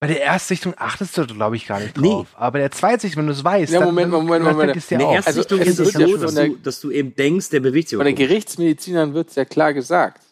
Bei 0.00 0.06
der 0.06 0.22
Erstsichtung 0.22 0.72
achtest 0.78 1.18
du, 1.18 1.26
glaube 1.26 1.56
ich, 1.56 1.66
gar 1.66 1.78
nicht 1.78 1.98
Nee. 1.98 2.08
drauf. 2.08 2.28
Aber 2.34 2.52
bei 2.52 2.58
der 2.60 2.70
Zweitsichtung, 2.70 3.20
wenn 3.20 3.26
du 3.26 3.32
es 3.34 3.44
weißt, 3.44 3.70
Ja, 3.72 3.80
dann, 3.80 3.88
Moment, 3.90 4.12
dann, 4.12 4.24
Moment, 4.24 4.44
Moment. 4.46 4.76
es 4.76 4.86
dir 4.86 4.94
In 4.94 5.00
der. 5.00 5.10
Erstsichtung 5.10 5.58
Also, 5.60 5.70
es 5.70 5.78
ist 5.78 5.94
es 5.96 6.10
so, 6.10 6.16
dass 6.16 6.34
der- 6.34 6.46
du, 6.48 6.56
dass 6.56 6.80
du 6.80 6.90
eben 6.90 7.14
denkst, 7.14 7.50
der 7.50 7.60
bewegt 7.60 7.90
sich 7.90 7.96
Von 7.96 8.06
den. 8.06 8.14
Gerichtsmedizinern 8.16 9.12
wird 9.12 9.34
ja 9.36 9.44
klar 9.44 9.74
gesagt, 9.74 10.22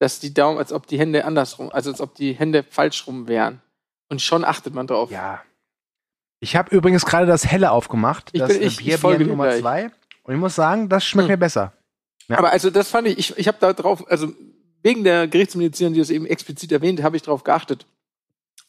dass 0.00 0.20
die 0.20 0.32
Daumen, 0.32 0.56
als 0.58 0.72
ob 0.72 0.86
die 0.86 0.98
Hände 0.98 1.24
andersrum, 1.26 1.70
also 1.70 1.90
als 1.90 2.00
ob 2.00 2.14
die 2.14 2.32
Hände 2.32 2.62
falsch 2.62 3.06
rum 3.06 3.28
wären. 3.28 3.60
Und 4.10 4.22
schon 4.22 4.42
achtet 4.44 4.72
man 4.74 4.86
drauf. 4.86 5.10
Ja. 5.10 5.42
Ich 6.40 6.56
habe 6.56 6.74
übrigens 6.74 7.04
gerade 7.04 7.26
das 7.26 7.46
Helle 7.46 7.70
aufgemacht, 7.72 8.30
Ich 8.32 8.40
das 8.40 8.48
bin- 8.48 8.62
ich- 8.62 8.66
ich 8.68 8.76
Bier, 8.78 8.98
folge 8.98 9.18
Bier 9.24 9.26
Nummer 9.28 9.48
gleich. 9.48 9.60
2. 9.60 9.90
Und 10.22 10.34
ich 10.34 10.40
muss 10.40 10.54
sagen, 10.54 10.88
das 10.88 11.04
schmeckt 11.04 11.28
Hm. 11.28 11.32
mir 11.34 11.38
besser. 11.38 11.74
Ja. 12.28 12.38
Aber 12.38 12.50
also 12.52 12.70
das 12.70 12.88
fand 12.88 13.06
ich, 13.08 13.18
ich, 13.18 13.38
ich 13.38 13.48
habe 13.48 13.58
da 13.60 13.74
drauf, 13.74 14.10
also 14.10 14.32
wegen 14.82 15.04
der 15.04 15.28
Gerichtsmediziner, 15.28 15.90
die 15.90 15.98
das 15.98 16.08
eben 16.10 16.24
explizit 16.26 16.72
erwähnt, 16.72 17.02
habe 17.02 17.16
ich 17.16 17.22
drauf 17.22 17.44
geachtet 17.44 17.86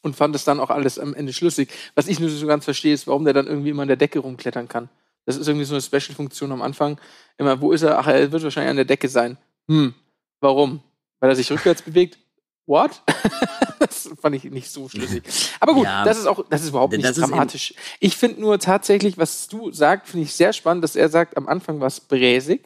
und 0.06 0.14
fand 0.14 0.36
es 0.36 0.44
dann 0.44 0.60
auch 0.60 0.70
alles 0.70 1.00
am 1.00 1.14
Ende 1.14 1.32
schlüssig. 1.32 1.68
Was 1.96 2.06
ich 2.06 2.20
nur 2.20 2.30
so 2.30 2.46
ganz 2.46 2.64
verstehe, 2.64 2.94
ist, 2.94 3.08
warum 3.08 3.24
der 3.24 3.34
dann 3.34 3.48
irgendwie 3.48 3.70
immer 3.70 3.82
an 3.82 3.88
der 3.88 3.96
Decke 3.96 4.20
rumklettern 4.20 4.68
kann. 4.68 4.88
Das 5.26 5.36
ist 5.36 5.48
irgendwie 5.48 5.64
so 5.66 5.74
eine 5.74 5.82
Special-Funktion 5.82 6.52
am 6.52 6.62
Anfang. 6.62 6.98
Immer, 7.36 7.60
wo 7.60 7.72
ist 7.72 7.82
er? 7.82 7.98
Ach, 7.98 8.06
er 8.06 8.30
wird 8.30 8.44
wahrscheinlich 8.44 8.70
an 8.70 8.76
der 8.76 8.84
Decke 8.84 9.08
sein. 9.08 9.36
Hm, 9.68 9.94
warum? 10.40 10.80
Weil 11.18 11.30
er 11.30 11.36
sich 11.36 11.50
rückwärts 11.50 11.82
bewegt? 11.82 12.18
What? 12.66 13.02
das 13.80 14.08
fand 14.20 14.36
ich 14.36 14.44
nicht 14.44 14.70
so 14.70 14.88
schlüssig. 14.88 15.24
Aber 15.58 15.74
gut, 15.74 15.84
Ja, 15.84 16.04
das 16.04 16.18
ist 16.18 16.26
auch, 16.26 16.44
das 16.48 16.62
ist 16.62 16.68
überhaupt 16.68 16.96
nicht 16.96 17.04
ist 17.04 17.18
dramatisch. 17.18 17.74
Ich 17.98 18.16
finde 18.16 18.40
nur 18.40 18.60
tatsächlich, 18.60 19.18
was 19.18 19.48
du 19.48 19.72
sagst, 19.72 20.12
finde 20.12 20.24
ich 20.24 20.34
sehr 20.34 20.52
spannend, 20.52 20.84
dass 20.84 20.94
er 20.94 21.08
sagt, 21.08 21.36
am 21.36 21.48
Anfang 21.48 21.80
war 21.80 21.88
es 21.88 21.98
bräsig. 21.98 22.64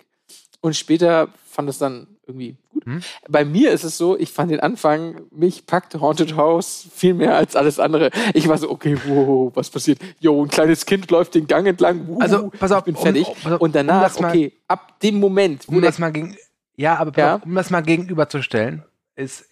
Und 0.60 0.76
später 0.76 1.28
fand 1.48 1.68
es 1.68 1.78
dann 1.78 2.06
irgendwie 2.26 2.56
gut. 2.70 2.84
Hm? 2.84 3.00
Bei 3.28 3.44
mir 3.44 3.72
ist 3.72 3.82
es 3.84 3.98
so, 3.98 4.16
ich 4.18 4.30
fand 4.30 4.50
den 4.52 4.60
Anfang, 4.60 5.22
mich 5.30 5.66
packt 5.66 5.94
Haunted 6.00 6.36
House 6.36 6.86
viel 6.94 7.14
mehr 7.14 7.34
als 7.36 7.56
alles 7.56 7.78
andere. 7.80 8.10
Ich 8.34 8.46
war 8.48 8.56
so, 8.58 8.70
okay, 8.70 8.96
wow, 9.06 9.50
was 9.54 9.68
passiert? 9.70 9.98
Jo, 10.20 10.44
ein 10.44 10.48
kleines 10.48 10.86
Kind 10.86 11.10
läuft 11.10 11.34
den 11.34 11.46
Gang 11.46 11.66
entlang. 11.66 12.06
Wuhu, 12.06 12.20
Also, 12.20 12.50
pass 12.58 12.70
auf, 12.72 12.80
ich 12.80 12.84
bin 12.86 12.96
um- 12.96 13.02
fertig. 13.02 13.26
um- 13.26 13.32
auf, 13.32 13.44
und 13.46 13.60
um 13.60 13.72
danach, 13.72 14.02
das 14.04 14.20
mal- 14.20 14.28
okay, 14.30 14.52
ab 14.68 15.00
dem 15.00 15.18
Moment, 15.18 15.66
wo 15.68 15.76
um 15.76 15.82
das 15.82 15.98
mal 15.98 16.12
gegen, 16.12 16.36
ja, 16.76 16.96
aber 16.96 17.18
Ja. 17.18 17.36
Auf, 17.36 17.44
um 17.44 17.54
das 17.54 17.70
mal 17.70 17.80
gegenüberzustellen, 17.82 18.84
ist, 19.16 19.44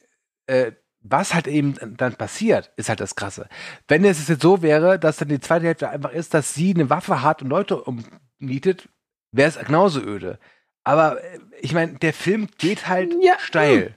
äh, 0.47 0.73
was 1.03 1.35
halt 1.35 1.47
eben 1.49 1.75
dann 1.97 2.15
passiert, 2.17 2.71
ist 2.77 2.89
halt 2.89 3.01
das 3.01 3.15
Krasse. 3.17 3.49
Wenn 3.89 4.05
es 4.05 4.29
jetzt 4.29 4.43
so 4.43 4.63
wäre, 4.63 4.99
dass 4.99 5.17
dann 5.17 5.29
die 5.29 5.41
zweite 5.41 5.67
Hälfte 5.67 5.89
einfach 5.89 6.13
ist, 6.13 6.35
dass 6.35 6.55
sie 6.55 6.75
eine 6.75 6.91
Waffe 6.91 7.23
hat 7.23 7.43
und 7.43 7.49
Leute 7.49 7.83
umnietet, 8.41 8.89
wäre 9.33 9.49
es 9.49 9.59
genauso 9.59 10.01
öde. 10.01 10.39
Aber 10.89 11.23
äh, 11.23 11.39
ich 11.61 11.75
meine, 11.75 11.93
der 11.99 12.15
Film 12.15 12.49
geht 12.57 12.89
halt 12.89 13.15
Ja, 13.21 13.35
steil. 13.41 13.95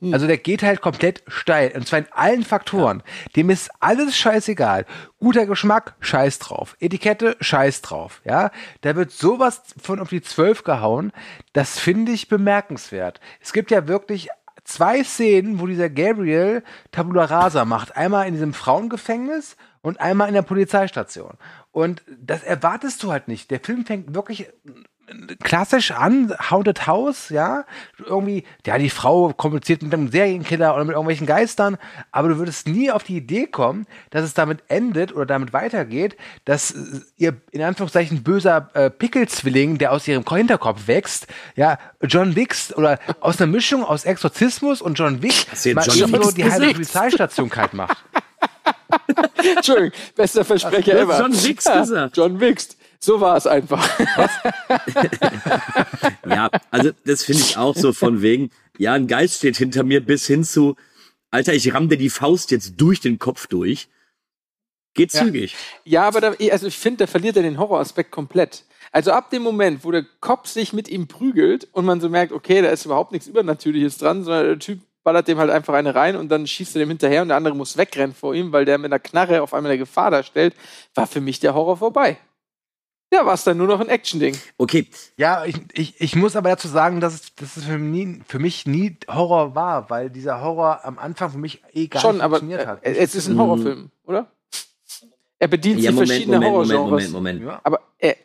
hm. 0.00 0.12
Also 0.12 0.26
der 0.26 0.36
geht 0.36 0.62
halt 0.62 0.82
komplett 0.82 1.22
steil. 1.28 1.72
Und 1.74 1.86
zwar 1.88 2.00
in 2.00 2.06
allen 2.10 2.42
Faktoren. 2.44 3.02
Dem 3.36 3.48
ist 3.48 3.70
alles 3.80 4.14
scheißegal. 4.18 4.84
Guter 5.18 5.46
Geschmack, 5.46 5.94
scheiß 6.00 6.40
drauf. 6.40 6.76
Etikette, 6.78 7.36
scheiß 7.40 7.80
drauf. 7.80 8.20
Ja, 8.24 8.50
da 8.82 8.96
wird 8.96 9.12
sowas 9.12 9.62
von 9.80 9.98
auf 9.98 10.10
die 10.10 10.20
Zwölf 10.20 10.62
gehauen. 10.62 11.10
Das 11.54 11.78
finde 11.78 12.12
ich 12.12 12.28
bemerkenswert. 12.28 13.18
Es 13.40 13.54
gibt 13.54 13.70
ja 13.70 13.88
wirklich 13.88 14.28
zwei 14.64 15.02
Szenen, 15.04 15.58
wo 15.58 15.66
dieser 15.66 15.88
Gabriel 15.88 16.64
Tabula 16.92 17.24
Rasa 17.24 17.64
macht. 17.64 17.96
Einmal 17.96 18.26
in 18.26 18.34
diesem 18.34 18.52
Frauengefängnis 18.52 19.56
und 19.80 20.00
einmal 20.00 20.28
in 20.28 20.34
der 20.34 20.42
Polizeistation. 20.42 21.38
Und 21.72 22.02
das 22.20 22.42
erwartest 22.42 23.02
du 23.02 23.10
halt 23.10 23.26
nicht. 23.28 23.50
Der 23.50 23.60
Film 23.60 23.86
fängt 23.86 24.14
wirklich 24.14 24.48
klassisch 25.42 25.90
an, 25.90 26.34
Haunted 26.50 26.86
House, 26.86 27.28
ja, 27.28 27.64
irgendwie, 27.98 28.44
ja, 28.66 28.78
die 28.78 28.90
Frau 28.90 29.32
kommuniziert 29.32 29.82
mit 29.82 29.92
einem 29.92 30.10
Serienkiller 30.10 30.74
oder 30.74 30.84
mit 30.84 30.92
irgendwelchen 30.92 31.26
Geistern, 31.26 31.76
aber 32.10 32.28
du 32.28 32.38
würdest 32.38 32.68
nie 32.68 32.90
auf 32.90 33.02
die 33.02 33.16
Idee 33.16 33.46
kommen, 33.46 33.86
dass 34.10 34.24
es 34.24 34.34
damit 34.34 34.62
endet 34.68 35.14
oder 35.14 35.26
damit 35.26 35.52
weitergeht, 35.52 36.16
dass 36.44 36.72
äh, 36.72 37.00
ihr 37.16 37.36
in 37.50 37.62
Anführungszeichen 37.62 38.22
böser 38.22 38.70
äh, 38.74 38.90
Pickelzwilling, 38.90 39.78
der 39.78 39.92
aus 39.92 40.08
ihrem 40.08 40.24
Hinterkopf 40.26 40.86
wächst, 40.86 41.26
ja, 41.56 41.78
John 42.02 42.36
Wicks 42.36 42.74
oder 42.74 42.98
aus 43.20 43.40
einer 43.40 43.50
Mischung 43.50 43.84
aus 43.84 44.04
Exorzismus 44.04 44.80
und 44.80 44.98
John 44.98 45.22
Wick 45.22 45.46
mal 45.74 45.86
John 45.86 46.10
so 46.10 46.12
Wicks 46.12 46.34
die 46.34 46.44
halbe 46.44 46.66
gesagt? 46.66 46.74
Polizeistation 46.74 47.50
kalt 47.50 47.74
macht. 47.74 47.96
Entschuldigung, 49.56 49.92
bester 50.16 50.44
Versprecher 50.44 50.98
ever. 50.98 51.18
John 51.18 51.32
Wicks 51.32 51.64
gesagt. 51.64 52.16
John 52.16 52.40
Wicks. 52.40 52.76
So 53.00 53.20
war 53.20 53.36
es 53.36 53.46
einfach. 53.46 53.88
Ja, 56.26 56.50
also 56.70 56.90
das 57.04 57.22
finde 57.22 57.42
ich 57.42 57.56
auch 57.56 57.76
so 57.76 57.92
von 57.92 58.22
wegen, 58.22 58.50
ja, 58.78 58.94
ein 58.94 59.06
Geist 59.06 59.36
steht 59.36 59.56
hinter 59.56 59.82
mir 59.82 60.04
bis 60.04 60.26
hin 60.26 60.42
zu, 60.42 60.74
Alter, 61.30 61.52
ich 61.52 61.72
ramm 61.74 61.88
dir 61.88 61.98
die 61.98 62.10
Faust 62.10 62.50
jetzt 62.50 62.74
durch 62.76 63.00
den 63.00 63.18
Kopf 63.18 63.46
durch. 63.46 63.88
Geht 64.94 65.10
zügig. 65.10 65.56
Ja, 65.84 66.04
aber 66.06 66.20
da, 66.20 66.34
also 66.50 66.66
ich 66.66 66.78
finde, 66.78 66.98
da 66.98 67.06
verliert 67.06 67.36
er 67.36 67.42
den 67.42 67.58
Horroraspekt 67.58 68.12
komplett. 68.12 68.64
Also 68.92 69.10
ab 69.10 69.30
dem 69.30 69.42
Moment, 69.42 69.84
wo 69.84 69.90
der 69.90 70.04
Kopf 70.20 70.48
sich 70.48 70.72
mit 70.72 70.88
ihm 70.88 71.08
prügelt 71.08 71.66
und 71.72 71.84
man 71.84 72.00
so 72.00 72.08
merkt, 72.08 72.32
okay, 72.32 72.62
da 72.62 72.68
ist 72.68 72.84
überhaupt 72.84 73.10
nichts 73.10 73.26
Übernatürliches 73.26 73.98
dran, 73.98 74.22
sondern 74.22 74.46
der 74.46 74.58
Typ 74.60 74.80
ballert 75.02 75.26
dem 75.26 75.38
halt 75.38 75.50
einfach 75.50 75.74
eine 75.74 75.94
rein 75.94 76.14
und 76.14 76.28
dann 76.28 76.46
schießt 76.46 76.76
er 76.76 76.78
dem 76.80 76.90
hinterher 76.90 77.22
und 77.22 77.28
der 77.28 77.36
andere 77.36 77.56
muss 77.56 77.76
wegrennen 77.76 78.14
vor 78.14 78.34
ihm, 78.34 78.52
weil 78.52 78.64
der 78.64 78.78
mit 78.78 78.92
einer 78.92 79.00
Knarre 79.00 79.42
auf 79.42 79.52
einmal 79.52 79.72
eine 79.72 79.78
Gefahr 79.78 80.12
darstellt, 80.12 80.54
war 80.94 81.08
für 81.08 81.20
mich 81.20 81.40
der 81.40 81.54
Horror 81.54 81.76
vorbei. 81.76 82.18
Ja, 83.14 83.24
war 83.24 83.34
es 83.34 83.44
dann 83.44 83.56
nur 83.56 83.68
noch 83.68 83.78
ein 83.80 83.88
Action-Ding. 83.88 84.36
Okay, 84.58 84.88
Ja, 85.16 85.44
ich, 85.44 85.54
ich, 85.72 86.00
ich 86.00 86.16
muss 86.16 86.34
aber 86.34 86.48
dazu 86.48 86.66
sagen, 86.66 87.00
dass 87.00 87.14
es, 87.14 87.34
dass 87.36 87.56
es 87.56 87.64
für, 87.64 87.78
nie, 87.78 88.20
für 88.26 88.40
mich 88.40 88.66
nie 88.66 88.96
Horror 89.08 89.54
war, 89.54 89.88
weil 89.88 90.10
dieser 90.10 90.40
Horror 90.40 90.84
am 90.84 90.98
Anfang 90.98 91.30
für 91.30 91.38
mich 91.38 91.62
eh 91.72 91.86
gar 91.86 92.02
Schon, 92.02 92.16
nicht 92.16 92.24
aber 92.24 92.38
funktioniert 92.38 92.66
hat. 92.68 92.84
äh, 92.84 92.94
es 92.96 93.14
ist 93.14 93.28
ein 93.28 93.38
Horrorfilm, 93.38 93.90
oder? 94.04 94.26
Er 95.38 95.48
bedient 95.48 95.80
ja, 95.80 95.90
sich 95.90 95.94
Moment, 95.94 96.10
verschiedene 96.10 96.36
Moment, 96.40 96.52
Moment, 96.54 96.72
Horrorgenres. 96.72 97.10
Moment, 97.10 97.40
Moment. 97.42 97.52
Ja. 97.52 97.60
Aber 97.62 97.80
er, 97.98 98.16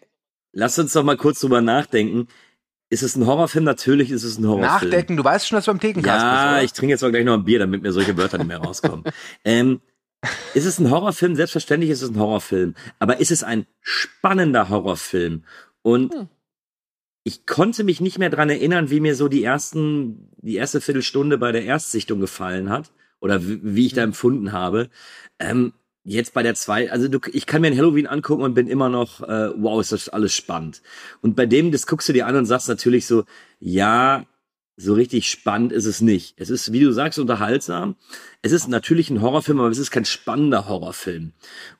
Lass 0.53 0.79
uns 0.79 0.93
doch 0.93 1.03
mal 1.03 1.17
kurz 1.17 1.39
drüber 1.39 1.61
nachdenken. 1.61 2.27
Ist 2.91 3.03
es 3.03 3.15
ein 3.15 3.27
Horrorfilm? 3.27 3.65
Natürlich 3.65 4.09
ist 4.09 4.23
es 4.23 4.39
ein 4.39 4.47
Horrorfilm. 4.47 4.89
Nachdenken, 4.91 5.17
du 5.17 5.23
weißt 5.23 5.47
schon, 5.47 5.57
dass 5.57 5.65
du 5.65 5.71
beim 5.71 5.79
Thekencast 5.79 6.23
Ja, 6.23 6.53
bist, 6.53 6.65
ich 6.65 6.73
trinke 6.73 6.93
jetzt 6.93 7.03
auch 7.03 7.09
gleich 7.09 7.23
noch 7.25 7.35
ein 7.35 7.43
Bier, 7.45 7.59
damit 7.59 7.83
mir 7.83 7.91
solche 7.91 8.17
Wörter 8.17 8.39
nicht 8.39 8.47
mehr 8.47 8.57
rauskommen. 8.57 9.03
ähm, 9.45 9.79
ist 10.53 10.65
es 10.65 10.79
ein 10.79 10.89
Horrorfilm? 10.89 11.35
Selbstverständlich 11.35 11.91
ist 11.91 12.01
es 12.01 12.09
ein 12.09 12.19
Horrorfilm. 12.19 12.75
Aber 12.99 13.19
ist 13.19 13.31
es 13.31 13.43
ein 13.43 13.65
spannender 13.81 14.69
Horrorfilm? 14.69 15.43
Und 15.81 16.13
Hm. 16.13 16.27
ich 17.23 17.45
konnte 17.45 17.83
mich 17.83 18.01
nicht 18.01 18.19
mehr 18.19 18.29
dran 18.29 18.49
erinnern, 18.49 18.89
wie 18.89 18.99
mir 18.99 19.15
so 19.15 19.27
die 19.27 19.43
ersten, 19.43 20.29
die 20.37 20.55
erste 20.55 20.81
Viertelstunde 20.81 21.37
bei 21.37 21.51
der 21.51 21.63
Erstsichtung 21.63 22.19
gefallen 22.19 22.69
hat. 22.69 22.91
Oder 23.21 23.41
wie, 23.43 23.85
ich 23.85 23.93
da 23.93 24.01
Hm. 24.01 24.09
empfunden 24.09 24.51
habe. 24.51 24.89
Ähm, 25.39 25.73
jetzt 26.03 26.33
bei 26.33 26.43
der 26.43 26.55
zwei, 26.55 26.91
also 26.91 27.07
du, 27.07 27.19
ich 27.31 27.45
kann 27.45 27.61
mir 27.61 27.67
ein 27.67 27.77
Halloween 27.77 28.07
angucken 28.07 28.43
und 28.43 28.53
bin 28.53 28.67
immer 28.67 28.89
noch, 28.89 29.21
äh, 29.21 29.51
wow, 29.57 29.79
ist 29.79 29.91
das 29.91 30.09
alles 30.09 30.33
spannend. 30.33 30.81
Und 31.21 31.35
bei 31.35 31.45
dem, 31.45 31.71
das 31.71 31.85
guckst 31.85 32.09
du 32.09 32.13
dir 32.13 32.27
an 32.27 32.35
und 32.35 32.45
sagst 32.45 32.67
natürlich 32.69 33.05
so, 33.05 33.25
ja, 33.59 34.25
so 34.81 34.93
richtig 34.93 35.29
spannend 35.29 35.73
ist 35.73 35.85
es 35.85 35.99
nicht. 35.99 36.35
Es 36.39 36.49
ist, 36.49 36.71
wie 36.71 36.79
du 36.79 36.91
sagst, 36.93 37.19
unterhaltsam. 37.19 37.97
Es 38.41 38.53
ist 38.53 38.69
natürlich 38.69 39.09
ein 39.09 39.21
Horrorfilm, 39.21 39.59
aber 39.59 39.69
es 39.69 39.77
ist 39.77 39.91
kein 39.91 40.05
spannender 40.05 40.69
Horrorfilm. 40.69 41.33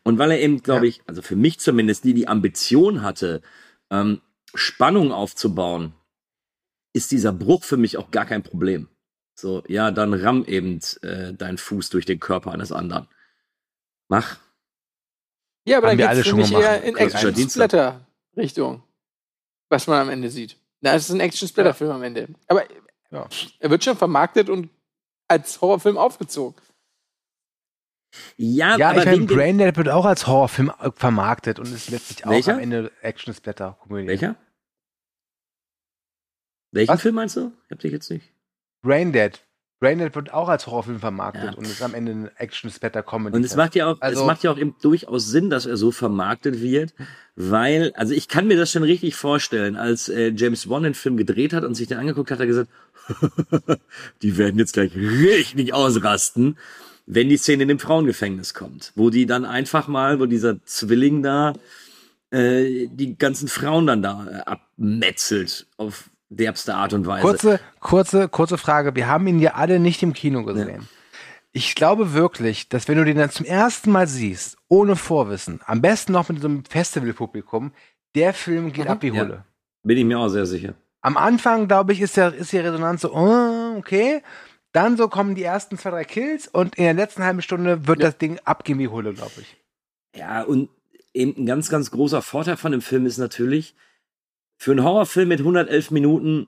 Und 0.04 0.18
weil 0.18 0.32
er 0.32 0.42
eben, 0.42 0.62
glaube 0.62 0.88
ich, 0.88 1.02
also 1.08 1.22
für 1.22 1.38
mich 1.38 1.60
zumindest, 1.60 2.04
die 2.04 2.14
die 2.14 2.28
Ambition 2.28 3.02
hatte, 3.02 3.42
ähm, 3.90 4.22
Spannung 4.54 5.14
aufzubauen, 5.14 5.94
ist 6.92 7.12
dieser 7.12 7.32
Bruch 7.32 7.64
für 7.64 7.78
mich 7.78 7.96
auch 7.98 8.12
gar 8.12 8.26
kein 8.26 8.44
Problem. 8.44 8.90
So, 9.34 9.64
ja, 9.70 9.92
dann 9.92 10.14
ramm 10.14 10.44
eben 10.46 10.82
äh, 11.02 11.34
deinen 11.34 11.58
Fuß 11.58 11.90
durch 11.92 12.06
den 12.06 12.20
Körper 12.20 12.52
eines 12.52 12.74
anderen. 12.74 13.08
Mach. 14.10 14.38
ja, 15.66 15.78
aber 15.78 15.90
Haben 15.90 15.98
dann 16.00 16.10
wir 16.10 16.16
geht 16.16 16.18
es 16.18 16.24
für 16.24 16.30
schon 16.32 16.40
mich 16.40 16.50
gemacht. 16.50 16.64
eher 16.66 16.84
in. 16.84 16.98
Action-Splatter-Richtung. 16.98 18.84
Was 19.70 19.88
man 19.88 20.02
am 20.02 20.10
Ende 20.10 20.30
sieht. 20.30 20.58
Na, 20.82 20.96
es 20.96 21.04
ist 21.08 21.16
ein 21.16 21.22
Action-Splatter-Film 21.22 21.92
am 21.92 22.04
Ende. 22.04 22.28
Aber 22.48 22.66
Ja. 23.12 23.28
er 23.60 23.70
wird 23.70 23.84
schon 23.84 23.98
vermarktet 23.98 24.50
und 24.50 24.70
als 25.28 25.62
Horrorfilm 25.62 25.98
aufgezogen. 25.98 26.60
Ja, 28.38 28.76
Ja, 28.78 28.90
aber 28.90 29.00
ich 29.00 29.06
meine, 29.06 29.26
Braindead 29.26 29.78
wird 29.78 29.90
auch 29.90 30.06
als 30.06 30.26
Horrorfilm 30.28 30.72
äh, 30.80 30.92
vermarktet 30.96 31.60
und 31.60 31.68
ist 31.72 31.90
letztlich 31.90 32.26
auch 32.26 32.32
Welcher? 32.32 32.54
am 32.54 32.60
Ende 32.60 32.92
Action-Splatter-Komödie. 33.02 34.08
Welcher? 34.08 34.36
Welchen 36.72 36.94
Was? 36.94 37.02
Film 37.02 37.16
meinst 37.16 37.36
du? 37.36 37.52
Ich 37.66 37.72
hab 37.72 37.80
dich 37.80 37.92
jetzt 37.92 38.10
nicht. 38.10 38.32
Braindead. 38.84 39.46
Braindead 39.80 40.14
wird 40.16 40.34
auch 40.34 40.50
als 40.50 40.68
Horrorfilm 40.68 41.00
vermarktet 41.00 41.44
Ja. 41.46 41.54
und 41.54 41.66
ist 41.66 41.82
am 41.82 41.94
Ende 41.94 42.12
eine 42.12 42.32
Action-Splatter-Comedy. 42.38 43.36
Und 43.36 43.46
es 43.46 43.56
macht 43.56 43.76
ja 43.76 43.88
auch, 43.88 43.98
Also- 44.02 44.22
es 44.22 44.28
macht 44.28 44.44
ja 44.44 44.52
auch 44.52 44.58
eben 44.58 44.76
durchaus 44.82 45.28
Sinn, 45.28 45.50
dass 45.50 45.66
er 45.66 45.78
so 45.78 45.92
vermarktet 45.92 46.62
wird, 46.62 46.94
weil, 47.36 47.94
also 47.96 48.14
ich 48.14 48.28
kann 48.28 48.48
mir 48.48 48.58
das 48.58 48.72
schon 48.72 48.84
richtig 48.84 49.16
vorstellen, 49.16 49.78
als 49.78 50.10
äh, 50.10 50.34
James 50.36 50.68
Bond 50.68 50.86
den 50.86 50.94
Film 50.96 51.16
gedreht 51.16 51.54
hat 51.54 51.64
und 51.64 51.76
sich 51.76 51.88
den 51.88 51.98
angeguckt 51.98 52.30
hat, 52.32 52.40
hat 52.40 52.44
er 52.44 52.48
gesagt, 52.48 52.70
die 54.22 54.38
werden 54.38 54.60
jetzt 54.60 54.74
gleich 54.74 54.96
richtig 54.96 55.74
ausrasten, 55.74 56.58
wenn 57.06 57.30
die 57.30 57.38
Szene 57.38 57.64
in 57.64 57.70
dem 57.70 57.80
Frauengefängnis 57.80 58.54
kommt, 58.54 58.92
wo 58.96 59.10
die 59.10 59.26
dann 59.26 59.46
einfach 59.46 59.88
mal, 59.88 60.20
wo 60.20 60.26
dieser 60.26 60.64
Zwilling 60.66 61.24
da 61.24 61.54
äh, 62.32 62.88
die 62.92 63.18
ganzen 63.18 63.48
Frauen 63.48 63.88
dann 63.88 64.04
da 64.04 64.28
äh, 64.28 64.42
abmetzelt 64.42 65.66
auf 65.78 66.10
derbste 66.30 66.76
Art 66.76 66.94
und 66.94 67.06
Weise. 67.08 67.22
Kurze, 67.22 67.60
kurze, 67.80 68.30
kurze 68.30 68.58
Frage. 68.58 68.96
Wir 68.96 69.08
haben 69.08 69.28
ihn 69.28 69.40
ja 69.40 69.56
alle 69.56 69.80
nicht 69.80 70.02
im 70.04 70.14
Kino 70.14 70.44
gesehen. 70.44 70.88
Ich 71.52 71.74
glaube 71.76 72.14
wirklich, 72.14 72.70
dass 72.70 72.88
wenn 72.88 72.98
du 72.98 73.06
den 73.06 73.18
dann 73.18 73.32
zum 73.32 73.46
ersten 73.46 73.92
Mal 73.92 74.08
siehst, 74.08 74.58
ohne 74.68 74.96
Vorwissen, 74.96 75.62
am 75.66 75.82
besten 75.82 76.12
noch 76.14 76.30
mit 76.30 76.42
so 76.42 76.48
einem 76.48 76.64
Festivalpublikum, 76.64 77.72
der 78.16 78.34
Film 78.34 78.72
geht 78.72 78.86
Mhm. 78.86 78.92
ab 78.92 79.04
Ja. 79.04 79.14
Hulle. 79.14 79.46
Bin 79.84 79.98
ich 79.98 80.06
mir 80.06 80.20
auch 80.20 80.30
sehr 80.30 80.46
sicher. 80.46 80.76
Am 81.02 81.18
Anfang, 81.18 81.68
glaube 81.68 81.94
ich, 81.94 82.02
ist, 82.02 82.18
der, 82.18 82.34
ist 82.34 82.52
die 82.52 82.58
Resonanz 82.58 83.02
so, 83.02 83.14
oh, 83.14 83.76
okay. 83.78 84.22
Dann 84.74 84.98
so 84.98 85.08
kommen 85.08 85.34
die 85.34 85.44
ersten 85.44 85.78
zwei, 85.80 85.90
drei 85.90 86.04
Kills 86.04 86.48
und 86.48 86.76
in 86.76 86.84
der 86.84 86.94
letzten 86.94 87.24
halben 87.24 87.42
Stunde 87.42 87.88
wird 87.88 88.04
das 88.04 88.18
Ding 88.20 88.40
abgehen 88.44 88.78
wie 88.78 88.88
Hulle, 88.90 89.14
glaube 89.14 89.32
ich. 89.42 89.58
Ja, 90.16 90.44
und 90.44 90.70
eben 91.14 91.42
ein 91.42 91.46
ganz, 91.48 91.70
ganz 91.70 91.90
großer 91.90 92.22
Vorteil 92.22 92.58
von 92.58 92.72
dem 92.72 92.82
Film 92.82 93.08
ist 93.08 93.18
natürlich, 93.18 93.76
für 94.60 94.72
einen 94.72 94.84
Horrorfilm 94.84 95.30
mit 95.30 95.40
111 95.40 95.90
Minuten, 95.92 96.48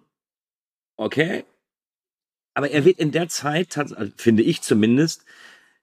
okay, 0.97 1.45
aber 2.53 2.69
er 2.69 2.83
wird 2.83 2.99
in 2.99 3.11
der 3.11 3.29
Zeit, 3.29 3.77
also 3.77 3.95
finde 4.17 4.43
ich 4.43 4.61
zumindest, 4.61 5.23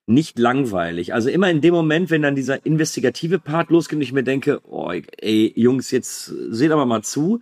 nicht 0.06 0.38
langweilig. 0.38 1.14
Also 1.14 1.30
immer 1.30 1.50
in 1.50 1.62
dem 1.62 1.72
Moment, 1.72 2.10
wenn 2.10 2.22
dann 2.22 2.36
dieser 2.36 2.64
investigative 2.64 3.38
Part 3.38 3.70
losgeht 3.70 3.96
und 3.96 4.02
ich 4.02 4.12
mir 4.12 4.22
denke, 4.22 4.60
oh, 4.64 4.92
ey, 4.92 5.52
Jungs, 5.56 5.90
jetzt 5.90 6.26
seht 6.26 6.70
aber 6.70 6.84
mal 6.84 7.02
zu, 7.02 7.40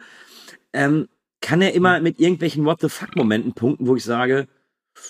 ähm, 0.72 1.08
kann 1.40 1.62
er 1.62 1.74
immer 1.74 2.00
mit 2.00 2.20
irgendwelchen 2.20 2.64
What 2.64 2.80
the 2.80 2.88
fuck-Momenten 2.88 3.54
punkten, 3.54 3.88
wo 3.88 3.96
ich 3.96 4.04
sage, 4.04 4.46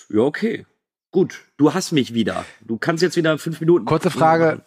ja, 0.09 0.21
okay, 0.21 0.65
gut, 1.11 1.39
du 1.57 1.75
hast 1.75 1.91
mich 1.91 2.15
wieder. 2.15 2.45
Du 2.61 2.77
kannst 2.77 3.03
jetzt 3.03 3.15
wieder 3.15 3.37
fünf 3.37 3.59
Minuten. 3.59 3.85
Kurze 3.85 4.11
Frage. 4.11 4.65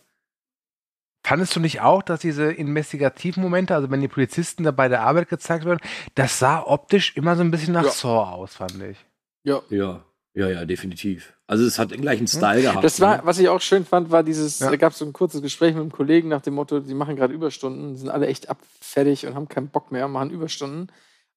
Fandest 1.22 1.54
du 1.56 1.60
nicht 1.60 1.80
auch, 1.80 2.02
dass 2.02 2.20
diese 2.20 2.50
investigativen 2.50 3.42
Momente, 3.42 3.74
also 3.74 3.90
wenn 3.90 4.00
die 4.00 4.08
Polizisten 4.08 4.64
da 4.64 4.70
bei 4.70 4.88
der 4.88 5.02
Arbeit 5.02 5.28
gezeigt 5.28 5.64
werden, 5.64 5.80
das 6.14 6.38
sah 6.38 6.62
optisch 6.62 7.16
immer 7.16 7.36
so 7.36 7.42
ein 7.42 7.50
bisschen 7.50 7.74
nach 7.74 7.84
Ja. 7.84 7.90
Saw 7.90 8.32
aus, 8.32 8.54
fand 8.54 8.82
ich. 8.82 8.98
Ja. 9.44 9.60
Ja, 9.70 10.04
ja, 10.34 10.48
ja, 10.48 10.64
definitiv. 10.64 11.34
Also 11.46 11.64
es 11.64 11.78
hat 11.78 11.90
den 11.90 12.00
gleichen 12.02 12.26
Style 12.28 12.62
gehabt. 12.62 12.84
Das 12.84 13.00
war, 13.00 13.16
ne? 13.18 13.22
was 13.24 13.38
ich 13.38 13.48
auch 13.48 13.60
schön 13.60 13.84
fand, 13.84 14.10
war 14.10 14.22
dieses, 14.22 14.60
Ja. 14.60 14.70
da 14.70 14.76
gab 14.76 14.92
es 14.92 14.98
so 14.98 15.04
ein 15.04 15.12
kurzes 15.12 15.42
Gespräch 15.42 15.74
mit 15.74 15.80
einem 15.80 15.92
Kollegen 15.92 16.28
nach 16.28 16.42
dem 16.42 16.54
Motto, 16.54 16.80
die 16.80 16.94
machen 16.94 17.16
gerade 17.16 17.34
Überstunden, 17.34 17.96
sind 17.96 18.08
alle 18.08 18.26
echt 18.28 18.48
abfertig 18.48 19.26
und 19.26 19.34
haben 19.34 19.48
keinen 19.48 19.68
Bock 19.68 19.90
mehr, 19.90 20.06
machen 20.08 20.30
Überstunden. 20.30 20.90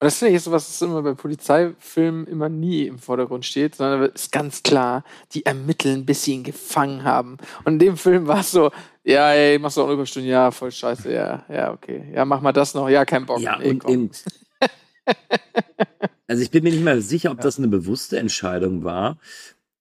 Und 0.04 0.08
das 0.08 0.18
finde 0.18 0.36
ich 0.36 0.44
sowas, 0.44 0.68
das 0.68 0.82
immer 0.82 1.02
bei 1.02 1.14
Polizeifilmen 1.14 2.28
immer 2.28 2.50
nie 2.50 2.88
im 2.88 3.00
Vordergrund 3.00 3.46
steht, 3.46 3.76
sondern 3.76 4.12
es 4.14 4.24
ist 4.24 4.32
ganz 4.34 4.62
klar, 4.62 5.06
die 5.32 5.46
ermitteln, 5.46 6.06
bis 6.06 6.26
sie 6.26 6.34
ihn 6.34 6.44
gefangen 6.44 7.06
haben. 7.06 7.38
Und 7.64 7.76
in 7.76 7.80
dem 7.80 7.96
Film 7.96 8.28
war 8.28 8.42
es 8.42 8.52
so, 8.52 8.70
ja, 9.06 9.32
ey, 9.32 9.58
machst 9.60 9.78
du 9.78 9.82
auch 9.82 9.86
eine 9.86 9.94
Überstunde? 9.94 10.28
Ja, 10.28 10.52
voll 10.52 10.74
scheiße, 10.74 11.10
ja, 11.10 11.46
ja, 11.48 11.72
okay. 11.72 12.12
Ja, 12.14 12.26
mach 12.26 12.42
mal 12.42 12.52
das 12.52 12.74
noch, 12.74 12.90
ja, 12.90 13.06
kein 13.06 13.26
Bock. 13.26 13.40
Ja, 13.40 13.58
Nee, 13.58 13.70
und 13.70 13.88
eben. 13.88 14.12
also 16.28 16.44
ich 16.44 16.52
bin 16.52 16.66
mir 16.66 16.72
nicht 16.72 16.84
mal 16.84 17.00
sicher, 17.00 17.32
ob 17.32 17.40
das 17.40 17.58
eine 17.58 17.70
bewusste 17.70 18.20
Entscheidung 18.20 18.84
war. 18.84 19.20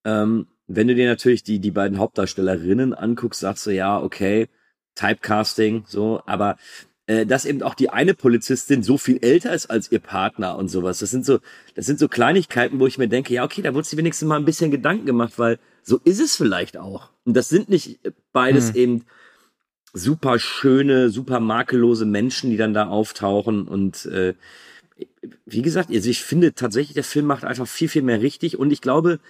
Ähm, 0.04 0.46
wenn 0.68 0.86
du 0.86 0.94
dir 0.94 1.08
natürlich 1.08 1.42
die, 1.42 1.58
die 1.58 1.72
beiden 1.72 1.98
Hauptdarstellerinnen 1.98 2.94
anguckst, 2.94 3.40
sagst 3.40 3.66
du, 3.66 3.70
ja, 3.72 4.00
okay, 4.00 4.48
Typecasting, 4.94 5.82
so, 5.88 6.22
aber 6.26 6.58
äh, 7.06 7.26
dass 7.26 7.44
eben 7.44 7.62
auch 7.62 7.74
die 7.74 7.90
eine 7.90 8.14
Polizistin 8.14 8.82
so 8.82 8.98
viel 8.98 9.18
älter 9.22 9.52
ist 9.52 9.66
als 9.66 9.90
ihr 9.90 9.98
Partner 9.98 10.56
und 10.56 10.68
sowas. 10.68 11.00
Das 11.00 11.10
sind 11.10 11.26
so, 11.26 11.40
das 11.74 11.86
sind 11.86 11.98
so 11.98 12.08
Kleinigkeiten, 12.08 12.78
wo 12.78 12.86
ich 12.86 12.98
mir 12.98 13.08
denke, 13.08 13.34
ja, 13.34 13.44
okay, 13.44 13.62
da 13.62 13.74
wurde 13.74 13.86
sie 13.86 13.96
wenigstens 13.96 14.28
mal 14.28 14.36
ein 14.36 14.44
bisschen 14.44 14.70
Gedanken 14.70 15.06
gemacht, 15.06 15.38
weil 15.38 15.58
so 15.82 15.98
ist 16.04 16.20
es 16.20 16.36
vielleicht 16.36 16.76
auch. 16.76 17.10
Und 17.24 17.36
das 17.36 17.48
sind 17.48 17.68
nicht 17.68 17.98
beides 18.32 18.68
Hm. 18.68 18.76
eben 18.76 19.04
super 19.92 20.38
schöne, 20.38 21.10
super 21.10 21.40
makellose 21.40 22.06
Menschen, 22.06 22.50
die 22.50 22.56
dann 22.56 22.74
da 22.74 22.86
auftauchen 22.86 23.68
und 23.68 24.06
äh, 24.06 24.34
wie 25.46 25.62
gesagt, 25.62 25.90
also 25.90 26.08
ich 26.08 26.22
finde 26.22 26.54
tatsächlich, 26.54 26.94
der 26.94 27.04
Film 27.04 27.26
macht 27.26 27.44
einfach 27.44 27.66
viel, 27.66 27.88
viel 27.88 28.02
mehr 28.02 28.22
richtig 28.22 28.58
und 28.58 28.70
ich 28.70 28.80
glaube, 28.80 29.20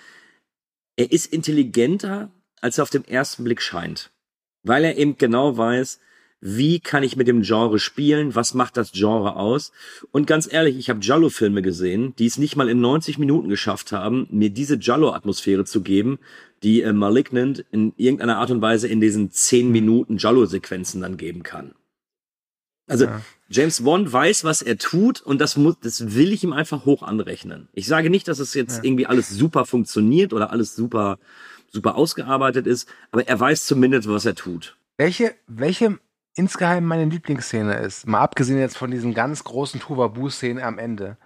er 0.96 1.10
ist 1.10 1.32
intelligenter, 1.32 2.30
als 2.60 2.78
er 2.78 2.82
auf 2.82 2.90
den 2.90 3.06
ersten 3.06 3.44
Blick 3.44 3.60
scheint. 3.62 4.10
Weil 4.62 4.84
er 4.84 4.96
eben 4.96 5.16
genau 5.16 5.56
weiß, 5.56 5.98
wie 6.44 6.80
kann 6.80 7.04
ich 7.04 7.16
mit 7.16 7.28
dem 7.28 7.42
Genre 7.42 7.78
spielen, 7.78 8.34
was 8.34 8.52
macht 8.52 8.76
das 8.76 8.90
Genre 8.90 9.36
aus. 9.36 9.70
Und 10.10 10.26
ganz 10.26 10.52
ehrlich, 10.52 10.76
ich 10.76 10.90
habe 10.90 10.98
Giallo-Filme 10.98 11.62
gesehen, 11.62 12.14
die 12.18 12.26
es 12.26 12.36
nicht 12.36 12.56
mal 12.56 12.68
in 12.68 12.80
90 12.80 13.16
Minuten 13.18 13.48
geschafft 13.48 13.92
haben, 13.92 14.26
mir 14.28 14.50
diese 14.50 14.76
Giallo-Atmosphäre 14.76 15.64
zu 15.64 15.82
geben, 15.82 16.18
die 16.64 16.82
äh, 16.82 16.92
Malignant 16.92 17.64
in 17.70 17.92
irgendeiner 17.96 18.38
Art 18.38 18.50
und 18.50 18.60
Weise 18.60 18.88
in 18.88 19.00
diesen 19.00 19.30
10 19.30 19.70
Minuten 19.70 20.16
Giallo-Sequenzen 20.16 21.00
dann 21.00 21.16
geben 21.16 21.44
kann. 21.44 21.76
Also 22.88 23.04
Ja. 23.04 23.22
James 23.48 23.84
Wan 23.84 24.10
weiß, 24.12 24.42
was 24.42 24.62
er 24.62 24.78
tut 24.78 25.20
und 25.20 25.40
das 25.40 25.56
muss, 25.56 25.76
das 25.80 26.14
will 26.16 26.32
ich 26.32 26.42
ihm 26.42 26.52
einfach 26.52 26.84
hoch 26.86 27.02
anrechnen. 27.04 27.68
Ich 27.72 27.86
sage 27.86 28.10
nicht, 28.10 28.26
dass 28.26 28.40
es 28.40 28.52
jetzt 28.54 28.78
Ja. 28.78 28.82
irgendwie 28.84 29.06
alles 29.06 29.28
super 29.28 29.64
funktioniert 29.64 30.32
oder 30.32 30.50
alles 30.50 30.74
super, 30.74 31.18
super 31.70 31.94
ausgearbeitet 31.94 32.66
ist, 32.66 32.88
aber 33.12 33.28
er 33.28 33.38
weiß 33.38 33.66
zumindest, 33.66 34.08
was 34.08 34.24
er 34.24 34.34
tut. 34.34 34.76
Welche, 34.96 35.34
welche 35.46 35.98
insgeheim 36.34 36.84
meine 36.84 37.04
Lieblingsszene 37.04 37.74
ist, 37.74 38.06
mal 38.06 38.20
abgesehen 38.20 38.58
jetzt 38.58 38.78
von 38.78 38.90
diesen 38.90 39.14
ganz 39.14 39.44
großen 39.44 39.80
Tuvabu-Szenen 39.80 40.62
am 40.62 40.78
Ende, 40.78 41.16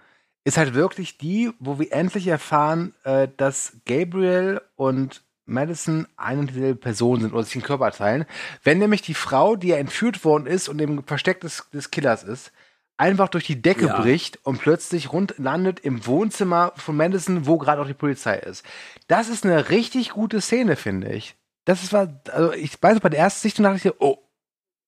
ist 0.43 0.57
halt 0.57 0.73
wirklich 0.73 1.17
die, 1.17 1.51
wo 1.59 1.79
wir 1.79 1.91
endlich 1.91 2.27
erfahren, 2.27 2.93
äh, 3.03 3.27
dass 3.35 3.77
Gabriel 3.85 4.61
und 4.75 5.23
Madison 5.45 6.07
eine 6.17 6.41
und 6.41 6.49
dieselbe 6.49 6.79
Person 6.79 7.21
sind 7.21 7.33
oder 7.33 7.43
sich 7.43 7.53
den 7.53 7.61
Körper 7.63 7.91
teilen. 7.91 8.25
Wenn 8.63 8.79
nämlich 8.79 9.01
die 9.01 9.13
Frau, 9.13 9.55
die 9.55 9.69
ja 9.69 9.77
entführt 9.77 10.23
worden 10.25 10.45
ist 10.45 10.67
und 10.69 10.79
im 10.79 11.03
Versteck 11.03 11.41
des, 11.41 11.69
des 11.73 11.89
Killers 11.91 12.23
ist, 12.23 12.51
einfach 12.97 13.29
durch 13.29 13.45
die 13.45 13.61
Decke 13.61 13.87
Ja. 13.87 14.01
bricht 14.01 14.39
und 14.45 14.59
plötzlich 14.59 15.13
rund 15.13 15.35
landet 15.37 15.79
im 15.81 16.05
Wohnzimmer 16.05 16.73
von 16.75 16.97
Madison, 16.97 17.45
wo 17.45 17.57
gerade 17.57 17.81
auch 17.81 17.87
die 17.87 17.93
Polizei 17.93 18.37
ist. 18.37 18.65
Das 19.07 19.29
ist 19.29 19.45
eine 19.45 19.69
richtig 19.69 20.09
gute 20.11 20.41
Szene, 20.41 20.75
finde 20.75 21.11
ich. 21.13 21.35
Das 21.65 21.83
ist 21.83 21.93
war, 21.93 22.21
also 22.31 22.53
ich 22.53 22.81
weiß, 22.81 22.99
bei 22.99 23.09
der 23.09 23.19
ersten 23.19 23.41
Sichtung 23.41 23.63
dachte 23.63 23.87
ich, 23.87 23.93
oh, 23.99 24.17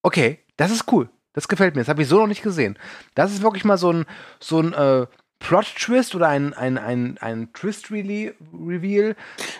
okay, 0.02 0.40
das 0.58 0.72
ist 0.72 0.92
cool. 0.92 1.10
Das 1.34 1.48
gefällt 1.48 1.76
mir. 1.76 1.82
Das 1.82 1.90
habe 1.90 2.02
ich 2.02 2.08
so 2.08 2.18
noch 2.20 2.28
nicht 2.28 2.42
gesehen. 2.44 2.78
Das 3.16 3.32
ist 3.32 3.42
wirklich 3.42 3.64
mal 3.64 3.78
so 3.78 3.92
ein, 3.94 4.06
so 4.40 4.60
ein 4.60 4.74
äh, 4.74 5.06
Plot-Twist 5.40 6.16
oder 6.16 6.28
ein, 6.28 6.54
ein, 6.54 6.78
ein, 6.78 7.18
ein 7.20 7.54
Twist-Reveal, 7.54 9.16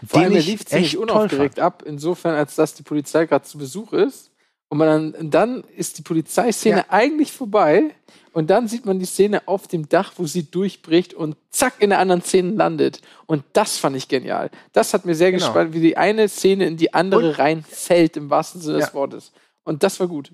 Vor 0.08 0.22
allem, 0.22 0.34
er 0.34 0.40
ich 0.40 0.48
lief 0.48 0.66
ziemlich 0.66 0.98
unaufgeregt 0.98 1.60
ab, 1.60 1.84
insofern, 1.86 2.36
als 2.36 2.56
dass 2.56 2.74
die 2.74 2.84
Polizei 2.84 3.26
gerade 3.26 3.46
zu 3.46 3.58
Besuch 3.58 3.94
ist. 3.94 4.32
Und 4.72 4.78
man 4.78 5.14
dann, 5.14 5.32
dann 5.32 5.64
ist 5.76 5.98
die 5.98 6.04
Polizeiszene 6.04 6.78
Ja. 6.80 6.86
eigentlich 6.90 7.32
vorbei. 7.32 7.96
Und 8.34 8.52
dann 8.52 8.68
sieht 8.68 8.86
man 8.86 9.00
die 9.00 9.06
Szene 9.06 9.48
auf 9.48 9.68
dem 9.68 9.90
Dach, 9.90 10.14
wo 10.18 10.26
sie 10.28 10.44
durchbricht 10.52 11.16
und 11.16 11.36
zack 11.50 11.76
in 11.80 11.90
der 11.90 11.98
anderen 12.00 12.22
Szene 12.22 12.52
landet. 12.52 13.02
Und 13.26 13.44
das 13.54 13.78
fand 13.78 13.96
ich 13.96 14.08
genial. 14.08 14.52
Das 14.74 14.94
hat 14.94 15.06
mir 15.06 15.16
sehr 15.16 15.32
Genau. 15.32 15.44
gespannt, 15.46 15.74
wie 15.74 15.80
die 15.80 15.98
eine 15.98 16.28
Szene 16.30 16.66
in 16.68 16.78
die 16.78 16.94
andere 16.94 17.30
Und- 17.30 17.40
reinfällt, 17.40 18.18
im 18.18 18.30
wahrsten 18.30 18.62
Sinne 18.62 18.80
Ja. 18.80 18.86
des 18.86 18.94
Wortes. 18.94 19.32
Und 19.70 19.84
das 19.84 20.00
war 20.00 20.08
gut. 20.08 20.32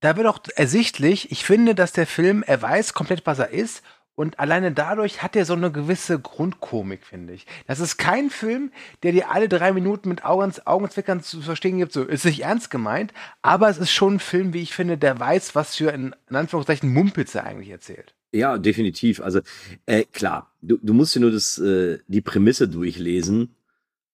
Da 0.00 0.16
wird 0.16 0.26
auch 0.26 0.40
ersichtlich, 0.56 1.30
ich 1.30 1.44
finde, 1.44 1.76
dass 1.76 1.92
der 1.92 2.04
Film, 2.04 2.42
er 2.44 2.60
weiß 2.60 2.94
komplett, 2.94 3.24
was 3.24 3.38
er 3.38 3.50
ist. 3.50 3.84
Und 4.16 4.40
alleine 4.40 4.72
dadurch 4.72 5.22
hat 5.22 5.36
er 5.36 5.44
so 5.44 5.52
eine 5.52 5.70
gewisse 5.70 6.18
Grundkomik, 6.18 7.06
finde 7.06 7.34
ich. 7.34 7.46
Das 7.68 7.78
ist 7.78 7.96
kein 7.96 8.28
Film, 8.28 8.72
der 9.04 9.12
dir 9.12 9.30
alle 9.30 9.48
drei 9.48 9.72
Minuten 9.72 10.08
mit 10.08 10.24
Augen, 10.24 10.52
Augenzwickern 10.64 11.22
zu 11.22 11.42
verstehen 11.42 11.78
gibt, 11.78 11.92
so 11.92 12.02
ist 12.02 12.24
nicht 12.24 12.42
ernst 12.42 12.68
gemeint, 12.68 13.12
aber 13.40 13.68
es 13.68 13.78
ist 13.78 13.92
schon 13.92 14.14
ein 14.14 14.18
Film, 14.20 14.52
wie 14.52 14.62
ich 14.62 14.74
finde, 14.74 14.98
der 14.98 15.20
weiß, 15.20 15.54
was 15.54 15.76
für 15.76 15.92
in, 15.92 16.16
in 16.28 16.34
Anführungszeichen 16.34 16.92
Mumpitz 16.92 17.36
er 17.36 17.44
eigentlich 17.44 17.70
erzählt. 17.70 18.16
Ja, 18.32 18.58
definitiv. 18.58 19.20
Also 19.20 19.42
äh, 19.84 20.02
klar, 20.06 20.50
du, 20.60 20.76
du 20.82 20.92
musst 20.92 21.14
dir 21.14 21.20
nur 21.20 21.30
das, 21.30 21.56
äh, 21.58 22.00
die 22.08 22.20
Prämisse 22.20 22.66
durchlesen 22.66 23.54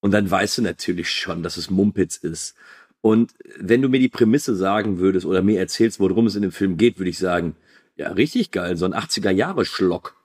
und 0.00 0.10
dann 0.10 0.30
weißt 0.30 0.58
du 0.58 0.62
natürlich 0.62 1.10
schon, 1.10 1.42
dass 1.42 1.56
es 1.56 1.70
Mumpitz 1.70 2.16
ist. 2.16 2.54
Und 3.02 3.34
wenn 3.58 3.82
du 3.82 3.88
mir 3.88 3.98
die 3.98 4.08
Prämisse 4.08 4.54
sagen 4.56 4.98
würdest 4.98 5.26
oder 5.26 5.42
mir 5.42 5.58
erzählst, 5.58 6.00
worum 6.00 6.26
es 6.26 6.36
in 6.36 6.42
dem 6.42 6.52
Film 6.52 6.76
geht, 6.76 6.98
würde 6.98 7.10
ich 7.10 7.18
sagen, 7.18 7.56
ja, 7.96 8.12
richtig 8.12 8.52
geil, 8.52 8.76
so 8.76 8.86
ein 8.86 8.94
80er-Jahre-Schlock. 8.94 10.16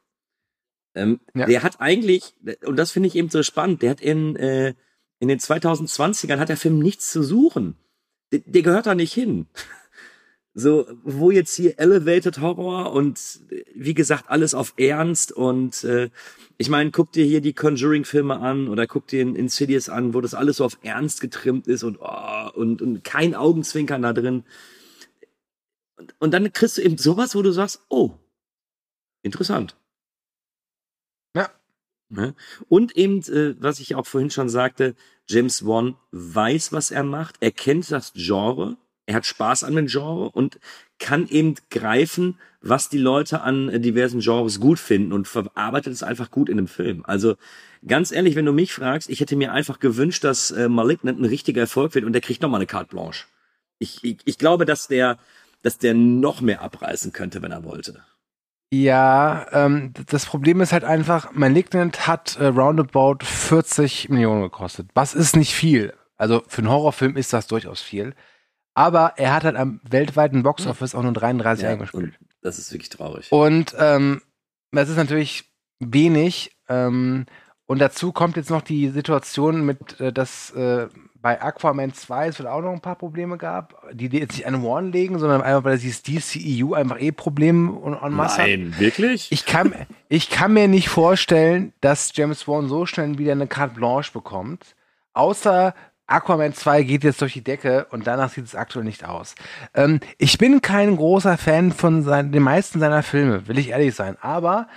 Ähm, 0.95 1.19
Ja. 1.34 1.47
Der 1.47 1.63
hat 1.63 1.82
eigentlich, 1.82 2.36
und 2.63 2.78
das 2.78 2.91
finde 2.91 3.07
ich 3.07 3.15
eben 3.15 3.30
so 3.30 3.41
spannend, 3.43 3.82
der 3.82 3.89
hat 3.89 4.01
in, 4.01 4.36
äh, 4.36 4.75
in 5.19 5.28
den 5.28 5.39
2020ern 5.39 6.38
hat 6.38 6.49
der 6.49 6.57
Film 6.57 6.80
nichts 6.80 7.11
zu 7.11 7.23
suchen. 7.23 7.75
Der, 8.32 8.41
der 8.45 8.61
gehört 8.61 8.86
da 8.86 8.95
nicht 8.95 9.13
hin. 9.13 9.47
So, 10.60 10.88
wo 11.03 11.30
jetzt 11.30 11.53
hier 11.53 11.78
Elevated 11.78 12.41
Horror 12.41 12.91
und 12.91 13.41
wie 13.76 13.93
gesagt, 13.93 14.24
alles 14.28 14.55
auf 14.55 14.74
Ernst 14.78 15.32
und 15.32 15.84
äh, 15.84 16.10
ich 16.58 16.68
meine, 16.70 16.89
guck 16.89 17.12
dir 17.12 17.26
hier 17.26 17.41
die 17.41 17.53
Conjuring-Filme 17.53 18.39
an 18.39 18.68
oder 18.68 18.88
guck 18.88 19.05
dir 19.05 19.22
Insidious 19.22 19.88
an, 19.88 20.16
wo 20.16 20.22
das 20.22 20.34
alles 20.34 20.58
so 20.58 20.66
auf 20.66 20.80
Ernst 20.82 21.22
getrimmt 21.22 21.68
ist 21.68 21.84
und, 21.84 21.99
oh, 22.01 22.49
und, 22.55 22.82
und 22.82 23.03
kein 23.03 23.36
Augenzwinkern 23.36 24.01
da 24.01 24.14
drin. 24.14 24.45
Und, 25.95 26.16
und 26.18 26.32
dann 26.32 26.51
kriegst 26.51 26.80
du 26.80 26.82
eben 26.82 26.97
sowas, 26.97 27.36
wo 27.36 27.43
du 27.43 27.51
sagst, 27.51 27.86
oh, 27.89 28.16
interessant. 29.22 29.78
Ja. 31.36 31.51
Ne? 32.10 32.34
Und 32.68 32.97
eben, 32.97 33.22
äh, 33.32 33.55
was 33.62 33.80
ich 33.80 33.93
auch 33.93 34.08
vorhin 34.08 34.32
schon 34.32 34.49
sagte, 34.49 34.95
James 35.28 35.68
Wan 35.68 35.97
weiß, 36.10 36.72
was 36.72 36.89
er 36.89 37.03
macht, 37.03 37.36
er 37.41 37.51
kennt 37.51 37.91
das 37.91 38.14
Genre, 38.16 38.76
er 39.08 39.16
hat 39.16 39.26
Spaß 39.26 39.64
an 39.64 39.76
dem 39.76 39.88
Genre 39.88 40.30
und 40.30 40.60
kann 40.99 41.28
eben 41.28 41.55
greifen, 41.72 42.38
was 42.62 42.89
die 42.89 42.97
Leute 42.97 43.41
an 43.41 43.70
äh, 43.70 43.80
diversen 43.80 44.20
Genres 44.20 44.60
gut 44.60 44.78
finden 44.78 45.14
und 45.14 45.28
verarbeitet 45.28 45.93
es 45.93 46.03
einfach 46.03 46.30
gut 46.30 46.49
in 46.49 46.58
dem 46.58 46.68
Film. 46.68 47.03
Also 47.05 47.36
ganz 47.88 48.12
ehrlich, 48.12 48.36
wenn 48.36 48.45
du 48.45 48.51
mich 48.51 48.74
fragst, 48.74 49.10
ich 49.10 49.22
hätte 49.22 49.38
mir 49.38 49.53
einfach 49.53 49.80
gewünscht, 49.80 50.24
dass 50.24 50.51
äh, 50.51 50.68
Malignant 50.68 51.20
ein 51.20 51.26
richtiger 51.26 51.62
Erfolg 51.62 51.95
wird 51.95 52.05
und 52.05 52.14
der 52.14 52.22
kriegt 52.22 52.41
nochmal 52.41 52.60
eine 52.60 52.68
Carte 52.68 52.89
Blanche. 52.89 53.26
Ich, 53.80 54.03
ich, 54.03 54.18
ich 54.26 54.38
glaube, 54.38 54.66
dass 54.66 54.88
der, 54.88 55.18
dass 55.62 55.78
der 55.78 55.93
noch 55.93 56.41
mehr 56.41 56.62
abreißen 56.62 57.14
könnte, 57.14 57.41
wenn 57.41 57.51
er 57.51 57.64
wollte. 57.64 58.03
Ja, 58.70 59.45
ähm, 59.53 59.93
das 60.08 60.26
Problem 60.26 60.60
ist 60.60 60.74
halt 60.74 60.84
einfach, 60.84 61.32
Malignant 61.32 62.08
hat 62.08 62.36
äh, 62.38 62.47
roundabout 62.47 63.20
40 63.24 64.10
Millionen 64.10 64.41
gekostet. 64.41 64.89
Was 64.93 65.14
ist 65.14 65.38
nicht 65.38 65.53
viel. 65.53 65.93
Also 66.18 66.43
für 66.47 66.60
einen 66.60 66.72
Horrorfilm 66.72 67.16
ist 67.16 67.32
das 67.32 67.47
durchaus 67.47 67.82
viel. 67.82 68.14
Aber 68.78 69.13
er 69.17 69.34
hat 69.34 69.43
halt 69.43 69.55
am 69.55 69.80
weltweiten 69.89 70.43
Boxoffice 70.43 70.93
auch 70.93 71.01
nur 71.01 71.11
33 71.13 71.63
Ja, 71.63 71.71
eingespielt. 71.71 72.13
und 72.19 72.28
das 72.43 72.59
ist 72.59 72.71
wirklich 72.71 72.89
traurig. 72.89 73.32
Und 73.32 73.75
ähm, 73.80 74.21
das 74.71 74.88
ist 74.89 74.97
natürlich 74.97 75.45
wenig. 75.80 76.55
Ähm, 76.69 77.25
und 77.65 77.80
dazu 77.80 78.11
kommt 78.11 78.38
jetzt 78.38 78.51
noch 78.51 78.61
die 78.61 78.89
Situation 78.89 79.65
mit, 79.65 79.99
äh, 79.99 80.13
dass 80.13 80.51
äh, 80.51 80.89
bei 81.15 81.41
Aquaman 81.41 81.91
2 81.91 82.28
es 82.28 82.39
wohl 82.39 82.45
auch 82.45 82.61
noch 82.61 82.71
ein 82.71 82.80
paar 82.82 82.95
Probleme 82.97 83.38
gab, 83.39 83.73
die 83.93 84.09
die 84.09 84.19
jetzt 84.19 84.38
nicht 84.38 84.45
an 84.45 84.63
One 84.63 84.91
legen, 84.91 85.17
sondern 85.17 85.41
einfach, 85.41 85.63
weil 85.63 85.80
dieses 85.80 86.03
DCEU 86.03 86.73
einfach 86.75 87.01
eh 87.01 87.11
Probleme 87.11 87.71
en 87.84 87.93
en 87.95 88.13
masse 88.13 88.43
hat. 88.43 88.47
Nein, 88.47 88.75
wirklich? 88.78 89.32
Ich 89.32 89.47
kann, 89.47 89.73
ich 90.07 90.30
kann 90.30 90.53
mir 90.53 90.67
nicht 90.67 90.89
vorstellen, 90.89 91.73
dass 91.82 92.11
James 92.15 92.47
Wan 92.47 92.69
so 92.69 92.86
schnell 92.86 93.17
wieder 93.17 93.32
eine 93.32 93.47
Carte 93.47 93.73
Blanche 93.73 94.11
bekommt. 94.13 94.75
Außer 95.13 95.73
Aquaman 96.08 96.53
2 96.53 96.84
geht 96.84 97.03
jetzt 97.03 97.22
durch 97.22 97.34
die 97.34 97.43
Decke 97.43 97.86
und 97.91 98.08
danach 98.08 98.30
sieht 98.30 98.45
es 98.45 98.55
aktuell 98.55 98.86
nicht 98.86 99.05
aus. 99.05 99.36
Ähm, 99.74 99.99
ich 100.18 100.38
bin 100.38 100.62
kein 100.62 100.95
großer 100.95 101.38
Fan 101.38 101.72
von 101.72 102.01
sein, 102.03 102.32
den 102.32 102.43
meisten 102.43 102.80
seiner 102.80 103.03
Filme, 103.03 103.47
will 103.47 103.60
ich 103.60 103.70
ehrlich 103.70 103.93
sein. 103.93 104.18
Aber, 104.22 104.70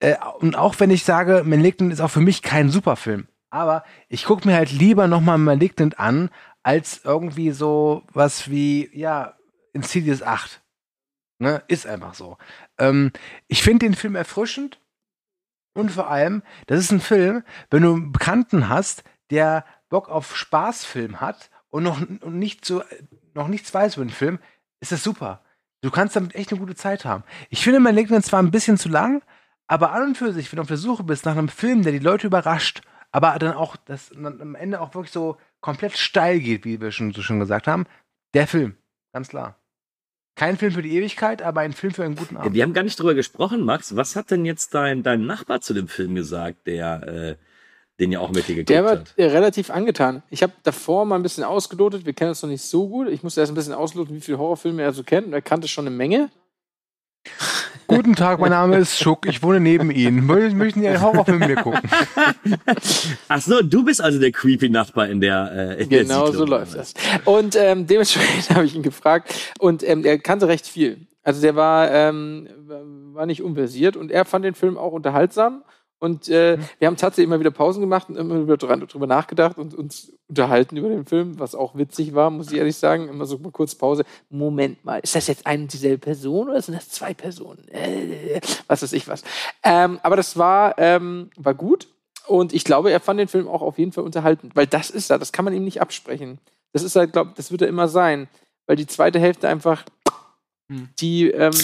äh, 0.00 0.16
und 0.40 0.56
auch 0.56 0.78
wenn 0.80 0.90
ich 0.90 1.04
sage, 1.04 1.42
Malignant 1.44 1.92
ist 1.92 2.00
auch 2.00 2.10
für 2.10 2.20
mich 2.20 2.42
kein 2.42 2.70
Superfilm. 2.70 3.28
Aber 3.50 3.84
ich 4.08 4.24
gucke 4.24 4.46
mir 4.46 4.56
halt 4.56 4.72
lieber 4.72 5.06
nochmal 5.06 5.38
Malignant 5.38 5.98
an, 5.98 6.28
als 6.62 7.02
irgendwie 7.04 7.52
so 7.52 8.02
was 8.12 8.50
wie, 8.50 8.90
ja, 8.92 9.36
Insidious 9.72 10.22
8. 10.22 10.60
Ne? 11.38 11.62
Ist 11.68 11.86
einfach 11.86 12.14
so. 12.14 12.36
Ähm, 12.78 13.12
ich 13.46 13.62
finde 13.62 13.86
den 13.86 13.94
Film 13.94 14.16
erfrischend. 14.16 14.80
Und 15.74 15.92
vor 15.92 16.10
allem, 16.10 16.42
das 16.66 16.80
ist 16.80 16.90
ein 16.90 17.00
Film, 17.00 17.44
wenn 17.70 17.84
du 17.84 17.94
einen 17.94 18.12
Bekannten 18.12 18.68
hast, 18.68 19.04
der 19.30 19.64
Bock 19.88 20.08
auf 20.08 20.36
Spaßfilm 20.36 21.20
hat 21.20 21.50
und 21.70 21.82
noch 21.82 22.00
und 22.00 22.38
nicht 22.38 22.64
so, 22.64 22.82
noch 23.34 23.48
nichts 23.48 23.72
weiß 23.72 23.96
über 23.96 24.04
den 24.04 24.10
Film, 24.10 24.38
ist 24.80 24.92
das 24.92 25.02
super. 25.02 25.42
Du 25.80 25.90
kannst 25.90 26.16
damit 26.16 26.34
echt 26.34 26.50
eine 26.50 26.60
gute 26.60 26.74
Zeit 26.74 27.04
haben. 27.04 27.24
Ich 27.50 27.62
finde, 27.62 27.80
mein 27.80 27.94
Legend 27.94 28.24
zwar 28.24 28.42
ein 28.42 28.50
bisschen 28.50 28.78
zu 28.78 28.88
lang, 28.88 29.22
aber 29.66 29.92
an 29.92 30.08
und 30.08 30.18
für 30.18 30.32
sich, 30.32 30.50
wenn 30.50 30.56
du 30.56 30.62
auf 30.62 30.68
der 30.68 30.76
Suche 30.76 31.04
bist 31.04 31.24
nach 31.24 31.36
einem 31.36 31.48
Film, 31.48 31.82
der 31.82 31.92
die 31.92 31.98
Leute 31.98 32.26
überrascht, 32.26 32.82
aber 33.12 33.38
dann 33.38 33.54
auch, 33.54 33.76
das 33.76 34.10
dann 34.10 34.40
am 34.40 34.54
Ende 34.54 34.80
auch 34.80 34.94
wirklich 34.94 35.12
so 35.12 35.36
komplett 35.60 35.96
steil 35.96 36.40
geht, 36.40 36.64
wie 36.64 36.80
wir 36.80 36.90
schon 36.90 37.12
so 37.12 37.22
schon 37.22 37.38
gesagt 37.38 37.66
haben, 37.66 37.86
der 38.34 38.46
Film, 38.46 38.76
ganz 39.12 39.28
klar. 39.28 39.56
Kein 40.34 40.56
Film 40.56 40.72
für 40.72 40.82
die 40.82 40.94
Ewigkeit, 40.94 41.42
aber 41.42 41.62
ein 41.62 41.72
Film 41.72 41.92
für 41.92 42.04
einen 42.04 42.14
guten 42.14 42.36
Abend. 42.36 42.54
Wir 42.54 42.62
haben 42.62 42.72
gar 42.72 42.84
nicht 42.84 42.98
drüber 42.98 43.14
gesprochen, 43.14 43.64
Max. 43.64 43.96
Was 43.96 44.14
hat 44.14 44.30
denn 44.30 44.44
jetzt 44.44 44.72
dein, 44.72 45.02
dein 45.02 45.26
Nachbar 45.26 45.60
zu 45.60 45.74
dem 45.74 45.88
Film 45.88 46.14
gesagt, 46.14 46.66
der 46.68 47.02
äh, 47.08 47.36
den 47.98 48.12
ja 48.12 48.20
auch 48.20 48.30
mit 48.30 48.46
dir 48.48 48.54
geguckt 48.54 48.68
Der 48.70 48.84
war 48.84 48.92
hat? 48.92 49.14
relativ 49.18 49.70
angetan. 49.70 50.22
Ich 50.30 50.42
habe 50.42 50.52
davor 50.62 51.04
mal 51.04 51.16
ein 51.16 51.22
bisschen 51.22 51.44
ausgelotet. 51.44 52.06
Wir 52.06 52.12
kennen 52.12 52.30
uns 52.30 52.42
noch 52.42 52.48
nicht 52.48 52.62
so 52.62 52.88
gut. 52.88 53.08
Ich 53.08 53.22
musste 53.22 53.40
erst 53.40 53.52
ein 53.52 53.56
bisschen 53.56 53.74
ausloten, 53.74 54.14
wie 54.14 54.20
viele 54.20 54.38
Horrorfilme 54.38 54.82
er 54.82 54.92
so 54.92 55.02
kennt. 55.02 55.26
Und 55.26 55.32
er 55.32 55.42
kannte 55.42 55.66
schon 55.68 55.86
eine 55.86 55.94
Menge. 55.96 56.30
Guten 57.88 58.14
Tag, 58.14 58.38
mein 58.38 58.50
Name 58.50 58.76
ist 58.76 58.98
Schuck, 58.98 59.26
ich 59.26 59.42
wohne 59.42 59.60
neben 59.60 59.90
Ihnen. 59.90 60.30
Mö- 60.30 60.54
Möchten 60.54 60.80
Sie 60.80 60.88
einen 60.88 61.00
Horrorfilm 61.00 61.38
mit 61.38 61.48
mir 61.48 61.56
gucken? 61.56 61.80
Ach 63.28 63.40
so, 63.40 63.62
du 63.62 63.82
bist 63.84 64.00
also 64.02 64.18
der 64.18 64.30
creepy 64.30 64.68
Nachbar 64.68 65.08
in 65.08 65.20
der 65.20 65.50
äh, 65.78 65.82
in 65.82 65.88
der 65.88 66.02
Genau 66.02 66.26
so 66.26 66.32
Siedlung, 66.32 66.48
läuft 66.48 66.74
das. 66.76 66.92
Und 67.24 67.56
ähm, 67.56 67.86
dementsprechend 67.86 68.50
habe 68.54 68.66
ich 68.66 68.74
ihn 68.74 68.82
gefragt. 68.82 69.34
Und 69.58 69.82
ähm, 69.88 70.04
er 70.04 70.18
kannte 70.18 70.48
recht 70.48 70.66
viel. 70.66 71.06
Also 71.22 71.40
der 71.40 71.56
war, 71.56 71.90
ähm, 71.90 72.48
war 73.14 73.26
nicht 73.26 73.42
unversiert. 73.42 73.96
Und 73.96 74.10
er 74.10 74.24
fand 74.24 74.44
den 74.44 74.54
Film 74.54 74.76
auch 74.78 74.92
unterhaltsam. 74.92 75.62
Und 76.00 76.28
äh, 76.28 76.56
Mhm. 76.56 76.64
wir 76.78 76.86
haben 76.88 76.96
tatsächlich 76.96 77.24
immer 77.26 77.40
wieder 77.40 77.50
Pausen 77.50 77.80
gemacht 77.80 78.08
und 78.08 78.16
immer 78.16 78.42
wieder 78.44 78.56
drüber 78.56 79.06
nachgedacht 79.06 79.58
und 79.58 79.74
uns 79.74 80.12
unterhalten 80.28 80.76
über 80.76 80.88
den 80.88 81.04
Film, 81.04 81.38
was 81.40 81.54
auch 81.54 81.74
witzig 81.76 82.14
war, 82.14 82.30
muss 82.30 82.52
ich 82.52 82.58
ehrlich 82.58 82.76
sagen. 82.76 83.08
Immer 83.08 83.26
so 83.26 83.38
mal 83.38 83.50
kurz 83.50 83.74
Pause. 83.74 84.04
Moment 84.30 84.84
mal, 84.84 84.98
ist 85.00 85.14
das 85.16 85.26
jetzt 85.26 85.46
eine 85.46 85.62
und 85.64 85.72
dieselbe 85.72 85.98
Person 85.98 86.48
oder 86.50 86.62
sind 86.62 86.74
das 86.74 86.88
zwei 86.90 87.14
Personen? 87.14 87.66
Äh, 87.68 88.40
was 88.68 88.82
weiß 88.82 88.92
ich 88.92 89.08
was. 89.08 89.22
Ähm, 89.64 89.98
aber 90.02 90.16
das 90.16 90.36
war, 90.36 90.78
ähm, 90.78 91.30
war 91.36 91.54
gut. 91.54 91.88
Und 92.26 92.52
ich 92.52 92.64
glaube, 92.64 92.92
er 92.92 93.00
fand 93.00 93.18
den 93.18 93.26
Film 93.28 93.48
auch 93.48 93.62
auf 93.62 93.78
jeden 93.78 93.92
Fall 93.92 94.04
unterhaltend, 94.04 94.54
weil 94.54 94.66
das 94.66 94.90
ist 94.90 95.10
er, 95.10 95.18
das 95.18 95.32
kann 95.32 95.44
man 95.46 95.54
ihm 95.54 95.64
nicht 95.64 95.80
absprechen. 95.80 96.38
Das 96.74 96.82
ist 96.82 96.94
halt, 96.94 97.12
glaube 97.14 97.32
das 97.36 97.50
wird 97.50 97.62
er 97.62 97.68
immer 97.68 97.88
sein, 97.88 98.28
weil 98.66 98.76
die 98.76 98.86
zweite 98.86 99.18
Hälfte 99.18 99.48
einfach, 99.48 99.84
Hm. 100.70 100.90
die, 101.00 101.30
ähm, 101.30 101.54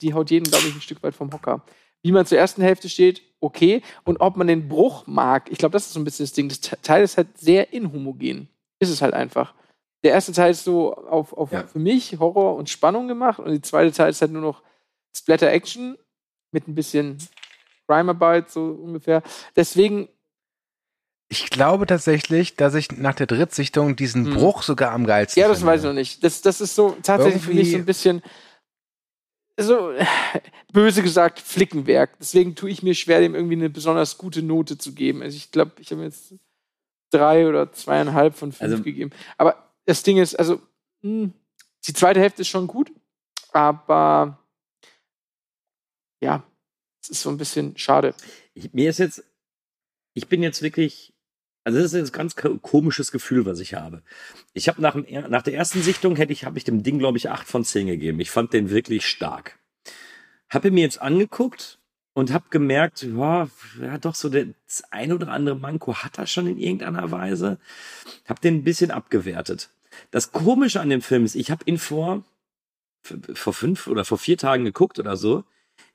die 0.00 0.14
haut 0.14 0.30
jeden, 0.30 0.44
glaube 0.48 0.68
ich, 0.68 0.74
ein 0.74 0.80
Stück 0.80 1.02
weit 1.02 1.14
vom 1.16 1.32
Hocker. 1.32 1.62
Wie 2.04 2.12
man 2.12 2.26
zur 2.26 2.38
ersten 2.38 2.62
Hälfte 2.62 2.88
steht, 2.88 3.22
okay. 3.40 3.82
Und 4.04 4.18
ob 4.20 4.36
man 4.36 4.46
den 4.46 4.68
Bruch 4.68 5.06
mag, 5.06 5.50
ich 5.50 5.58
glaube, 5.58 5.72
das 5.72 5.86
ist 5.86 5.94
so 5.94 6.00
ein 6.00 6.04
bisschen 6.04 6.24
das 6.26 6.32
Ding. 6.34 6.48
Das 6.48 6.60
Te- 6.60 6.78
Teil 6.82 7.02
ist 7.02 7.16
halt 7.16 7.36
sehr 7.38 7.72
inhomogen. 7.72 8.48
Ist 8.78 8.90
es 8.90 9.02
halt 9.02 9.14
einfach. 9.14 9.54
Der 10.04 10.12
erste 10.12 10.32
Teil 10.32 10.50
ist 10.52 10.64
so 10.64 10.94
auf, 10.94 11.32
auf 11.32 11.50
Ja. 11.50 11.66
für 11.66 11.78
mich 11.78 12.18
Horror 12.20 12.56
und 12.56 12.68
Spannung 12.68 13.08
gemacht 13.08 13.38
und 13.40 13.50
die 13.50 13.62
zweite 13.62 13.90
Teil 13.90 14.10
ist 14.10 14.20
halt 14.20 14.32
nur 14.32 14.42
noch 14.42 14.62
Splatter-Action 15.16 15.96
mit 16.52 16.68
ein 16.68 16.74
bisschen 16.74 17.16
Crime-Arbeit, 17.88 18.50
so 18.50 18.64
ungefähr. 18.66 19.22
Deswegen 19.56 20.08
Ich 21.30 21.48
glaube 21.48 21.86
tatsächlich, 21.86 22.54
dass 22.56 22.74
ich 22.74 22.92
nach 22.92 23.14
der 23.14 23.26
Drittsichtung 23.26 23.96
diesen 23.96 24.26
Hm. 24.26 24.34
Bruch 24.34 24.62
sogar 24.62 24.92
am 24.92 25.06
geilsten 25.06 25.40
Ja, 25.40 25.48
das 25.48 25.58
finde. 25.58 25.72
weiß 25.72 25.80
ich 25.80 25.86
noch 25.86 25.94
nicht. 25.94 26.22
Das, 26.22 26.42
das 26.42 26.60
ist 26.60 26.74
so 26.74 26.96
tatsächlich 27.02 27.42
für 27.42 27.48
mich 27.54 27.68
Irgendwie- 27.68 27.72
so 27.72 27.78
ein 27.78 27.86
bisschen 27.86 28.22
so 29.58 29.92
böse 30.72 31.02
gesagt 31.02 31.40
Flickenwerk. 31.40 32.18
Deswegen 32.18 32.54
tue 32.54 32.70
ich 32.70 32.82
mir 32.82 32.94
schwer, 32.94 33.20
dem 33.20 33.34
irgendwie 33.34 33.54
eine 33.56 33.70
besonders 33.70 34.18
gute 34.18 34.42
Note 34.42 34.78
zu 34.78 34.92
geben. 34.94 35.22
Also 35.22 35.36
ich 35.36 35.50
glaube, 35.50 35.72
ich 35.80 35.90
habe 35.92 36.02
jetzt 36.02 36.34
drei 37.10 37.48
oder 37.48 37.72
zweieinhalb 37.72 38.34
von 38.34 38.52
fünf 38.52 38.72
Also- 38.72 38.82
gegeben. 38.82 39.10
Aber 39.38 39.72
das 39.86 40.02
Ding 40.02 40.16
ist, 40.18 40.34
also 40.38 40.60
mh, 41.02 41.30
die 41.86 41.92
zweite 41.92 42.20
Hälfte 42.20 42.42
ist 42.42 42.48
schon 42.48 42.66
gut, 42.66 42.90
aber 43.52 44.38
ja, 46.20 46.42
es 47.02 47.10
ist 47.10 47.22
so 47.22 47.30
ein 47.30 47.36
bisschen 47.36 47.76
schade. 47.76 48.14
Ich, 48.54 48.72
mir 48.72 48.90
ist 48.90 48.98
jetzt, 48.98 49.22
ich 50.14 50.26
bin 50.28 50.42
jetzt 50.42 50.62
wirklich, 50.62 51.13
also 51.64 51.80
das 51.80 51.94
ist 51.94 52.10
ein 52.10 52.12
ganz 52.12 52.36
ko- 52.36 52.58
komisches 52.58 53.10
Gefühl, 53.10 53.46
was 53.46 53.58
ich 53.58 53.74
habe. 53.74 54.02
Ich 54.52 54.68
habe 54.68 54.80
nach, 54.82 54.94
nach 54.94 55.42
der 55.42 55.54
ersten 55.54 55.82
Sichtung 55.82 56.16
hätte 56.16 56.32
ich, 56.32 56.44
habe 56.44 56.58
ich 56.58 56.64
dem 56.64 56.82
Ding, 56.82 56.98
glaube 56.98 57.18
ich, 57.18 57.30
acht 57.30 57.48
von 57.48 57.64
zehn 57.64 57.86
gegeben. 57.86 58.20
Ich 58.20 58.30
fand 58.30 58.52
den 58.52 58.70
wirklich 58.70 59.06
stark. 59.06 59.58
Habe 60.50 60.70
mir 60.70 60.82
jetzt 60.82 61.00
angeguckt 61.00 61.78
und 62.12 62.32
habe 62.32 62.44
gemerkt, 62.50 63.02
ja, 63.02 63.48
ja, 63.80 63.98
doch 63.98 64.14
so 64.14 64.28
das 64.28 64.84
ein 64.90 65.12
oder 65.12 65.28
andere 65.28 65.56
Manko 65.56 65.96
hat 65.96 66.18
er 66.18 66.26
schon 66.26 66.46
in 66.46 66.58
irgendeiner 66.58 67.10
Weise. 67.10 67.58
Habe 68.28 68.40
den 68.40 68.56
ein 68.56 68.64
bisschen 68.64 68.90
abgewertet. 68.90 69.70
Das 70.10 70.32
Komische 70.32 70.80
an 70.80 70.90
dem 70.90 71.02
Film 71.02 71.24
ist, 71.24 71.34
ich 71.34 71.50
habe 71.50 71.64
ihn 71.66 71.78
vor, 71.78 72.22
vor 73.32 73.52
fünf 73.52 73.86
oder 73.86 74.04
vor 74.04 74.18
vier 74.18 74.36
Tagen 74.38 74.64
geguckt 74.64 74.98
oder 74.98 75.16
so. 75.16 75.44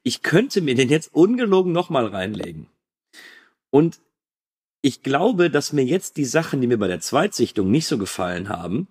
Ich 0.03 0.24
könnte 0.24 0.61
mir 0.61 0.76
den 0.76 0.89
jetzt 0.89 1.13
ungelogen 1.13 1.72
nochmal 1.72 2.07
reinlegen. 2.07 2.67
Und 3.70 3.99
ich 4.82 5.04
glaube, 5.04 5.50
dass 5.50 5.74
mir 5.74 5.84
jetzt 5.84 6.18
die 6.18 6.26
Sachen, 6.26 6.62
die 6.62 6.68
mir 6.68 6.78
bei 6.78 6.88
der 6.88 7.02
Zweitsichtung 7.02 7.70
nicht 7.70 7.88
so 7.88 7.98
gefallen 7.98 8.50
haben, 8.50 8.88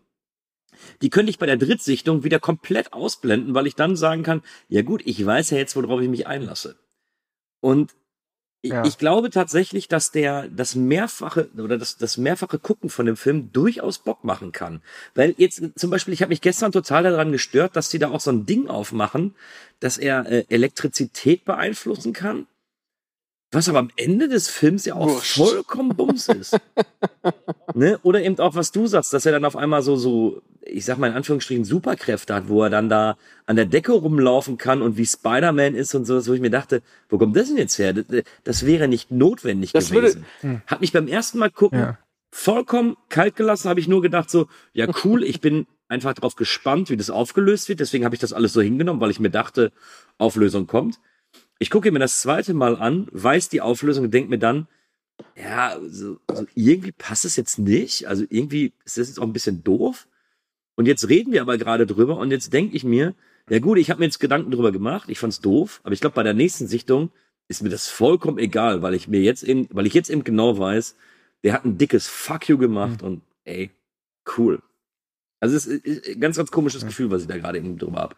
die 1.02 1.10
könnte 1.10 1.30
ich 1.30 1.38
bei 1.38 1.46
der 1.46 1.56
Drittsichtung 1.56 2.24
wieder 2.24 2.38
komplett 2.38 2.92
ausblenden, 2.92 3.54
weil 3.54 3.66
ich 3.66 3.74
dann 3.74 3.96
sagen 3.96 4.22
kann, 4.22 4.42
ja 4.68 4.82
gut, 4.82 5.02
ich 5.04 5.24
weiß 5.24 5.50
ja 5.50 5.58
jetzt, 5.58 5.74
worauf 5.76 6.00
ich 6.00 6.08
mich 6.08 6.26
einlasse. 6.26 6.76
Und 7.60 7.94
ich, 8.60 8.72
Ja. 8.72 8.84
ich 8.84 8.98
glaube 8.98 9.30
tatsächlich, 9.30 9.86
dass 9.88 10.10
der 10.10 10.48
das 10.48 10.74
mehrfache 10.74 11.48
oder 11.56 11.78
das, 11.78 11.96
das 11.96 12.16
mehrfache 12.16 12.58
Gucken 12.58 12.90
von 12.90 13.06
dem 13.06 13.16
Film 13.16 13.52
durchaus 13.52 14.00
Bock 14.00 14.24
machen 14.24 14.50
kann. 14.52 14.82
Weil 15.14 15.34
jetzt 15.38 15.62
zum 15.76 15.90
Beispiel, 15.90 16.12
ich 16.12 16.22
habe 16.22 16.30
mich 16.30 16.40
gestern 16.40 16.72
total 16.72 17.04
daran 17.04 17.30
gestört, 17.32 17.76
dass 17.76 17.88
die 17.88 18.00
da 18.00 18.10
auch 18.10 18.20
so 18.20 18.30
ein 18.32 18.46
Ding 18.46 18.68
aufmachen, 18.68 19.36
dass 19.78 19.96
er 19.96 20.26
äh, 20.26 20.44
Elektrizität 20.48 21.44
beeinflussen 21.44 22.12
kann. 22.12 22.46
Was 23.50 23.68
aber 23.68 23.78
am 23.78 23.90
Ende 23.96 24.28
des 24.28 24.48
Films 24.48 24.84
ja 24.84 24.94
auch 24.94 25.06
Wurscht. 25.08 25.36
vollkommen 25.38 25.96
Bums 25.96 26.28
ist. 26.28 26.58
ne? 27.74 27.98
Oder 28.02 28.22
eben 28.22 28.38
auch, 28.38 28.54
was 28.54 28.72
du 28.72 28.86
sagst, 28.86 29.12
dass 29.12 29.24
er 29.26 29.32
dann 29.32 29.44
auf 29.46 29.56
einmal 29.56 29.80
so, 29.82 29.96
so, 29.96 30.42
ich 30.62 30.84
sag 30.84 30.98
mal 30.98 31.06
in 31.08 31.14
Anführungsstrichen, 31.14 31.64
Superkräfte 31.64 32.34
hat, 32.34 32.48
wo 32.48 32.62
er 32.62 32.70
dann 32.70 32.88
da 32.90 33.16
an 33.46 33.56
der 33.56 33.64
Decke 33.64 33.92
rumlaufen 33.92 34.58
kann 34.58 34.82
und 34.82 34.96
wie 34.98 35.06
Spider-Man 35.06 35.74
ist 35.74 35.94
und 35.94 36.04
sowas, 36.04 36.28
wo 36.28 36.34
ich 36.34 36.40
mir 36.42 36.50
dachte, 36.50 36.82
wo 37.08 37.16
kommt 37.16 37.36
das 37.36 37.48
denn 37.48 37.56
jetzt 37.56 37.78
her? 37.78 37.94
Das, 37.94 38.04
das 38.44 38.66
wäre 38.66 38.86
nicht 38.86 39.10
notwendig 39.10 39.72
Das 39.72 39.90
würde- 39.92 40.08
gewesen. 40.42 40.62
Hat 40.66 40.80
mich 40.82 40.92
beim 40.92 41.08
ersten 41.08 41.38
Mal 41.38 41.50
gucken 41.50 41.78
Ja. 41.78 41.98
vollkommen 42.30 42.96
kalt 43.08 43.36
gelassen, 43.36 43.70
habe 43.70 43.80
ich 43.80 43.88
nur 43.88 44.02
gedacht 44.02 44.28
so, 44.28 44.46
ja 44.74 44.86
cool, 45.04 45.24
ich 45.24 45.40
bin 45.40 45.66
einfach 45.88 46.12
drauf 46.12 46.36
gespannt, 46.36 46.90
wie 46.90 46.98
das 46.98 47.08
aufgelöst 47.08 47.70
wird. 47.70 47.80
Deswegen 47.80 48.04
habe 48.04 48.14
ich 48.14 48.20
das 48.20 48.34
alles 48.34 48.52
so 48.52 48.60
hingenommen, 48.60 49.00
weil 49.00 49.10
ich 49.10 49.20
mir 49.20 49.30
dachte, 49.30 49.72
Auflösung 50.18 50.66
kommt. 50.66 50.98
Ich 51.58 51.70
gucke 51.70 51.90
mir 51.90 51.98
das 51.98 52.20
zweite 52.20 52.54
Mal 52.54 52.76
an, 52.76 53.08
weiß 53.10 53.48
die 53.48 53.60
Auflösung 53.60 54.04
und 54.04 54.14
denke 54.14 54.30
mir 54.30 54.38
dann, 54.38 54.68
ja, 55.36 55.76
so, 55.88 56.18
so 56.32 56.46
irgendwie 56.54 56.92
passt 56.92 57.24
es 57.24 57.36
jetzt 57.36 57.58
nicht. 57.58 58.06
Also 58.06 58.24
irgendwie 58.28 58.72
ist 58.84 58.98
das 58.98 59.08
jetzt 59.08 59.18
auch 59.18 59.24
ein 59.24 59.32
bisschen 59.32 59.64
doof. 59.64 60.06
Und 60.76 60.86
jetzt 60.86 61.08
reden 61.08 61.32
wir 61.32 61.42
aber 61.42 61.58
gerade 61.58 61.86
drüber 61.86 62.18
und 62.18 62.30
jetzt 62.30 62.52
denke 62.52 62.76
ich 62.76 62.84
mir, 62.84 63.14
ja 63.50 63.58
gut, 63.58 63.78
ich 63.78 63.90
habe 63.90 63.98
mir 63.98 64.06
jetzt 64.06 64.20
Gedanken 64.20 64.52
drüber 64.52 64.70
gemacht, 64.70 65.08
ich 65.08 65.18
fand's 65.18 65.40
doof, 65.40 65.80
aber 65.82 65.92
ich 65.92 66.00
glaube, 66.00 66.14
bei 66.14 66.22
der 66.22 66.34
nächsten 66.34 66.68
Sichtung 66.68 67.10
ist 67.48 67.62
mir 67.62 67.70
das 67.70 67.88
vollkommen 67.88 68.38
egal, 68.38 68.82
weil 68.82 68.94
ich 68.94 69.08
mir 69.08 69.20
jetzt 69.20 69.42
eben, 69.42 69.66
weil 69.72 69.86
ich 69.86 69.94
jetzt 69.94 70.10
eben 70.10 70.22
genau 70.22 70.58
weiß, 70.58 70.94
der 71.42 71.54
hat 71.54 71.64
ein 71.64 71.78
dickes 71.78 72.06
Fuck 72.06 72.48
you 72.48 72.58
gemacht 72.58 73.02
und 73.02 73.22
ey, 73.44 73.70
cool. 74.36 74.62
Also 75.40 75.56
es 75.56 75.66
ist 75.66 75.84
ist 75.84 76.08
ein 76.08 76.20
ganz, 76.20 76.36
ganz 76.36 76.50
komisches 76.50 76.84
Gefühl, 76.84 77.10
was 77.10 77.22
ich 77.22 77.28
da 77.28 77.38
gerade 77.38 77.58
eben 77.58 77.78
drüber 77.78 77.98
habe. 77.98 78.16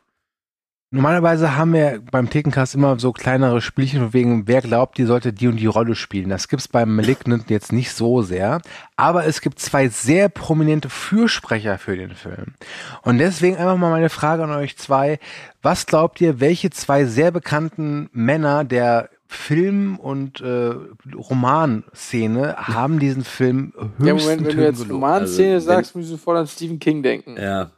Normalerweise 0.92 1.56
haben 1.56 1.72
wir 1.72 2.02
beim 2.10 2.28
Thekencast 2.28 2.74
immer 2.74 2.98
so 2.98 3.12
kleinere 3.12 3.60
Spielchen 3.60 4.00
von 4.00 4.12
wegen, 4.12 4.48
wer 4.48 4.60
glaubt, 4.60 4.98
die 4.98 5.04
sollte 5.04 5.32
die 5.32 5.46
und 5.46 5.56
die 5.56 5.66
Rolle 5.66 5.94
spielen. 5.94 6.30
Das 6.30 6.48
gibt's 6.48 6.66
beim 6.66 6.96
Malignant 6.96 7.48
jetzt 7.48 7.72
nicht 7.72 7.92
so 7.92 8.22
sehr. 8.22 8.60
Aber 8.96 9.24
es 9.24 9.40
gibt 9.40 9.60
zwei 9.60 9.88
sehr 9.88 10.28
prominente 10.28 10.88
Fürsprecher 10.90 11.78
für 11.78 11.96
den 11.96 12.16
Film. 12.16 12.54
Und 13.02 13.18
deswegen 13.18 13.56
einfach 13.56 13.76
mal 13.76 13.90
meine 13.90 14.08
Frage 14.08 14.42
an 14.42 14.50
euch 14.50 14.76
zwei. 14.78 15.20
Was 15.62 15.86
glaubt 15.86 16.20
ihr, 16.20 16.40
welche 16.40 16.70
zwei 16.70 17.04
sehr 17.04 17.30
bekannten 17.30 18.10
Männer 18.12 18.64
der 18.64 19.10
Film- 19.28 19.96
und 19.96 20.40
äh, 20.40 20.74
Romanszene 21.14 22.56
haben 22.56 22.98
diesen 22.98 23.22
Film 23.22 23.72
höchsten 23.76 24.06
Ja, 24.06 24.14
Moment, 24.14 24.44
wenn 24.44 24.56
du 24.56 24.64
jetzt. 24.64 24.90
Romanszene 24.90 25.54
Also, 25.54 25.66
sagst, 25.66 25.94
muss 25.94 26.06
ich 26.06 26.10
sofort 26.10 26.38
an 26.38 26.48
Stephen 26.48 26.80
King 26.80 27.04
denken. 27.04 27.36
Ja. 27.40 27.70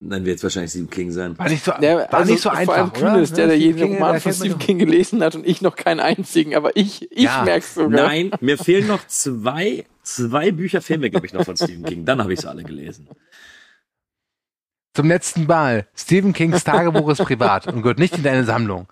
Dann 0.00 0.26
wird 0.26 0.36
es 0.36 0.42
wahrscheinlich 0.42 0.70
Stephen 0.72 0.90
King 0.90 1.10
sein. 1.10 1.38
War 1.38 1.48
nicht 1.48 1.64
so, 1.64 1.72
Der, 1.80 1.96
war 1.96 2.14
also 2.14 2.32
nicht 2.32 2.42
so 2.42 2.50
vor 2.50 2.58
einfach, 2.58 2.74
allem 2.74 2.90
oder? 2.90 3.12
Kühnes, 3.14 3.32
der, 3.32 3.46
der 3.46 3.58
jeden 3.58 3.78
King, 3.78 3.94
Roman 3.94 4.20
von 4.20 4.32
Stephen 4.32 4.58
King 4.58 4.78
gelesen 4.78 5.22
hat 5.24 5.34
und 5.34 5.46
ich 5.46 5.62
noch 5.62 5.74
keinen 5.74 6.00
einzigen, 6.00 6.54
aber 6.54 6.76
ich, 6.76 7.10
ich 7.10 7.24
Ja. 7.24 7.44
merk's 7.44 7.74
sogar. 7.74 8.06
Nein, 8.06 8.30
mir 8.40 8.58
fehlen 8.58 8.86
noch 8.86 9.06
zwei, 9.06 9.86
zwei 10.02 10.52
Bücher 10.52 10.82
fehlen 10.82 11.00
mir, 11.00 11.08
glaube 11.10 11.26
ich, 11.26 11.32
noch 11.32 11.44
von 11.44 11.56
Stephen 11.56 11.84
King. 11.84 12.04
Dann 12.04 12.20
habe 12.20 12.32
ich 12.34 12.40
sie 12.40 12.48
alle 12.48 12.62
gelesen. 12.62 13.08
Zum 14.94 15.08
letzten 15.08 15.46
Mal. 15.46 15.86
Stephen 15.94 16.32
Kings 16.34 16.64
Tagebuch 16.64 17.08
ist 17.10 17.22
privat 17.22 17.66
und 17.66 17.82
gehört 17.82 17.98
nicht 17.98 18.16
in 18.16 18.22
deine 18.22 18.44
Sammlung. 18.44 18.88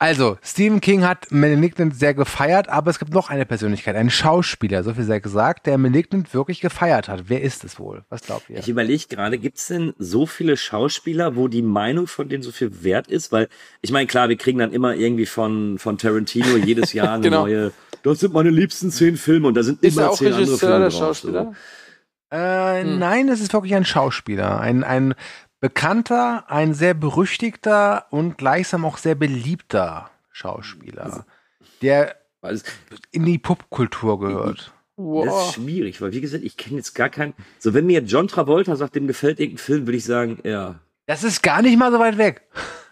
Also, 0.00 0.38
Stephen 0.42 0.80
King 0.80 1.02
hat 1.04 1.26
Malignant 1.32 1.96
sehr 1.96 2.14
gefeiert, 2.14 2.68
aber 2.68 2.88
es 2.88 3.00
gibt 3.00 3.12
noch 3.12 3.30
eine 3.30 3.44
Persönlichkeit, 3.44 3.96
einen 3.96 4.10
Schauspieler, 4.10 4.84
so 4.84 4.94
viel 4.94 5.02
sei 5.02 5.18
gesagt, 5.18 5.66
der 5.66 5.76
Malignant 5.76 6.32
wirklich 6.34 6.60
gefeiert 6.60 7.08
hat. 7.08 7.24
Wer 7.28 7.42
ist 7.42 7.64
es 7.64 7.80
wohl? 7.80 8.04
Was 8.08 8.22
glaubt 8.22 8.48
ihr? 8.48 8.58
Ich 8.60 8.68
überlege 8.68 9.06
gerade, 9.08 9.38
gibt 9.38 9.58
es 9.58 9.66
denn 9.66 9.94
so 9.98 10.24
viele 10.26 10.56
Schauspieler, 10.56 11.34
wo 11.34 11.48
die 11.48 11.62
Meinung 11.62 12.06
von 12.06 12.28
denen 12.28 12.44
so 12.44 12.52
viel 12.52 12.84
wert 12.84 13.08
ist? 13.08 13.32
Weil, 13.32 13.48
ich 13.80 13.90
meine, 13.90 14.06
klar, 14.06 14.28
wir 14.28 14.36
kriegen 14.36 14.60
dann 14.60 14.72
immer 14.72 14.94
irgendwie 14.94 15.26
von, 15.26 15.78
von 15.80 15.98
Tarantino 15.98 16.56
jedes 16.56 16.92
Jahr 16.92 17.12
eine 17.14 17.22
Genau. 17.24 17.42
neue, 17.42 17.72
das 18.04 18.20
sind 18.20 18.32
meine 18.32 18.50
liebsten 18.50 18.92
zehn 18.92 19.16
Filme 19.16 19.48
und 19.48 19.54
da 19.54 19.64
sind 19.64 19.82
Ist 19.82 19.94
immer 19.96 20.06
er 20.06 20.10
auch 20.12 20.16
zehn 20.16 20.28
andere 20.28 20.42
Regisseur, 20.42 20.58
Filme 20.58 20.78
der 20.78 20.88
drauf, 20.90 20.98
Schauspieler? 21.00 21.52
Äh, 22.30 22.82
Hm. 22.84 22.98
Nein, 23.00 23.28
es 23.30 23.40
ist 23.40 23.52
wirklich 23.52 23.74
ein 23.74 23.84
Schauspieler. 23.86 24.60
Ein, 24.60 24.84
ein 24.84 25.14
bekannter, 25.60 26.44
ein 26.48 26.74
sehr 26.74 26.94
berüchtigter 26.94 28.06
und 28.10 28.38
gleichsam 28.38 28.84
auch 28.84 28.98
sehr 28.98 29.14
beliebter 29.14 30.10
Schauspieler, 30.30 31.24
der 31.82 32.08
So. 32.08 32.12
Weil 32.40 32.54
es, 32.54 32.64
in 33.10 33.24
die 33.24 33.38
Popkultur 33.38 34.20
gehört. 34.20 34.72
das 34.96 35.48
ist 35.48 35.54
schwierig, 35.54 36.00
weil 36.00 36.12
wie 36.12 36.20
gesagt, 36.20 36.44
ich 36.44 36.56
kenne 36.56 36.76
jetzt 36.76 36.94
gar 36.94 37.08
keinen. 37.08 37.34
So, 37.58 37.74
wenn 37.74 37.86
mir 37.86 38.00
John 38.02 38.28
Travolta 38.28 38.76
sagt, 38.76 38.94
dem 38.94 39.08
gefällt 39.08 39.40
irgendein 39.40 39.64
Film, 39.64 39.86
würde 39.86 39.96
ich 39.96 40.04
sagen, 40.04 40.38
ja. 40.44 40.76
Das 41.06 41.24
ist 41.24 41.42
gar 41.42 41.62
nicht 41.62 41.76
mal 41.76 41.90
so 41.90 41.98
weit 41.98 42.18
weg. 42.18 42.42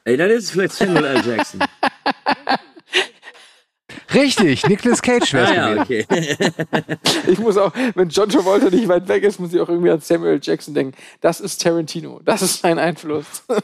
Ey, 0.04 0.16
dann 0.16 0.30
ist 0.30 0.44
es 0.44 0.50
vielleicht 0.50 0.74
Samuel 0.74 1.04
L. 1.04 1.24
Jackson. 1.24 1.60
Richtig, 4.16 4.66
Nicolas 4.66 5.02
Cage 5.02 5.32
wäre 5.34 5.46
ah, 5.46 5.50
es 5.50 5.56
ja, 5.56 5.84
gewesen. 5.84 6.06
okay. 6.08 6.96
Ich 7.28 7.38
muss 7.38 7.56
auch, 7.56 7.72
wenn 7.94 8.08
John 8.08 8.28
Travolta 8.28 8.70
nicht 8.70 8.88
weit 8.88 9.06
weg 9.08 9.22
ist, 9.24 9.38
muss 9.38 9.52
ich 9.52 9.60
auch 9.60 9.68
irgendwie 9.68 9.90
an 9.90 10.00
Samuel 10.00 10.40
Jackson 10.42 10.74
denken. 10.74 10.96
Das 11.20 11.40
ist 11.40 11.62
Tarantino. 11.62 12.20
Das 12.24 12.42
ist 12.42 12.60
sein 12.60 12.78
Einfluss. 12.78 13.44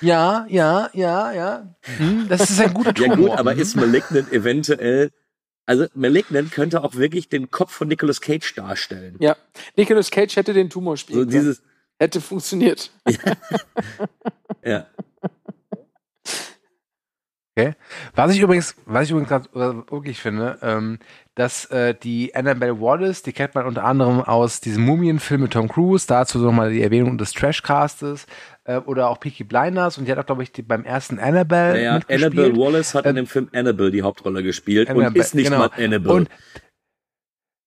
Ja, 0.00 0.46
ja, 0.48 0.90
ja, 0.92 1.32
ja. 1.32 1.74
Hm, 1.98 2.26
das 2.28 2.50
ist 2.50 2.60
ein 2.60 2.74
guter 2.74 2.92
ja 3.00 3.08
Tumor. 3.08 3.16
gut, 3.30 3.38
aber 3.38 3.54
ist 3.54 3.74
Malignant 3.74 4.30
eventuell, 4.32 5.10
also 5.66 5.86
Malignant 5.94 6.52
könnte 6.52 6.82
auch 6.84 6.94
wirklich 6.96 7.28
den 7.28 7.50
Kopf 7.50 7.72
von 7.72 7.88
Nicolas 7.88 8.20
Cage 8.20 8.54
darstellen. 8.54 9.16
Ja. 9.18 9.36
Nicolas 9.76 10.10
Cage 10.10 10.36
hätte 10.36 10.52
den 10.52 10.68
Tumor 10.68 10.96
spielen 10.96 11.20
So 11.20 11.26
können. 11.26 11.30
dieses, 11.40 11.62
Hätte 11.98 12.20
funktioniert. 12.20 12.90
ja. 14.64 14.86
Okay. 17.56 17.74
Was 18.16 18.32
ich 18.34 18.40
übrigens, 18.40 18.74
was 18.84 19.04
ich 19.04 19.10
übrigens 19.12 19.30
ganz 19.30 19.46
äh, 19.54 19.74
wirklich 19.88 20.20
finde, 20.20 20.58
ähm, 20.60 20.98
dass 21.36 21.66
äh, 21.66 21.94
die 21.94 22.34
Annabelle 22.34 22.80
Wallace, 22.80 23.22
die 23.22 23.32
kennt 23.32 23.54
man 23.54 23.66
unter 23.66 23.84
anderem 23.84 24.20
aus 24.22 24.60
diesem 24.60 24.84
Mumienfilm 24.84 25.42
mit 25.42 25.52
Tom 25.52 25.68
Cruise, 25.68 26.04
dazu 26.08 26.38
nochmal 26.40 26.72
die 26.72 26.82
Erwähnung 26.82 27.16
des 27.16 27.32
Trashcastes 27.32 28.26
äh, 28.64 28.78
oder 28.78 29.08
auch 29.08 29.20
Peaky 29.20 29.44
Blinders 29.44 29.98
und 29.98 30.06
die 30.06 30.10
hat 30.10 30.18
auch, 30.18 30.26
glaube 30.26 30.42
ich, 30.42 30.50
die, 30.50 30.62
beim 30.62 30.84
ersten 30.84 31.20
Annabelle 31.20 31.74
Naja, 31.74 31.94
mitgespielt. 31.94 32.32
Annabelle 32.32 32.56
Wallace 32.56 32.94
hat 32.94 33.04
in 33.04 33.10
Ähm, 33.10 33.16
dem 33.16 33.26
Film 33.28 33.48
Annabelle 33.52 33.90
die 33.92 34.02
Hauptrolle 34.02 34.42
gespielt 34.42 34.90
und 34.90 34.96
Annabelle, 34.96 35.24
ist 35.24 35.36
nicht 35.36 35.44
genau. 35.46 35.58
mal 35.58 35.70
Annabelle. 35.76 36.12
Und, 36.12 36.30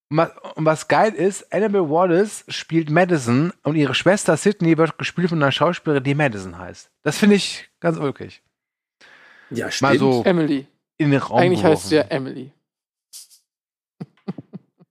und 0.10 0.66
was 0.66 0.90
geil 0.90 1.14
ist, 1.14 1.54
Annabelle 1.54 1.90
Wallace 1.90 2.44
spielt 2.50 2.90
Madison 2.90 3.54
und 3.64 3.76
ihre 3.76 3.96
Schwester 3.96 4.36
Sydney 4.36 4.78
wird 4.78 4.98
gespielt 4.98 5.30
von 5.30 5.42
einer 5.42 5.54
Schauspielerin, 5.54 6.04
die 6.04 6.16
Madison 6.16 6.58
heißt. 6.58 6.92
Das 7.04 7.18
finde 7.18 7.38
ich 7.38 7.70
ganz 7.80 7.98
ulkig. 7.98 8.42
Ja, 9.50 9.70
Mal 9.82 9.98
so 9.98 10.24
Emily. 10.24 10.68
in 10.98 11.12
den 11.12 11.20
Raum 11.22 11.38
Eigentlich 11.39 11.64
heißt 11.64 11.89
sie 11.89 11.95
ja. 11.95 12.04
Emily. 12.04 12.52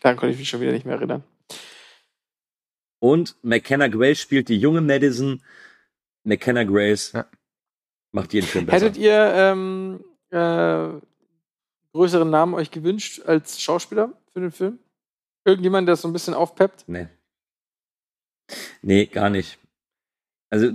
Daran 0.00 0.16
konnte 0.16 0.32
ich 0.32 0.38
mich 0.38 0.48
schon 0.48 0.60
wieder 0.60 0.72
nicht 0.72 0.86
mehr 0.86 0.96
erinnern. 0.96 1.24
Und 3.00 3.36
McKenna 3.42 3.88
Grace 3.88 4.20
spielt 4.20 4.48
die 4.48 4.56
junge 4.58 4.80
Madison. 4.80 5.42
McKenna 6.24 6.64
Grace 6.64 7.12
Ja. 7.12 7.26
macht 8.12 8.32
jeden 8.32 8.46
Film 8.46 8.66
besser. 8.66 8.86
Hättet 8.86 8.96
ihr 8.96 9.12
ähm, 9.34 10.04
äh, 10.30 10.88
größeren 11.92 12.28
Namen 12.28 12.54
euch 12.54 12.70
gewünscht 12.70 13.22
als 13.24 13.60
Schauspieler 13.60 14.12
für 14.32 14.40
den 14.40 14.50
Film? 14.52 14.78
Irgendjemand, 15.44 15.88
der 15.88 15.96
so 15.96 16.08
ein 16.08 16.12
bisschen 16.12 16.34
aufpeppt? 16.34 16.84
Nee. 16.88 17.08
Nee, 18.82 19.06
gar 19.06 19.30
nicht. 19.30 19.58
Also, 20.50 20.70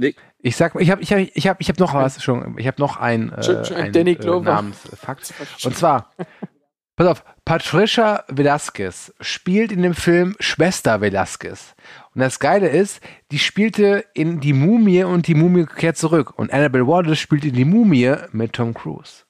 Ich 0.45 0.57
sag, 0.57 0.75
ich 0.77 0.91
habe, 0.91 1.01
ich 1.01 1.11
habe, 1.13 1.21
ich 1.21 1.47
habe, 1.47 1.57
ich 1.61 1.69
habe 1.69 1.79
noch 1.81 1.93
was 1.93 2.21
schon. 2.21 2.57
Ich 2.57 2.67
habe 2.67 2.81
noch 2.81 2.97
ein, 2.97 3.31
äh, 3.31 3.41
Schon- 3.43 3.63
schon 3.63 3.77
ein 3.77 3.83
ein 3.85 3.91
Danny 3.93 4.11
äh, 4.11 4.15
Glover. 4.15 4.53
Namensfakt. 4.53 5.33
Und 5.63 5.75
zwar, 5.77 6.11
pass 6.97 7.07
auf, 7.07 7.23
Patricia 7.45 8.25
Velasquez 8.27 9.13
spielt 9.21 9.71
in 9.71 9.81
dem 9.83 9.93
Film 9.93 10.35
Schwester 10.41 10.99
Velasquez. 10.99 11.75
Und 12.13 12.19
das 12.19 12.39
Geile 12.39 12.67
ist, 12.67 12.99
die 13.31 13.39
spielte 13.39 14.03
in 14.13 14.41
Die 14.41 14.51
Mumie 14.51 15.05
und 15.05 15.27
Die 15.27 15.33
Mumie 15.33 15.65
kehrt 15.65 15.95
zurück. 15.95 16.37
Und 16.37 16.51
Annabelle 16.51 16.85
Wallace 16.87 17.19
spielt 17.19 17.45
in 17.45 17.53
Die 17.53 17.65
Mumie 17.65 18.13
mit 18.33 18.51
Tom 18.51 18.73
Cruise. 18.73 19.23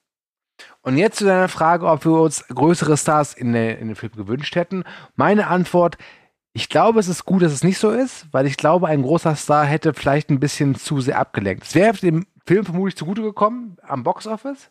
Und 0.81 0.97
jetzt 0.97 1.19
zu 1.19 1.25
deiner 1.25 1.47
Frage, 1.47 1.85
ob 1.85 2.05
wir 2.05 2.13
uns 2.13 2.43
größere 2.47 2.97
Stars 2.97 3.35
in, 3.35 3.53
der, 3.53 3.77
in 3.77 3.87
den 3.87 3.95
Film 3.95 4.13
gewünscht 4.13 4.55
hätten. 4.55 4.83
Meine 5.15 5.45
Antwort, 5.47 5.97
ich 6.53 6.69
glaube, 6.69 6.99
es 6.99 7.07
ist 7.07 7.25
gut, 7.25 7.41
dass 7.41 7.51
es 7.51 7.63
nicht 7.63 7.79
so 7.79 7.89
ist, 7.89 8.27
weil 8.31 8.45
ich 8.45 8.57
glaube, 8.57 8.87
ein 8.87 9.01
großer 9.01 9.35
Star 9.35 9.65
hätte 9.65 9.93
vielleicht 9.93 10.29
ein 10.29 10.39
bisschen 10.39 10.75
zu 10.75 11.01
sehr 11.01 11.17
abgelenkt. 11.19 11.63
Es 11.65 11.75
wäre 11.75 11.95
dem 11.97 12.25
Film 12.45 12.65
vermutlich 12.65 12.95
zugute 12.95 13.21
gekommen 13.21 13.77
am 13.87 14.03
Boxoffice. 14.03 14.69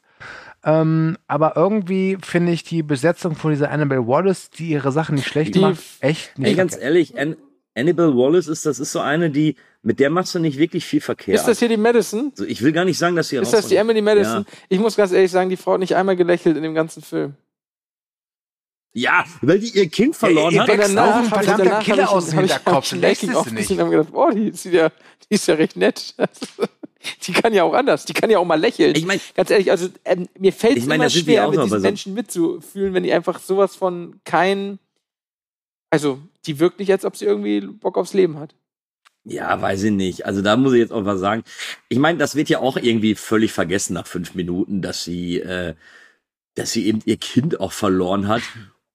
Ähm, 0.65 1.17
aber 1.27 1.57
irgendwie 1.57 2.17
finde 2.23 2.53
ich 2.53 2.63
die 2.63 2.85
Besetzung 2.85 3.35
von 3.35 3.51
dieser 3.51 3.71
Annabelle 3.71 4.07
Wallace, 4.07 4.51
die 4.51 4.69
ihre 4.69 4.93
Sachen 4.93 5.17
nicht 5.17 5.27
schlecht 5.27 5.57
Die- 5.57 5.61
macht, 5.61 5.79
echt 6.01 6.39
nicht. 6.39 6.49
ey, 6.51 6.55
ganz 6.55 6.73
verkehrt. 6.75 6.89
ehrlich, 6.89 7.19
An 7.19 7.37
Annabelle 7.75 8.15
Wallace 8.15 8.47
ist, 8.49 8.65
das 8.67 8.79
ist 8.79 8.93
so 8.93 9.01
eine, 9.01 9.31
die, 9.31 9.57
mit 9.83 9.99
der 9.99 10.11
machst 10.11 10.35
du 10.35 10.39
nicht 10.39 10.59
wirklich 10.59 10.85
viel 10.85 11.01
Verkehr. 11.01 11.35
Ist 11.35 11.49
das 11.49 11.59
hier 11.59 11.69
die 11.69 11.77
Madison? 11.79 12.31
also, 12.31 12.45
ich 12.45 12.63
will 12.63 12.71
gar 12.71 12.85
nicht 12.85 12.99
sagen, 12.99 13.17
dass 13.17 13.31
sie 13.31 13.37
Ist 13.39 13.53
das 13.53 13.67
die 13.67 13.77
Emily 13.77 14.03
Madison? 14.03 14.45
Ich 14.69 14.79
muss 14.79 14.95
ganz 14.95 15.11
ehrlich 15.11 15.31
sagen, 15.31 15.51
die 15.51 15.57
Frau 15.57 15.73
hat 15.73 15.81
nicht 15.81 15.97
einmal 15.97 16.15
gelächelt 16.15 16.57
in 16.57 16.63
dem 16.63 16.75
ganzen 16.75 17.03
Film. 17.03 17.35
Ja, 18.95 19.25
weil 19.41 19.59
die 19.59 19.71
ihr 19.71 19.89
Kind 19.89 20.15
verloren 20.17 20.53
ihr 20.53 20.61
hat. 20.63 20.69
wächst 20.69 20.91
danach 20.91 21.15
auch 21.15 21.17
ein 21.39 21.45
verdammter 21.45 21.79
Killer 21.81 22.11
aus 22.11 22.27
dem 22.27 22.41
Hinterkopf. 22.41 22.93
ich 22.93 23.01
Lässt 23.01 23.23
es 23.23 23.51
nicht. 23.53 23.71
und 23.71 23.81
hab 23.81 23.91
gedacht, 23.91 24.13
boah, 24.13 24.31
die 24.33 24.49
ist 24.49 24.65
ja, 24.67 24.91
die 24.91 25.35
ist 25.35 25.47
ja 25.49 25.55
recht 25.55 25.77
nett. 25.77 26.15
Die 27.27 27.33
kann 27.33 27.53
ja 27.53 27.65
auch 27.65 27.75
anders. 27.75 28.05
Die 28.05 28.13
kann 28.13 28.31
ja 28.31 28.39
auch 28.39 28.45
mal 28.45 28.61
lächeln. 28.61 28.95
Ich 28.95 29.05
mein- 29.05 29.21
ganz 29.35 29.51
ehrlich, 29.51 29.73
also 29.73 29.89
ähm, 30.05 30.29
mir 30.39 30.53
fällt 30.53 30.77
es 30.77 30.85
Ich 30.85 30.89
mein, 30.89 31.01
immer 31.01 31.11
schwer, 31.11 31.49
mit 31.49 31.59
diesen 31.59 31.69
so- 31.69 31.79
Menschen 31.81 32.15
mitzufühlen, 32.15 32.95
wenn 32.95 33.03
die 33.03 33.13
einfach 33.13 33.41
sowas 33.41 33.75
von 33.75 34.21
kein, 34.25 34.79
also 35.91 36.21
die 36.47 36.61
wirkt 36.61 36.79
nicht, 36.79 36.93
als 36.93 37.05
ob 37.05 37.17
sie 37.17 37.25
irgendwie 37.25 37.61
Bock 37.61 37.99
aufs 37.99 38.13
Leben 38.15 38.39
hat. 38.39 38.55
Ja, 39.25 39.61
weiß 39.61 39.83
ich 39.83 39.91
nicht. 39.91 40.27
Also 40.27 40.43
da 40.43 40.57
muss 40.57 40.75
ich 40.75 40.79
jetzt 40.79 40.93
auch 40.93 41.05
was 41.05 41.19
sagen. 41.19 41.43
Ich 41.89 41.99
meine, 41.99 42.19
das 42.19 42.37
wird 42.37 42.49
ja 42.49 42.61
auch 42.61 42.77
irgendwie 42.77 43.17
völlig 43.17 43.53
vergessen 43.53 43.95
nach 43.95 44.07
fünf 44.07 44.37
Minuten, 44.37 44.81
dass 44.81 45.03
sie, 45.03 45.41
äh, 45.41 45.75
dass 46.55 46.71
sie 46.71 46.87
eben 46.87 47.01
ihr 47.05 47.17
Kind 47.17 47.59
auch 47.59 47.73
verloren 47.73 48.29
hat 48.29 48.43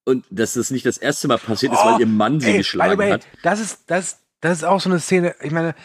und 0.08 0.26
dass 0.30 0.54
das 0.54 0.72
nicht 0.72 0.86
das 0.86 0.98
erste 0.98 1.28
Mal 1.28 1.38
passiert 1.38 1.74
ist, 1.74 1.84
weil 1.86 2.00
ihr 2.00 2.08
Mann 2.08 2.40
sie 2.40 2.48
Oh, 2.48 2.52
Ey, 2.52 2.58
geschlagen 2.58 2.98
way, 2.98 3.12
hat. 3.12 3.28
Das 3.44 3.60
ist, 3.60 3.84
das, 3.92 4.20
das 4.42 4.60
ist 4.60 4.64
auch 4.64 4.80
so 4.82 4.90
eine 4.90 5.00
Szene, 5.00 5.36
ich 5.42 5.52
meine, 5.52 5.76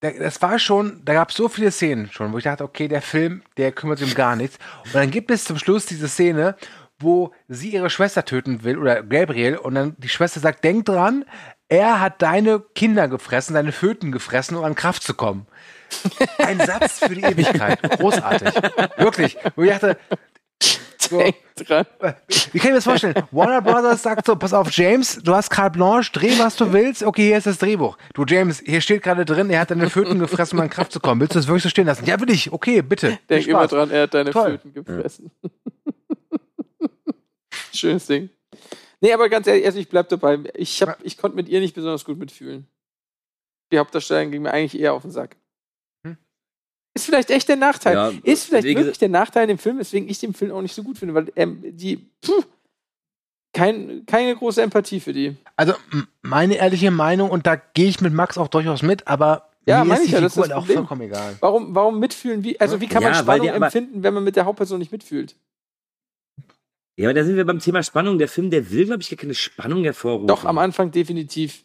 da- 0.00 0.10
das 0.10 0.40
war 0.42 0.58
schon, 0.58 1.02
da 1.04 1.14
gab 1.14 1.30
es 1.30 1.36
so 1.36 1.48
viele 1.48 1.70
Szenen 1.70 2.10
schon, 2.10 2.32
wo 2.32 2.38
ich 2.38 2.44
dachte, 2.44 2.64
okay, 2.64 2.88
der 2.88 3.02
Film, 3.02 3.42
der 3.56 3.72
kümmert 3.72 3.98
sich 3.98 4.08
um 4.08 4.14
gar 4.14 4.36
nichts. 4.36 4.58
Und 4.86 4.94
dann 4.94 5.10
gibt 5.10 5.30
es 5.30 5.44
zum 5.44 5.58
Schluss 5.58 5.86
diese 5.86 6.08
Szene, 6.08 6.56
wo 6.98 7.32
sie 7.48 7.70
ihre 7.70 7.90
Schwester 7.90 8.24
töten 8.24 8.64
will, 8.64 8.78
oder 8.78 9.02
Gabriel, 9.02 9.56
und 9.58 9.74
dann 9.74 9.94
die 9.98 10.08
Schwester 10.08 10.40
sagt, 10.40 10.64
denk 10.64 10.86
dran, 10.86 11.24
er 11.68 12.00
hat 12.00 12.22
deine 12.22 12.60
Kinder 12.74 13.06
gefressen, 13.08 13.54
deine 13.54 13.72
Föten 13.72 14.12
gefressen, 14.12 14.56
um 14.56 14.64
an 14.64 14.74
Kraft 14.74 15.02
zu 15.02 15.14
kommen. 15.14 15.46
Ein 16.38 16.58
Satz 16.60 17.00
für 17.00 17.14
die 17.14 17.22
Ewigkeit. 17.22 17.80
Großartig. 17.98 18.54
Wirklich. 18.96 19.36
Wo 19.56 19.62
ich 19.62 19.70
dachte, 19.70 19.98
so, 21.08 21.18
Denk 21.22 21.36
dran. 21.56 21.86
wie 21.98 22.04
kann 22.04 22.52
ich 22.52 22.64
mir 22.64 22.74
das 22.74 22.84
vorstellen? 22.84 23.14
Warner 23.30 23.62
Brothers 23.62 24.02
sagt 24.02 24.26
so, 24.26 24.36
pass 24.36 24.52
auf, 24.52 24.70
James, 24.70 25.20
du 25.22 25.34
hast 25.34 25.50
carte 25.50 25.78
blanche, 25.78 26.12
dreh, 26.12 26.38
was 26.38 26.56
du 26.56 26.72
willst. 26.72 27.02
Okay, 27.02 27.28
hier 27.28 27.38
ist 27.38 27.46
das 27.46 27.58
Drehbuch. 27.58 27.96
Du, 28.14 28.24
James, 28.26 28.62
hier 28.64 28.80
steht 28.80 29.02
gerade 29.02 29.24
drin, 29.24 29.50
er 29.50 29.60
hat 29.60 29.70
deine 29.70 29.90
Föten 29.90 30.18
gefressen, 30.18 30.58
um 30.58 30.62
an 30.62 30.70
Kraft 30.70 30.92
zu 30.92 31.00
kommen. 31.00 31.20
Willst 31.20 31.34
du 31.34 31.38
das 31.38 31.46
wirklich 31.46 31.62
so 31.62 31.68
stehen 31.68 31.86
lassen? 31.86 32.04
Ja, 32.06 32.20
will 32.20 32.30
ich. 32.30 32.52
Okay, 32.52 32.82
bitte. 32.82 33.18
Denk 33.28 33.46
immer 33.46 33.66
dran, 33.66 33.90
er 33.90 34.02
hat 34.02 34.14
deine 34.14 34.30
Toll. 34.30 34.58
Föten 34.58 34.72
gefressen. 34.72 35.30
Schönes 37.72 38.06
Ding. 38.06 38.30
Nee, 39.00 39.12
aber 39.12 39.28
ganz 39.28 39.46
ehrlich, 39.46 39.66
also 39.66 39.78
ich 39.78 39.88
bleib 39.88 40.08
dabei. 40.08 40.38
Ich, 40.54 40.80
hab, 40.82 40.98
ich 41.04 41.18
konnte 41.18 41.36
mit 41.36 41.48
ihr 41.48 41.60
nicht 41.60 41.74
besonders 41.74 42.04
gut 42.04 42.18
mitfühlen. 42.18 42.66
Die 43.72 43.78
Hauptdarstellerin 43.78 44.30
ging 44.30 44.42
mir 44.42 44.52
eigentlich 44.52 44.80
eher 44.80 44.94
auf 44.94 45.02
den 45.02 45.10
Sack. 45.10 45.36
Ist 46.96 47.04
vielleicht 47.04 47.30
echt 47.30 47.46
der 47.48 47.56
Nachteil. 47.56 47.94
Ja, 47.94 48.08
ist 48.24 48.44
vielleicht 48.46 48.64
wirklich 48.64 48.86
gesagt- 48.86 49.00
der 49.02 49.08
Nachteil 49.10 49.42
in 49.42 49.48
dem 49.48 49.58
Film, 49.58 49.78
weswegen 49.78 50.08
ich 50.08 50.18
den 50.18 50.32
Film 50.32 50.50
auch 50.52 50.62
nicht 50.62 50.74
so 50.74 50.82
gut 50.82 50.98
finde, 50.98 51.12
weil 51.14 51.30
ähm, 51.36 51.62
die 51.62 51.98
puh, 52.22 52.42
kein, 53.52 54.04
keine 54.06 54.34
große 54.34 54.62
Empathie 54.62 54.98
für 55.00 55.12
die. 55.12 55.36
Also 55.56 55.74
meine 56.22 56.54
ehrliche 56.56 56.90
Meinung, 56.90 57.28
und 57.30 57.46
da 57.46 57.56
gehe 57.56 57.86
ich 57.88 58.00
mit 58.00 58.14
Max 58.14 58.38
auch 58.38 58.48
durchaus 58.48 58.80
mit, 58.82 59.06
aber 59.06 59.50
Ja, 59.66 59.84
mir 59.84 59.88
meine 59.90 60.00
ist 60.00 60.04
ich 60.06 60.10
die 60.10 60.14
ja, 60.14 60.20
das 60.22 60.36
ist 60.36 60.42
das 60.42 60.52
auch 60.52 60.66
vollkommen 60.66 61.02
egal. 61.02 61.36
Warum, 61.40 61.74
warum 61.74 61.98
mitfühlen? 62.00 62.42
Wie, 62.42 62.58
also 62.58 62.80
wie 62.80 62.86
kann 62.86 63.02
man 63.02 63.12
Ja, 63.12 63.18
Spannung 63.18 63.48
empfinden, 63.48 64.02
wenn 64.02 64.14
man 64.14 64.24
mit 64.24 64.36
der 64.36 64.46
Hauptperson 64.46 64.78
nicht 64.78 64.90
mitfühlt? 64.92 65.36
Ja, 66.98 67.08
aber 67.10 67.14
da 67.14 67.24
sind 67.24 67.36
wir 67.36 67.44
beim 67.44 67.58
Thema 67.58 67.82
Spannung. 67.82 68.18
Der 68.18 68.28
Film, 68.28 68.50
der 68.50 68.70
will, 68.70 68.86
glaube 68.86 69.02
ich, 69.02 69.10
gar 69.10 69.18
keine 69.18 69.34
Spannung 69.34 69.84
hervorrufen. 69.84 70.26
Doch, 70.28 70.46
am 70.46 70.56
Anfang 70.56 70.90
definitiv. 70.90 71.62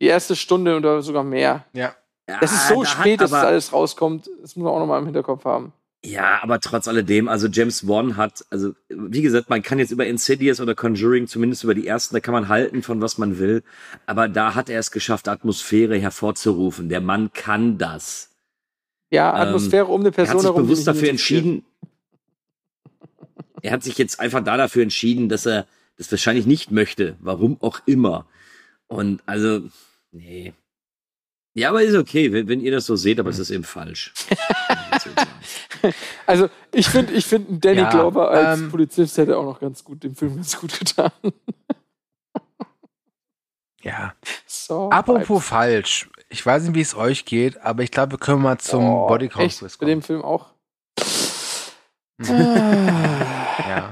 Die 0.00 0.06
erste 0.06 0.36
Stunde 0.36 0.76
oder 0.76 1.02
sogar 1.02 1.24
mehr. 1.24 1.64
Ja. 1.72 1.96
Es 2.40 2.52
ist 2.52 2.68
so 2.68 2.82
da 2.82 2.88
hat 2.90 2.98
spät, 3.00 3.20
dass 3.20 3.30
das 3.30 3.38
aber- 3.40 3.48
alles 3.48 3.72
rauskommt. 3.72 4.30
Das 4.42 4.56
muss 4.56 4.64
man 4.64 4.72
auch 4.72 4.78
nochmal 4.78 4.98
im 5.00 5.06
Hinterkopf 5.06 5.44
haben. 5.44 5.72
Ja, 6.02 6.38
aber 6.42 6.60
trotz 6.60 6.88
alledem, 6.88 7.28
also 7.28 7.46
James 7.46 7.86
Wan 7.86 8.16
hat, 8.16 8.44
also 8.48 8.72
wie 8.88 9.20
gesagt, 9.20 9.50
man 9.50 9.60
kann 9.60 9.78
jetzt 9.78 9.90
über 9.90 10.06
Insidious 10.06 10.58
oder 10.58 10.74
Conjuring, 10.74 11.26
zumindest 11.26 11.62
über 11.62 11.74
die 11.74 11.86
ersten, 11.86 12.14
da 12.14 12.20
kann 12.20 12.32
man 12.32 12.48
halten 12.48 12.82
von 12.82 13.02
was 13.02 13.18
man 13.18 13.38
will, 13.38 13.62
aber 14.06 14.26
da 14.26 14.54
hat 14.54 14.70
er 14.70 14.78
es 14.80 14.90
geschafft, 14.92 15.28
Atmosphäre 15.28 15.98
hervorzurufen. 15.98 16.88
Der 16.88 17.02
Mann 17.02 17.32
kann 17.34 17.76
das. 17.76 18.30
Ja, 19.10 19.30
Ähm, 19.42 19.48
Atmosphäre 19.48 19.86
um 19.86 20.00
eine 20.00 20.08
Er 20.08 20.12
Person 20.12 20.34
hat 20.36 20.40
sich 20.40 20.48
herum. 20.48 20.62
die 20.62 20.66
bewusst 20.68 20.86
dafür 20.86 21.10
entschieden. 21.10 21.64
Er 23.62 23.72
hat 23.72 23.82
sich 23.82 23.98
jetzt 23.98 24.20
einfach 24.20 24.42
da 24.42 24.56
dafür 24.56 24.82
entschieden, 24.82 25.28
dass 25.28 25.44
er 25.44 25.66
das 25.98 26.10
wahrscheinlich 26.10 26.46
nicht 26.46 26.70
möchte, 26.70 27.16
warum 27.20 27.58
auch 27.60 27.80
immer. 27.84 28.24
Und 28.86 29.22
also, 29.26 29.60
nee. 30.12 30.54
Ja, 31.54 31.70
aber 31.70 31.82
ist 31.82 31.96
okay, 31.96 32.32
wenn, 32.32 32.48
wenn 32.48 32.60
ihr 32.60 32.70
das 32.70 32.86
so 32.86 32.96
seht, 32.96 33.18
aber 33.18 33.30
es 33.30 33.38
ist 33.38 33.50
eben 33.50 33.64
falsch. 33.64 34.12
Also, 36.26 36.48
ich 36.72 36.88
finde, 36.88 37.12
ich 37.14 37.26
find, 37.26 37.64
Danny 37.64 37.80
Ja, 37.80 37.90
Glover 37.90 38.30
als 38.30 38.60
ähm, 38.60 38.70
Polizist 38.70 39.18
hätte 39.18 39.36
auch 39.36 39.44
noch 39.44 39.60
ganz 39.60 39.82
gut, 39.84 40.02
dem 40.04 40.14
Film 40.14 40.36
ganz 40.36 40.58
gut 40.58 40.78
getan. 40.78 41.12
Ja. 43.82 44.12
So, 44.44 44.90
Apropos 44.90 45.42
falsch. 45.42 46.10
Ich 46.28 46.44
weiß 46.44 46.64
nicht, 46.64 46.74
wie 46.74 46.82
es 46.82 46.94
euch 46.94 47.24
geht, 47.24 47.62
aber 47.62 47.82
ich 47.82 47.90
glaube, 47.90 48.12
wir 48.12 48.18
können 48.18 48.42
mal 48.42 48.58
zum 48.58 48.84
oh, 48.84 49.06
Bodycount 49.06 49.46
echt? 49.46 49.60
Quiz 49.60 49.78
Bei 49.78 49.86
dem 49.86 50.00
kommen. 50.00 50.02
Film 50.02 50.22
auch. 50.22 50.50
Ja. 52.28 53.90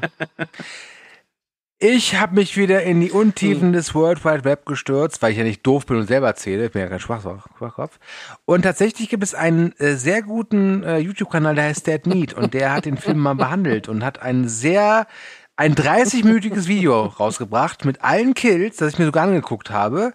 Ich 1.81 2.17
habe 2.17 2.35
mich 2.35 2.57
wieder 2.57 2.83
in 2.83 3.01
die 3.01 3.13
Untiefen 3.13 3.73
des 3.73 3.95
World 3.95 4.25
Wide 4.25 4.43
Web 4.43 4.67
gestürzt, 4.67 5.23
weil 5.23 5.31
ich 5.31 5.39
ja 5.39 5.45
nicht 5.45 5.65
doof 5.65 5.87
bin 5.87 5.99
und 5.99 6.09
selber 6.09 6.27
erzähle. 6.27 6.67
Ich 6.67 6.73
bin 6.73 6.83
ja 6.83 6.89
kein 6.89 6.99
Schwachkopf. 6.99 8.01
Und 8.45 8.63
tatsächlich 8.63 9.09
gibt 9.09 9.23
es 9.23 9.33
einen 9.33 9.73
äh, 9.79 9.95
sehr 9.95 10.23
guten 10.23 10.83
äh, 10.83 10.99
YouTube-Kanal, 10.99 11.55
der 11.55 11.65
heißt 11.67 11.87
Dead 11.87 12.05
Meat. 12.05 12.35
Und 12.35 12.53
der 12.53 12.73
hat 12.73 12.85
den 12.85 12.97
Film 12.99 13.19
mal 13.19 13.37
behandelt 13.37 13.89
und 13.89 14.05
hat 14.05 14.21
ein 14.21 14.49
sehr, 14.49 15.07
ein 15.55 15.77
30-minütiges 15.77 16.67
Video 16.67 17.05
rausgebracht 17.05 17.85
mit 17.85 18.03
allen 18.03 18.35
Kills, 18.35 18.79
das 18.79 18.95
ich 18.95 18.99
mir 18.99 19.07
sogar 19.07 19.29
angeguckt 19.29 19.71
habe. 19.71 20.15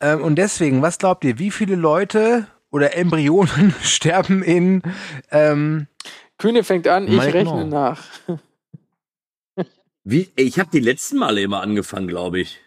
Ähm, 0.00 0.20
und 0.20 0.34
deswegen, 0.34 0.82
was 0.82 0.98
glaubt 0.98 1.22
ihr, 1.22 1.38
wie 1.38 1.52
viele 1.52 1.76
Leute 1.76 2.48
oder 2.72 2.96
Embryonen 2.96 3.72
sterben 3.82 4.42
in 4.42 4.82
ähm, 5.30 5.86
Kühne 6.38 6.64
fängt 6.64 6.88
an, 6.88 7.06
ich 7.06 7.22
rechne 7.22 7.66
nach. 7.66 8.02
Wie, 10.04 10.30
ich 10.36 10.58
habe 10.58 10.70
die 10.72 10.80
letzten 10.80 11.16
Male 11.18 11.40
immer 11.40 11.62
angefangen, 11.62 12.06
glaube 12.08 12.40
ich. 12.40 12.60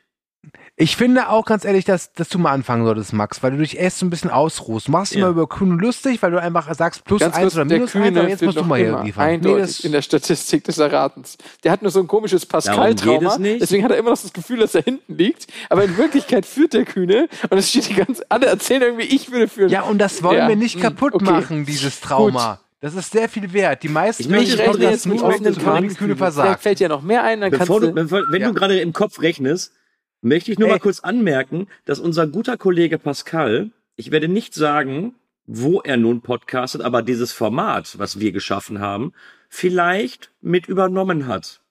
Ich 0.79 0.95
finde 0.95 1.29
auch 1.29 1.43
ganz 1.45 1.65
ehrlich, 1.65 1.85
dass, 1.85 2.13
dass 2.13 2.29
du 2.29 2.37
mal 2.37 2.51
anfangen 2.51 2.85
solltest, 2.85 3.11
Max, 3.11 3.41
weil 3.41 3.51
du 3.51 3.57
dich 3.57 3.77
erst 3.77 3.97
so 3.99 4.05
ein 4.05 4.09
bisschen 4.11 4.29
ausruhst. 4.29 4.87
Du 4.87 4.91
machst 4.91 5.11
dich 5.11 5.19
Ja. 5.19 5.25
mal 5.25 5.31
über 5.31 5.47
Kühne 5.47 5.75
lustig, 5.75 6.21
weil 6.21 6.31
du 6.31 6.39
einfach 6.39 6.71
sagst 6.75 7.03
plus 7.03 7.19
Ganz 7.19 7.35
eins 7.35 7.43
kurz, 7.43 7.55
oder 7.55 7.65
der 7.65 7.77
minus 7.79 7.95
eins, 7.95 8.05
Kühne 8.05 8.19
aber 8.19 8.29
jetzt 8.29 8.43
musst 8.43 8.57
du 8.57 8.63
mal 8.63 8.77
hier 8.79 8.89
immer 8.89 9.03
liefern. 9.03 9.25
Nee, 9.27 9.33
eindeutig 9.33 9.65
das, 9.77 9.79
in 9.81 9.91
der 9.91 10.01
Statistik 10.03 10.63
des 10.63 10.77
Erratens. 10.77 11.37
Der 11.63 11.71
hat 11.71 11.81
nur 11.81 11.91
so 11.91 11.99
ein 11.99 12.07
komisches 12.07 12.45
Pascal-Trauma, 12.45 13.37
deswegen 13.39 13.83
hat 13.83 13.91
er 13.91 13.97
immer 13.97 14.11
noch 14.11 14.21
das 14.21 14.31
Gefühl, 14.31 14.59
dass 14.59 14.75
er 14.75 14.83
hinten 14.83 15.15
liegt, 15.17 15.47
aber 15.69 15.83
in 15.83 15.97
Wirklichkeit 15.97 16.45
führt 16.45 16.73
der 16.73 16.85
Kühne 16.85 17.27
und 17.49 17.57
es 17.57 17.69
steht 17.69 17.89
die 17.89 17.95
ganze, 17.95 18.23
alle 18.29 18.45
erzählen 18.45 18.83
irgendwie, 18.83 19.05
ich 19.07 19.31
würde 19.31 19.47
führen. 19.47 19.69
ja, 19.69 19.81
und 19.81 19.97
das 19.97 20.21
wollen 20.23 20.37
Ja, 20.37 20.47
wir 20.47 20.55
nicht 20.55 20.75
hm, 20.75 20.81
kaputt 20.81 21.13
okay. 21.15 21.25
machen, 21.25 21.65
dieses 21.65 21.99
Trauma. 22.01 22.61
Das 22.79 22.93
ist 22.93 23.11
sehr 23.11 23.27
viel 23.27 23.51
wert. 23.53 23.81
Die 23.83 23.89
meisten 23.89 24.21
Ich 24.23 24.29
möchte 24.29 24.57
rechne 24.59 24.91
jetzt 24.91 25.07
mit 25.07 25.17
nur, 25.19 25.25
offenen 25.29 25.57
Karten. 25.57 25.89
Vielleicht 25.89 26.17
versagt. 26.17 26.61
fällt 26.61 26.79
dir 26.79 26.89
noch 26.89 27.01
mehr 27.01 27.23
ein, 27.23 27.41
dann 27.41 27.49
Bevor 27.51 27.79
du, 27.79 27.87
kannst 27.93 28.11
du... 28.11 28.17
bevor, 28.17 28.31
wenn 28.31 28.41
Ja. 28.41 28.47
du 28.49 28.53
gerade 28.53 28.79
im 28.79 28.93
Kopf 28.93 29.19
rechnest, 29.21 29.73
möchte 30.21 30.51
ich 30.51 30.59
nur 30.59 30.67
Ey. 30.67 30.75
mal 30.75 30.79
kurz 30.79 30.99
anmerken, 30.99 31.67
dass 31.85 31.99
unser 31.99 32.27
guter 32.27 32.55
Kollege 32.57 32.99
Pascal, 32.99 33.71
ich 33.95 34.11
werde 34.11 34.27
nicht 34.27 34.53
sagen, 34.53 35.15
wo 35.45 35.79
er 35.81 35.97
nun 35.97 36.21
podcastet, 36.21 36.81
aber 36.81 37.01
dieses 37.01 37.31
Format, 37.31 37.97
was 37.97 38.19
wir 38.19 38.31
geschaffen 38.31 38.79
haben, 38.79 39.13
vielleicht 39.49 40.31
mit 40.41 40.67
übernommen 40.67 41.25
hat. 41.27 41.61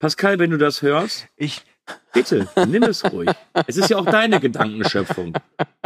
Pascal, 0.00 0.38
wenn 0.38 0.50
du 0.50 0.58
das 0.58 0.82
hörst, 0.82 1.28
Ich, 1.36 1.62
bitte, 2.12 2.46
nimm 2.66 2.82
es 2.82 3.04
ruhig. 3.10 3.30
Es 3.66 3.76
ist 3.78 3.88
ja 3.90 3.96
auch 3.96 4.04
deine 4.06 4.40
Gedankenschöpfung. 4.40 5.34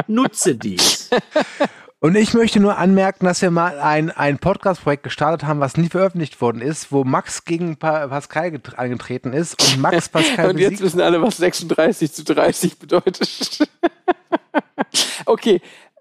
Nutze 0.08 0.56
dies. 0.56 1.10
und 2.00 2.16
ich 2.16 2.32
möchte 2.34 2.60
nur 2.60 2.78
anmerken, 2.78 3.24
dass 3.24 3.42
wir 3.42 3.50
mal 3.50 3.78
ein, 3.80 4.10
ein 4.10 4.38
Podcast-Projekt 4.38 5.02
gestartet 5.02 5.46
haben, 5.46 5.60
was 5.60 5.76
nie 5.76 5.88
veröffentlicht 5.88 6.40
worden 6.40 6.62
ist, 6.62 6.92
wo 6.92 7.02
Max 7.04 7.44
gegen 7.44 7.76
pa 7.76 8.06
Pascal 8.08 8.52
get- 8.52 8.78
angetreten 8.78 9.32
ist 9.32 9.60
und 9.62 9.80
Max 9.80 10.08
Pascal 10.10 10.50
Und 10.50 10.58
jetzt 10.58 10.80
wissen 10.80 11.00
alle, 11.00 11.20
was 11.20 11.36
36 11.38 12.12
zu 12.12 12.24
30 12.24 12.78
bedeutet. 12.78 13.68
okay, 15.26 15.60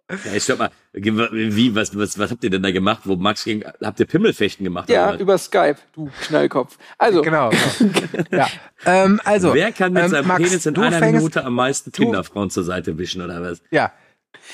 Ja, 0.09 0.31
jetzt 0.33 0.47
hört 0.47 0.59
mal, 0.59 0.71
wie, 0.93 1.75
was, 1.75 1.97
was, 1.97 2.17
was 2.17 2.31
habt 2.31 2.43
ihr 2.43 2.49
denn 2.49 2.63
da 2.63 2.71
gemacht, 2.71 3.01
wo 3.05 3.15
Max 3.15 3.43
gegen, 3.43 3.63
habt 3.83 3.99
ihr 3.99 4.05
Pimmelfechten 4.05 4.63
gemacht? 4.63 4.89
ja, 4.89 5.13
über 5.15 5.37
Skype, 5.37 5.77
du 5.93 6.09
Knallkopf. 6.27 6.77
Also, 6.97 7.21
Genau. 7.21 7.49
genau. 7.49 7.93
ja. 8.31 8.47
ähm, 8.85 9.19
also, 9.25 9.53
Wer 9.53 9.71
kann 9.71 9.93
mit 9.93 10.03
ähm, 10.03 10.09
seinem 10.09 10.27
Max, 10.27 10.43
Penis 10.43 10.65
in 10.65 10.77
einer 10.77 10.97
fängst- 10.99 11.17
Minute 11.17 11.43
am 11.43 11.53
meisten 11.55 11.91
Kinderfrauen 11.91 12.49
zur 12.49 12.63
Seite 12.63 12.97
wischen 12.97 13.21
oder 13.21 13.41
was? 13.41 13.61
Ja. 13.71 13.91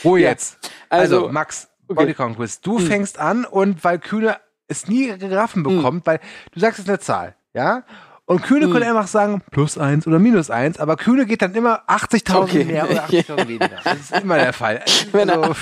Ruhe 0.03 0.19
Ja, 0.21 0.29
jetzt. 0.29 0.57
Also, 0.89 1.17
also, 1.23 1.31
Max, 1.31 1.67
okay. 1.87 2.13
Hm. 2.15 2.35
Quiz. 2.35 2.61
Du 2.61 2.79
fängst 2.79 3.19
an 3.19 3.45
und 3.45 3.83
weil 3.83 3.99
Kühne 3.99 4.37
es 4.67 4.87
nie 4.87 5.17
geraffen 5.17 5.63
bekommt, 5.63 6.05
weil 6.05 6.19
du 6.51 6.59
sagst 6.59 6.79
jetzt 6.79 6.89
eine 6.89 6.99
Zahl, 6.99 7.35
ja? 7.53 7.83
Und 8.25 8.41
Kühne 8.41 8.65
Hm. 8.67 8.71
könnte 8.71 8.87
einfach 8.87 9.07
sagen 9.07 9.41
plus 9.51 9.77
eins 9.77 10.07
oder 10.07 10.17
minus 10.17 10.49
eins, 10.49 10.79
aber 10.79 10.95
Kühne 10.95 11.25
geht 11.25 11.41
dann 11.41 11.53
immer 11.55 11.83
80.000 11.89 12.35
Okay. 12.43 12.63
mehr 12.63 12.89
oder 12.89 13.03
80.000 13.03 13.47
weniger. 13.49 13.69
Das 13.83 13.99
ist 13.99 14.11
immer 14.23 14.37
der 14.37 14.53
Fall. 14.53 14.81
Also, 15.13 15.53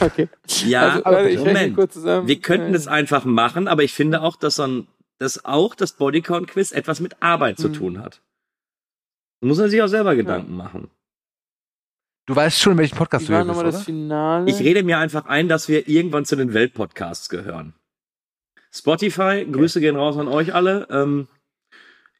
okay. 0.00 0.28
Ja, 0.64 0.82
Also, 0.82 1.04
aber 1.04 1.16
warte, 1.16 1.28
ich 1.30 1.38
rechne 1.40 1.52
Moment. 1.52 1.74
kurz 1.74 1.94
zusammen. 1.94 2.28
Wir 2.28 2.40
könnten 2.40 2.74
es 2.74 2.86
einfach 2.86 3.24
machen, 3.24 3.66
aber 3.66 3.82
ich 3.82 3.92
finde 3.92 4.22
auch, 4.22 4.36
dass, 4.36 4.54
so 4.54 4.62
ein, 4.62 4.86
dass 5.18 5.44
auch 5.44 5.74
das 5.74 5.94
Bodycount-Quiz 5.94 6.70
etwas 6.70 7.00
mit 7.00 7.20
Arbeit 7.22 7.58
zu 7.58 7.66
Hm. 7.68 7.72
tun 7.74 8.00
hat. 8.02 8.20
Da 9.40 9.48
muss 9.48 9.58
er 9.58 9.68
sich 9.68 9.82
auch 9.82 9.88
selber 9.88 10.14
Gedanken 10.14 10.56
machen. 10.56 10.88
Du 12.26 12.36
weißt 12.36 12.60
schon, 12.60 12.76
welchen 12.78 12.96
Podcast 12.96 13.24
Wie 13.24 13.28
du 13.28 13.32
war 13.34 13.44
hier 13.44 13.62
bist, 13.64 13.78
das 13.78 13.84
Finale? 13.84 14.50
Ich 14.50 14.60
rede 14.60 14.82
mir 14.82 14.98
einfach 14.98 15.26
ein, 15.26 15.48
dass 15.48 15.68
wir 15.68 15.88
irgendwann 15.88 16.24
zu 16.24 16.36
den 16.36 16.52
Weltpodcasts 16.52 17.28
gehören. 17.28 17.74
Spotify, 18.72 19.46
Grüße 19.50 19.80
gehen 19.80 19.96
raus 19.96 20.16
an 20.16 20.28
euch 20.28 20.54
alle. 20.54 20.86
Ähm, 20.90 21.28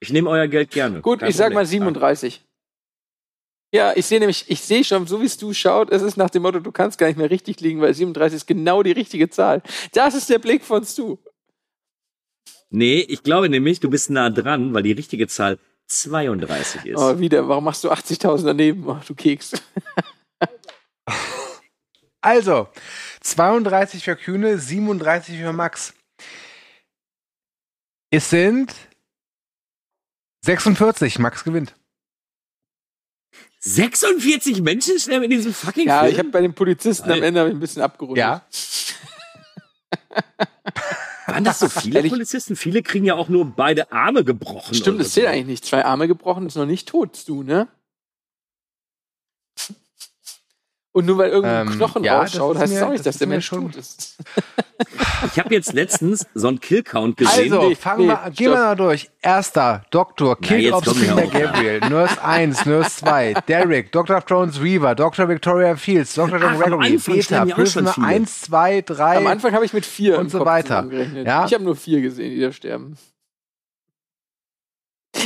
ich 0.00 0.10
nehme 0.12 0.30
euer 0.30 0.46
Geld 0.48 0.70
gerne. 0.70 1.00
Gut, 1.00 1.20
Kein 1.20 1.30
ich 1.30 1.36
sag 1.36 1.46
Problem. 1.46 1.56
mal 1.56 1.66
37. 1.66 2.42
Ja, 3.72 3.92
ich 3.94 4.06
sehe 4.06 4.20
nämlich, 4.20 4.44
ich 4.48 4.60
sehe 4.62 4.84
schon, 4.84 5.06
so 5.06 5.20
wie 5.20 5.26
es 5.26 5.36
du 5.36 5.52
schaut, 5.52 5.90
es 5.90 6.00
ist 6.00 6.16
nach 6.16 6.30
dem 6.30 6.42
Motto, 6.42 6.60
du 6.60 6.72
kannst 6.72 6.98
gar 6.98 7.08
nicht 7.08 7.18
mehr 7.18 7.30
richtig 7.30 7.60
liegen, 7.60 7.80
weil 7.80 7.92
37 7.92 8.36
ist 8.36 8.46
genau 8.46 8.82
die 8.82 8.92
richtige 8.92 9.28
Zahl. 9.28 9.62
Das 9.92 10.14
ist 10.14 10.30
der 10.30 10.38
Blick 10.38 10.62
von 10.62 10.84
Stu. 10.84 11.18
Nee, 12.70 13.00
ich 13.00 13.22
glaube 13.22 13.48
nämlich, 13.48 13.80
du 13.80 13.90
bist 13.90 14.10
nah 14.10 14.30
dran, 14.30 14.72
weil 14.72 14.82
die 14.82 14.92
richtige 14.92 15.26
Zahl 15.26 15.58
32 15.88 16.86
ist. 16.86 16.98
Oh, 16.98 17.18
wieder, 17.18 17.48
warum 17.48 17.64
machst 17.64 17.84
du 17.84 17.90
80.000 17.90 18.44
daneben? 18.44 18.86
Oh, 18.88 18.98
du 19.06 19.14
Keks. 19.14 19.52
Also, 22.20 22.68
32 23.20 24.02
für 24.04 24.16
Kühne, 24.16 24.58
37 24.58 25.38
für 25.38 25.52
Max. 25.52 25.94
Es 28.10 28.30
sind 28.30 28.74
46. 30.44 31.18
Max 31.20 31.44
gewinnt. 31.44 31.74
46 33.60 34.60
Menschen 34.62 34.98
sterben 34.98 35.24
in 35.24 35.30
diesem 35.30 35.54
fucking 35.54 35.86
Ja, 35.88 36.00
Film? 36.00 36.12
ich 36.12 36.18
habe 36.18 36.28
bei 36.30 36.40
den 36.40 36.54
Polizisten 36.54 37.04
am 37.04 37.12
Alter. 37.14 37.26
Ende 37.26 37.40
hab 37.40 37.46
ich 37.48 37.54
ein 37.54 37.60
bisschen 37.60 37.82
abgerundet. 37.82 38.18
Ja. 38.18 38.44
Waren 41.26 41.44
das 41.44 41.58
so 41.58 41.68
viele 41.80 41.96
Ehrlich? 41.96 42.12
Polizisten? 42.12 42.56
Viele 42.56 42.82
kriegen 42.82 43.04
ja 43.04 43.14
auch 43.14 43.28
nur 43.28 43.44
beide 43.44 43.92
Arme 43.92 44.24
gebrochen. 44.24 44.74
Stimmt, 44.74 45.00
das 45.00 45.12
zählt 45.12 45.26
so. 45.26 45.32
eigentlich 45.32 45.46
nicht. 45.46 45.64
Zwei 45.64 45.84
Arme 45.84 46.08
gebrochen 46.08 46.46
ist 46.46 46.56
noch 46.56 46.66
nicht 46.66 46.88
tot, 46.88 47.16
Stu, 47.16 47.42
ne? 47.42 47.68
Und 50.96 51.04
nur 51.04 51.18
weil 51.18 51.28
irgendwo 51.28 51.54
ein 51.54 51.66
Ähm, 51.66 51.74
Knochen 51.74 52.04
ja, 52.04 52.20
rausschaut, 52.20 52.56
das 52.56 52.62
ist 52.62 52.62
heißt 52.62 52.72
es 52.72 52.80
mir- 52.80 52.86
auch 52.86 52.90
nicht, 52.92 53.00
das 53.00 53.04
dass 53.14 53.18
der 53.18 53.28
Mensch 53.28 53.44
schon- 53.44 53.70
tot 53.70 53.76
ist. 53.76 54.16
Ich 55.32 55.38
habe 55.38 55.54
jetzt 55.54 55.72
letztens 55.74 56.26
so 56.34 56.48
einen 56.48 56.58
Killcount 56.60 57.16
gesehen. 57.18 57.52
Also, 57.52 57.68
nee, 57.68 57.74
fangen 57.74 58.06
nee, 58.06 58.08
wir, 58.08 58.30
gehen 58.30 58.50
wir 58.50 58.56
mal 58.58 58.76
durch. 58.76 59.10
Erster, 59.20 59.82
Doktor, 59.90 60.38
Kill 60.40 60.72
of 60.72 60.84
ja. 61.02 61.14
Gabriel, 61.26 61.80
Nurse 61.88 62.22
1, 62.22 62.64
Nurse 62.66 62.96
2, 62.96 63.34
Derek, 63.46 63.92
Dr. 63.92 64.22
Jones 64.26 64.62
Weaver, 64.62 64.94
Dr. 64.94 65.28
Victoria 65.28 65.76
Fields, 65.76 66.14
Dr. 66.14 66.38
John 66.38 66.58
Gregory, 66.58 66.98
schon 66.98 67.14
Prisoner 67.54 67.92
viele. 67.92 68.06
1, 68.06 68.40
2, 68.42 68.82
3. 68.82 69.16
Am 69.18 69.26
Anfang 69.26 69.52
habe 69.52 69.64
ich 69.66 69.72
mit 69.74 69.84
vier 69.84 70.16
und 70.18 70.24
im 70.26 70.30
so 70.30 70.38
Kopf 70.38 70.46
weiter. 70.46 70.86
Ja. 71.24 71.44
Ich 71.46 71.52
habe 71.54 71.64
nur 71.64 71.76
vier 71.76 72.00
gesehen, 72.00 72.30
die 72.30 72.40
da 72.40 72.52
sterben. 72.52 72.96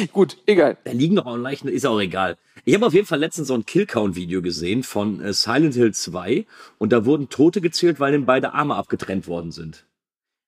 Gut, 0.13 0.39
egal. 0.47 0.77
Da 0.85 0.93
liegen 0.93 1.17
doch 1.17 1.27
auch 1.27 1.37
Leichen, 1.37 1.69
ist 1.69 1.87
auch 1.87 2.01
egal. 2.01 2.37
Ich 2.65 2.75
habe 2.75 2.87
auf 2.87 2.95
jeden 2.95 3.07
Fall 3.07 3.19
letztens 3.19 3.49
so 3.49 3.55
ein 3.55 3.65
Killcount-Video 3.67 4.43
gesehen 4.43 4.83
von 4.83 5.21
äh, 5.21 5.33
Silent 5.33 5.75
Hill 5.75 5.93
2 5.93 6.47
und 6.79 6.93
da 6.93 7.05
wurden 7.05 7.29
Tote 7.29 7.61
gezählt, 7.61 8.01
weil 8.01 8.15
ihnen 8.15 8.27
beide 8.27 8.53
Arme 8.53 8.75
abgetrennt 8.77 9.27
worden 9.27 9.53
sind. 9.53 9.87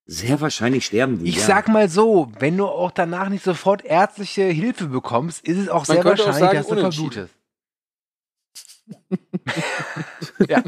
Sehr 0.04 0.40
wahrscheinlich 0.40 0.84
sterben 0.84 1.18
die. 1.20 1.28
Ich 1.28 1.36
ja. 1.36 1.46
sag 1.46 1.68
mal 1.68 1.88
so, 1.88 2.32
wenn 2.38 2.56
du 2.56 2.66
auch 2.66 2.90
danach 2.90 3.28
nicht 3.28 3.44
sofort 3.44 3.84
ärztliche 3.84 4.42
Hilfe 4.42 4.86
bekommst, 4.86 5.46
ist 5.46 5.58
es 5.58 5.68
auch 5.68 5.86
Man 5.86 5.96
sehr 5.96 6.02
könnte 6.02 6.22
auch 6.22 6.26
wahrscheinlich, 6.26 6.66
sagen, 6.66 6.82
dass 6.82 6.92
du 6.92 6.98
verblutest. 6.98 7.34
ja. 10.48 10.62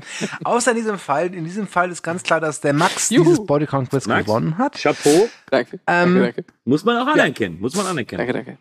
Außer 0.45 0.71
in 0.71 0.77
diesem 0.77 0.99
Fall, 0.99 1.35
in 1.35 1.45
diesem 1.45 1.67
Fall 1.67 1.91
ist 1.91 2.03
ganz 2.03 2.23
klar, 2.23 2.41
dass 2.41 2.61
der 2.61 2.73
Max 2.73 3.11
Juhu. 3.11 3.25
dieses 3.25 3.47
Bodycount 3.47 3.91
Quiz 3.91 4.07
Max? 4.07 4.25
gewonnen 4.25 4.57
hat. 4.57 4.75
Chapeau, 4.81 5.29
Danke. 5.51 5.81
Ähm, 5.87 6.15
danke, 6.15 6.21
danke. 6.21 6.45
muss 6.65 6.85
man 6.85 6.97
auch 6.97 7.13
anerkennen. 7.13 7.61
Muss 7.61 7.75
man 7.75 7.87
anerkennen. 7.87 8.19
Danke, 8.19 8.33
danke. 8.33 8.59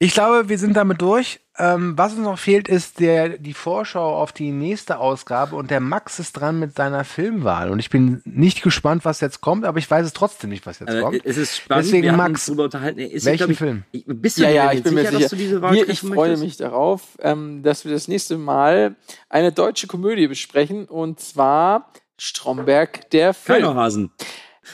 Ich 0.00 0.12
glaube, 0.14 0.48
wir 0.48 0.58
sind 0.58 0.76
damit 0.76 1.02
durch. 1.02 1.40
Ähm, 1.60 1.98
was 1.98 2.12
uns 2.12 2.22
noch 2.22 2.38
fehlt, 2.38 2.68
ist 2.68 3.00
der, 3.00 3.30
die 3.30 3.52
Vorschau 3.52 4.16
auf 4.16 4.30
die 4.32 4.52
nächste 4.52 4.98
Ausgabe 5.00 5.56
und 5.56 5.72
der 5.72 5.80
Max 5.80 6.20
ist 6.20 6.34
dran 6.34 6.60
mit 6.60 6.76
seiner 6.76 7.02
Filmwahl. 7.02 7.70
Und 7.72 7.80
ich 7.80 7.90
bin 7.90 8.22
nicht 8.24 8.62
gespannt, 8.62 9.04
was 9.04 9.20
jetzt 9.20 9.40
kommt, 9.40 9.64
aber 9.64 9.78
ich 9.80 9.90
weiß 9.90 10.06
es 10.06 10.12
trotzdem 10.12 10.50
nicht, 10.50 10.66
was 10.66 10.78
jetzt 10.78 10.90
Also, 10.90 11.02
kommt. 11.02 11.20
es 11.24 11.36
ist 11.36 11.56
spannend. 11.56 11.86
Deswegen, 11.86 12.04
wir 12.04 12.12
Max, 12.12 12.30
uns 12.30 12.46
drüber 12.46 12.64
unterhalten. 12.64 13.00
Er 13.00 13.10
Ist, 13.10 13.26
welchen 13.26 13.50
ich, 13.50 13.58
Film? 13.58 13.82
Ich, 13.90 14.04
bist 14.06 14.38
du 14.38 14.42
Ja, 14.42 14.50
ja, 14.50 14.72
ich 14.72 14.84
bin 14.84 14.94
mir 14.94 15.00
sicher, 15.00 15.10
sicher. 15.10 15.22
dass 15.22 15.30
du 15.30 15.36
diese 15.36 15.62
Wahl 15.62 15.74
Wir, 15.74 15.88
ich 15.88 15.98
freue 15.98 16.14
möchtest? 16.14 16.42
mich 16.44 16.56
darauf, 16.58 17.02
ähm, 17.20 17.64
dass 17.64 17.84
wir 17.84 17.90
das 17.90 18.06
nächste 18.06 18.38
Mal 18.38 18.94
eine 19.28 19.50
deutsche 19.50 19.88
Komödie 19.88 20.28
besprechen 20.28 20.84
und 20.84 21.18
zwar 21.18 21.90
Stromberg 22.18 23.10
der 23.10 23.34
Film. 23.34 23.62
Kaiserhasen. 23.62 24.12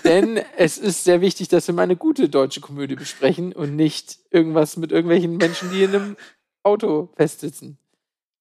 Denn 0.03 0.41
es 0.57 0.79
ist 0.79 1.05
sehr 1.05 1.21
wichtig, 1.21 1.49
dass 1.49 1.67
wir 1.67 1.75
mal 1.75 1.83
eine 1.83 1.97
gute 1.97 2.29
deutsche 2.29 2.61
Komödie 2.61 2.97
besprechen 2.97 3.53
und 3.53 3.77
nicht 3.77 4.19
irgendwas 4.31 4.77
mit 4.77 4.93
irgendwelchen 4.93 5.37
Menschen, 5.37 5.71
die 5.71 5.85
in 5.85 5.95
einem 5.95 6.17
Auto 6.63 7.11
festsitzen. 7.17 7.79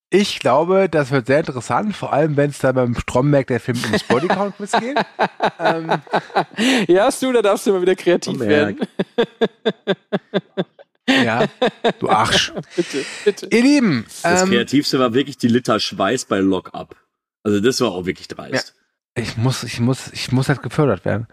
Ich 0.10 0.40
glaube, 0.40 0.90
das 0.90 1.10
wird 1.10 1.26
sehr 1.26 1.40
interessant, 1.40 1.96
vor 1.96 2.14
allem 2.14 2.38
wenn 2.38 2.52
es 2.52 2.60
da 2.60 2.72
beim 2.72 2.94
Stromberg 2.94 3.48
der 3.48 3.60
Film 3.60 3.80
ums 3.84 4.04
Bodycount 4.04 4.56
Quiz 4.58 4.72
geht. 4.74 4.96
ähm, 5.60 5.92
Ja, 6.88 7.12
Stu, 7.12 7.32
da 7.32 7.42
darfst 7.42 7.66
du 7.66 7.72
mal 7.72 7.82
wieder 7.82 7.96
kreativ 7.96 8.36
Stromberg. 8.36 8.78
werden. 8.78 9.26
ja, 11.10 11.46
du 11.98 12.10
Arsch. 12.10 12.54
Bitte, 12.76 13.04
bitte. 13.26 13.48
Ihr 13.52 13.64
Lieben, 13.64 14.06
Das 14.22 14.44
ähm, 14.44 14.50
Kreativste 14.50 15.00
war 15.00 15.16
wirklich 15.16 15.40
die 15.40 15.48
Liter 15.48 15.80
Schweiß 15.80 16.26
bei 16.26 16.38
Lockup. 16.38 16.96
Also 17.42 17.60
das 17.60 17.82
war 17.82 17.92
auch 17.92 18.06
wirklich 18.06 18.28
dreist. 18.28 18.76
Ich 19.16 19.38
muss, 19.38 19.64
ich 19.64 19.80
muss, 19.80 20.12
ich 20.12 20.32
muss 20.32 20.50
halt 20.50 20.62
gefördert 20.62 21.06
werden. 21.06 21.28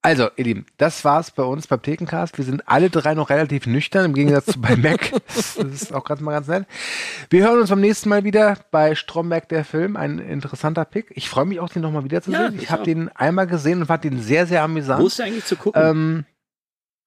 Also, 0.00 0.30
ihr 0.36 0.44
Lieben, 0.44 0.66
das 0.76 1.04
war's 1.04 1.32
bei 1.32 1.42
uns 1.42 1.66
beim 1.66 1.82
Thekencast. 1.82 2.38
Wir 2.38 2.44
sind 2.44 2.68
alle 2.68 2.88
drei 2.88 3.14
noch 3.14 3.30
relativ 3.30 3.66
nüchtern, 3.66 4.04
im 4.04 4.14
Gegensatz 4.14 4.46
zu 4.46 4.60
bei 4.60 4.76
Mac. 4.76 5.10
Das 5.26 5.56
ist 5.56 5.92
auch 5.92 6.04
ganz 6.04 6.20
mal 6.20 6.30
ganz 6.30 6.46
nett. 6.46 6.66
Wir 7.30 7.42
hören 7.42 7.58
uns 7.58 7.70
beim 7.70 7.80
nächsten 7.80 8.08
Mal 8.08 8.22
wieder 8.22 8.56
bei 8.70 8.94
Stromberg 8.94 9.48
der 9.48 9.64
Film. 9.64 9.96
Ein 9.96 10.20
interessanter 10.20 10.84
Pick. 10.84 11.10
Ich 11.16 11.28
freue 11.28 11.46
mich 11.46 11.58
auch, 11.58 11.68
den 11.68 11.82
nochmal 11.82 12.04
wiederzusehen. 12.04 12.54
Ja, 12.54 12.62
ich 12.62 12.70
habe 12.70 12.84
den 12.84 13.08
einmal 13.08 13.48
gesehen 13.48 13.80
und 13.80 13.86
fand 13.86 14.04
den 14.04 14.20
sehr, 14.22 14.46
sehr 14.46 14.60
Wo 14.60 14.64
amüsant. 14.66 15.04
ist 15.04 15.18
der 15.18 15.26
eigentlich 15.26 15.44
zu 15.44 15.56
gucken? 15.56 15.82
Ähm, 15.84 16.24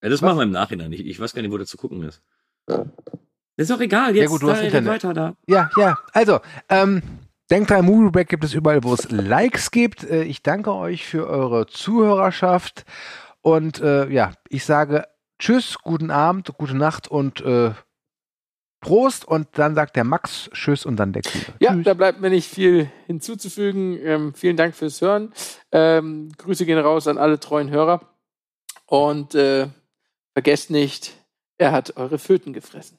ja, 0.04 0.10
das 0.10 0.22
machen 0.22 0.38
wir 0.38 0.44
im 0.44 0.52
Nachhinein. 0.52 0.92
Ich, 0.92 1.06
ich 1.06 1.20
weiß 1.20 1.34
gar 1.34 1.42
nicht, 1.42 1.52
wo 1.52 1.58
der 1.58 1.68
zu 1.68 1.78
gucken 1.78 2.04
ist. 2.04 2.22
Ist 3.56 3.72
auch 3.72 3.80
egal. 3.80 4.16
Jetzt 4.16 4.30
gut, 4.30 4.42
du 4.42 4.50
hast 4.52 4.60
da, 4.60 4.66
Internet. 4.66 4.90
weiter 4.90 5.14
da. 5.14 5.36
Ja, 5.48 5.70
ja. 5.78 5.98
Also, 6.12 6.42
ähm, 6.68 7.02
denkt 7.52 7.70
dran, 7.70 7.86
Movie 7.86 8.10
Break 8.10 8.30
gibt 8.30 8.44
es 8.44 8.54
überall, 8.54 8.84
wo 8.84 8.94
es 8.94 9.12
Likes 9.12 9.72
gibt. 9.72 10.04
Äh, 10.04 10.24
ich 10.24 10.42
danke 10.42 10.74
euch 10.74 11.06
für 11.06 11.28
eure 11.28 11.68
Zuhörerschaft. 11.68 12.86
Und 13.42 13.82
äh, 13.82 14.10
ja, 14.10 14.34
ich 14.50 14.64
sage 14.66 15.06
Tschüss, 15.38 15.78
guten 15.84 16.12
Abend, 16.12 16.54
gute 16.58 16.76
Nacht 16.78 17.10
und 17.10 17.42
äh, 17.42 17.72
Prost. 18.80 19.26
Und 19.26 19.48
dann 19.54 19.76
sagt 19.76 19.96
der 19.96 20.04
Max 20.04 20.50
Tschüss 20.54 20.86
und 20.86 20.96
dann 20.96 21.14
der 21.14 21.24
Kühne. 21.24 21.46
Ja, 21.60 21.74
Tschüss. 21.74 21.84
da 21.84 21.94
bleibt 21.94 22.22
mir 22.22 22.30
nicht 22.30 22.50
viel 22.50 22.90
hinzuzufügen. 23.08 24.00
Ähm, 24.02 24.34
vielen 24.34 24.56
Dank 24.58 24.76
fürs 24.76 25.02
Hören. 25.02 25.34
Ähm, 25.72 26.32
Grüße 26.38 26.66
gehen 26.66 26.80
raus 26.80 27.08
an 27.08 27.18
alle 27.18 27.40
treuen 27.40 27.70
Hörer. 27.70 28.02
Und 28.86 29.36
äh, 29.36 29.68
vergesst 30.34 30.70
nicht, 30.70 31.14
er 31.58 31.72
hat 31.72 31.98
eure 31.98 32.18
Föten 32.18 32.54
gefressen. 32.54 32.98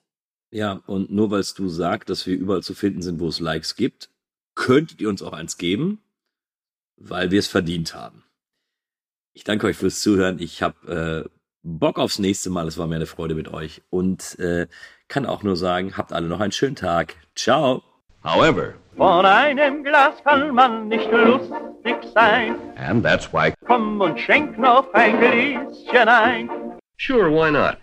Ja, 0.51 0.83
und 0.87 1.11
nur 1.11 1.31
weil 1.31 1.43
du 1.57 1.69
sagst, 1.69 2.11
dass 2.11 2.27
wir 2.27 2.37
überall 2.37 2.63
zu 2.63 2.75
finden 2.75 3.01
sind, 3.01 3.21
wo 3.21 3.29
es 3.29 3.41
Likes 3.41 3.75
gibt, 3.75 4.12
könntet 4.55 5.01
ihr 5.01 5.09
uns 5.09 5.23
auch 5.23 5.33
eins 5.33 5.57
geben, 5.59 6.03
weil 6.97 7.31
wir 7.31 7.39
es 7.39 7.49
verdient 7.49 7.95
haben. 7.95 8.23
Ich 9.33 9.45
danke 9.45 9.67
euch 9.67 9.77
fürs 9.77 10.01
Zuhören. 10.01 10.39
Ich 10.39 10.63
habe 10.63 11.25
äh, 11.27 11.31
Bock 11.63 11.99
aufs 11.99 12.19
nächste 12.19 12.51
Mal. 12.51 12.67
Es 12.69 12.77
war 12.79 12.87
mir 12.87 12.97
eine 12.97 13.07
Freude 13.07 13.35
mit 13.35 13.49
euch. 13.49 13.83
Und 13.91 14.39
äh, 14.39 14.67
kann 15.09 15.27
auch 15.27 15.43
nur 15.43 15.57
sagen, 15.57 15.97
habt 15.97 16.13
alle 16.13 16.27
noch 16.29 16.41
einen 16.41 16.53
schönen 16.53 16.77
Tag. 16.77 17.17
Ciao. 17.35 17.83
However, 18.25 18.75
Von 18.97 19.27
einem 19.27 19.83
Glas 19.83 20.23
kann 20.23 20.55
man 20.55 20.89
nicht 20.89 21.11
lustig 21.11 21.97
sein. 22.15 22.55
and 22.77 23.03
that's 23.03 23.33
why, 23.33 23.53
Komm 23.67 24.01
und 24.01 24.21
schenk 24.21 24.59
noch 24.59 24.93
ein 24.95 25.19
Gläschen 25.19 26.09
ein. 26.09 26.49
sure, 26.99 27.29
why 27.31 27.51
not? 27.51 27.79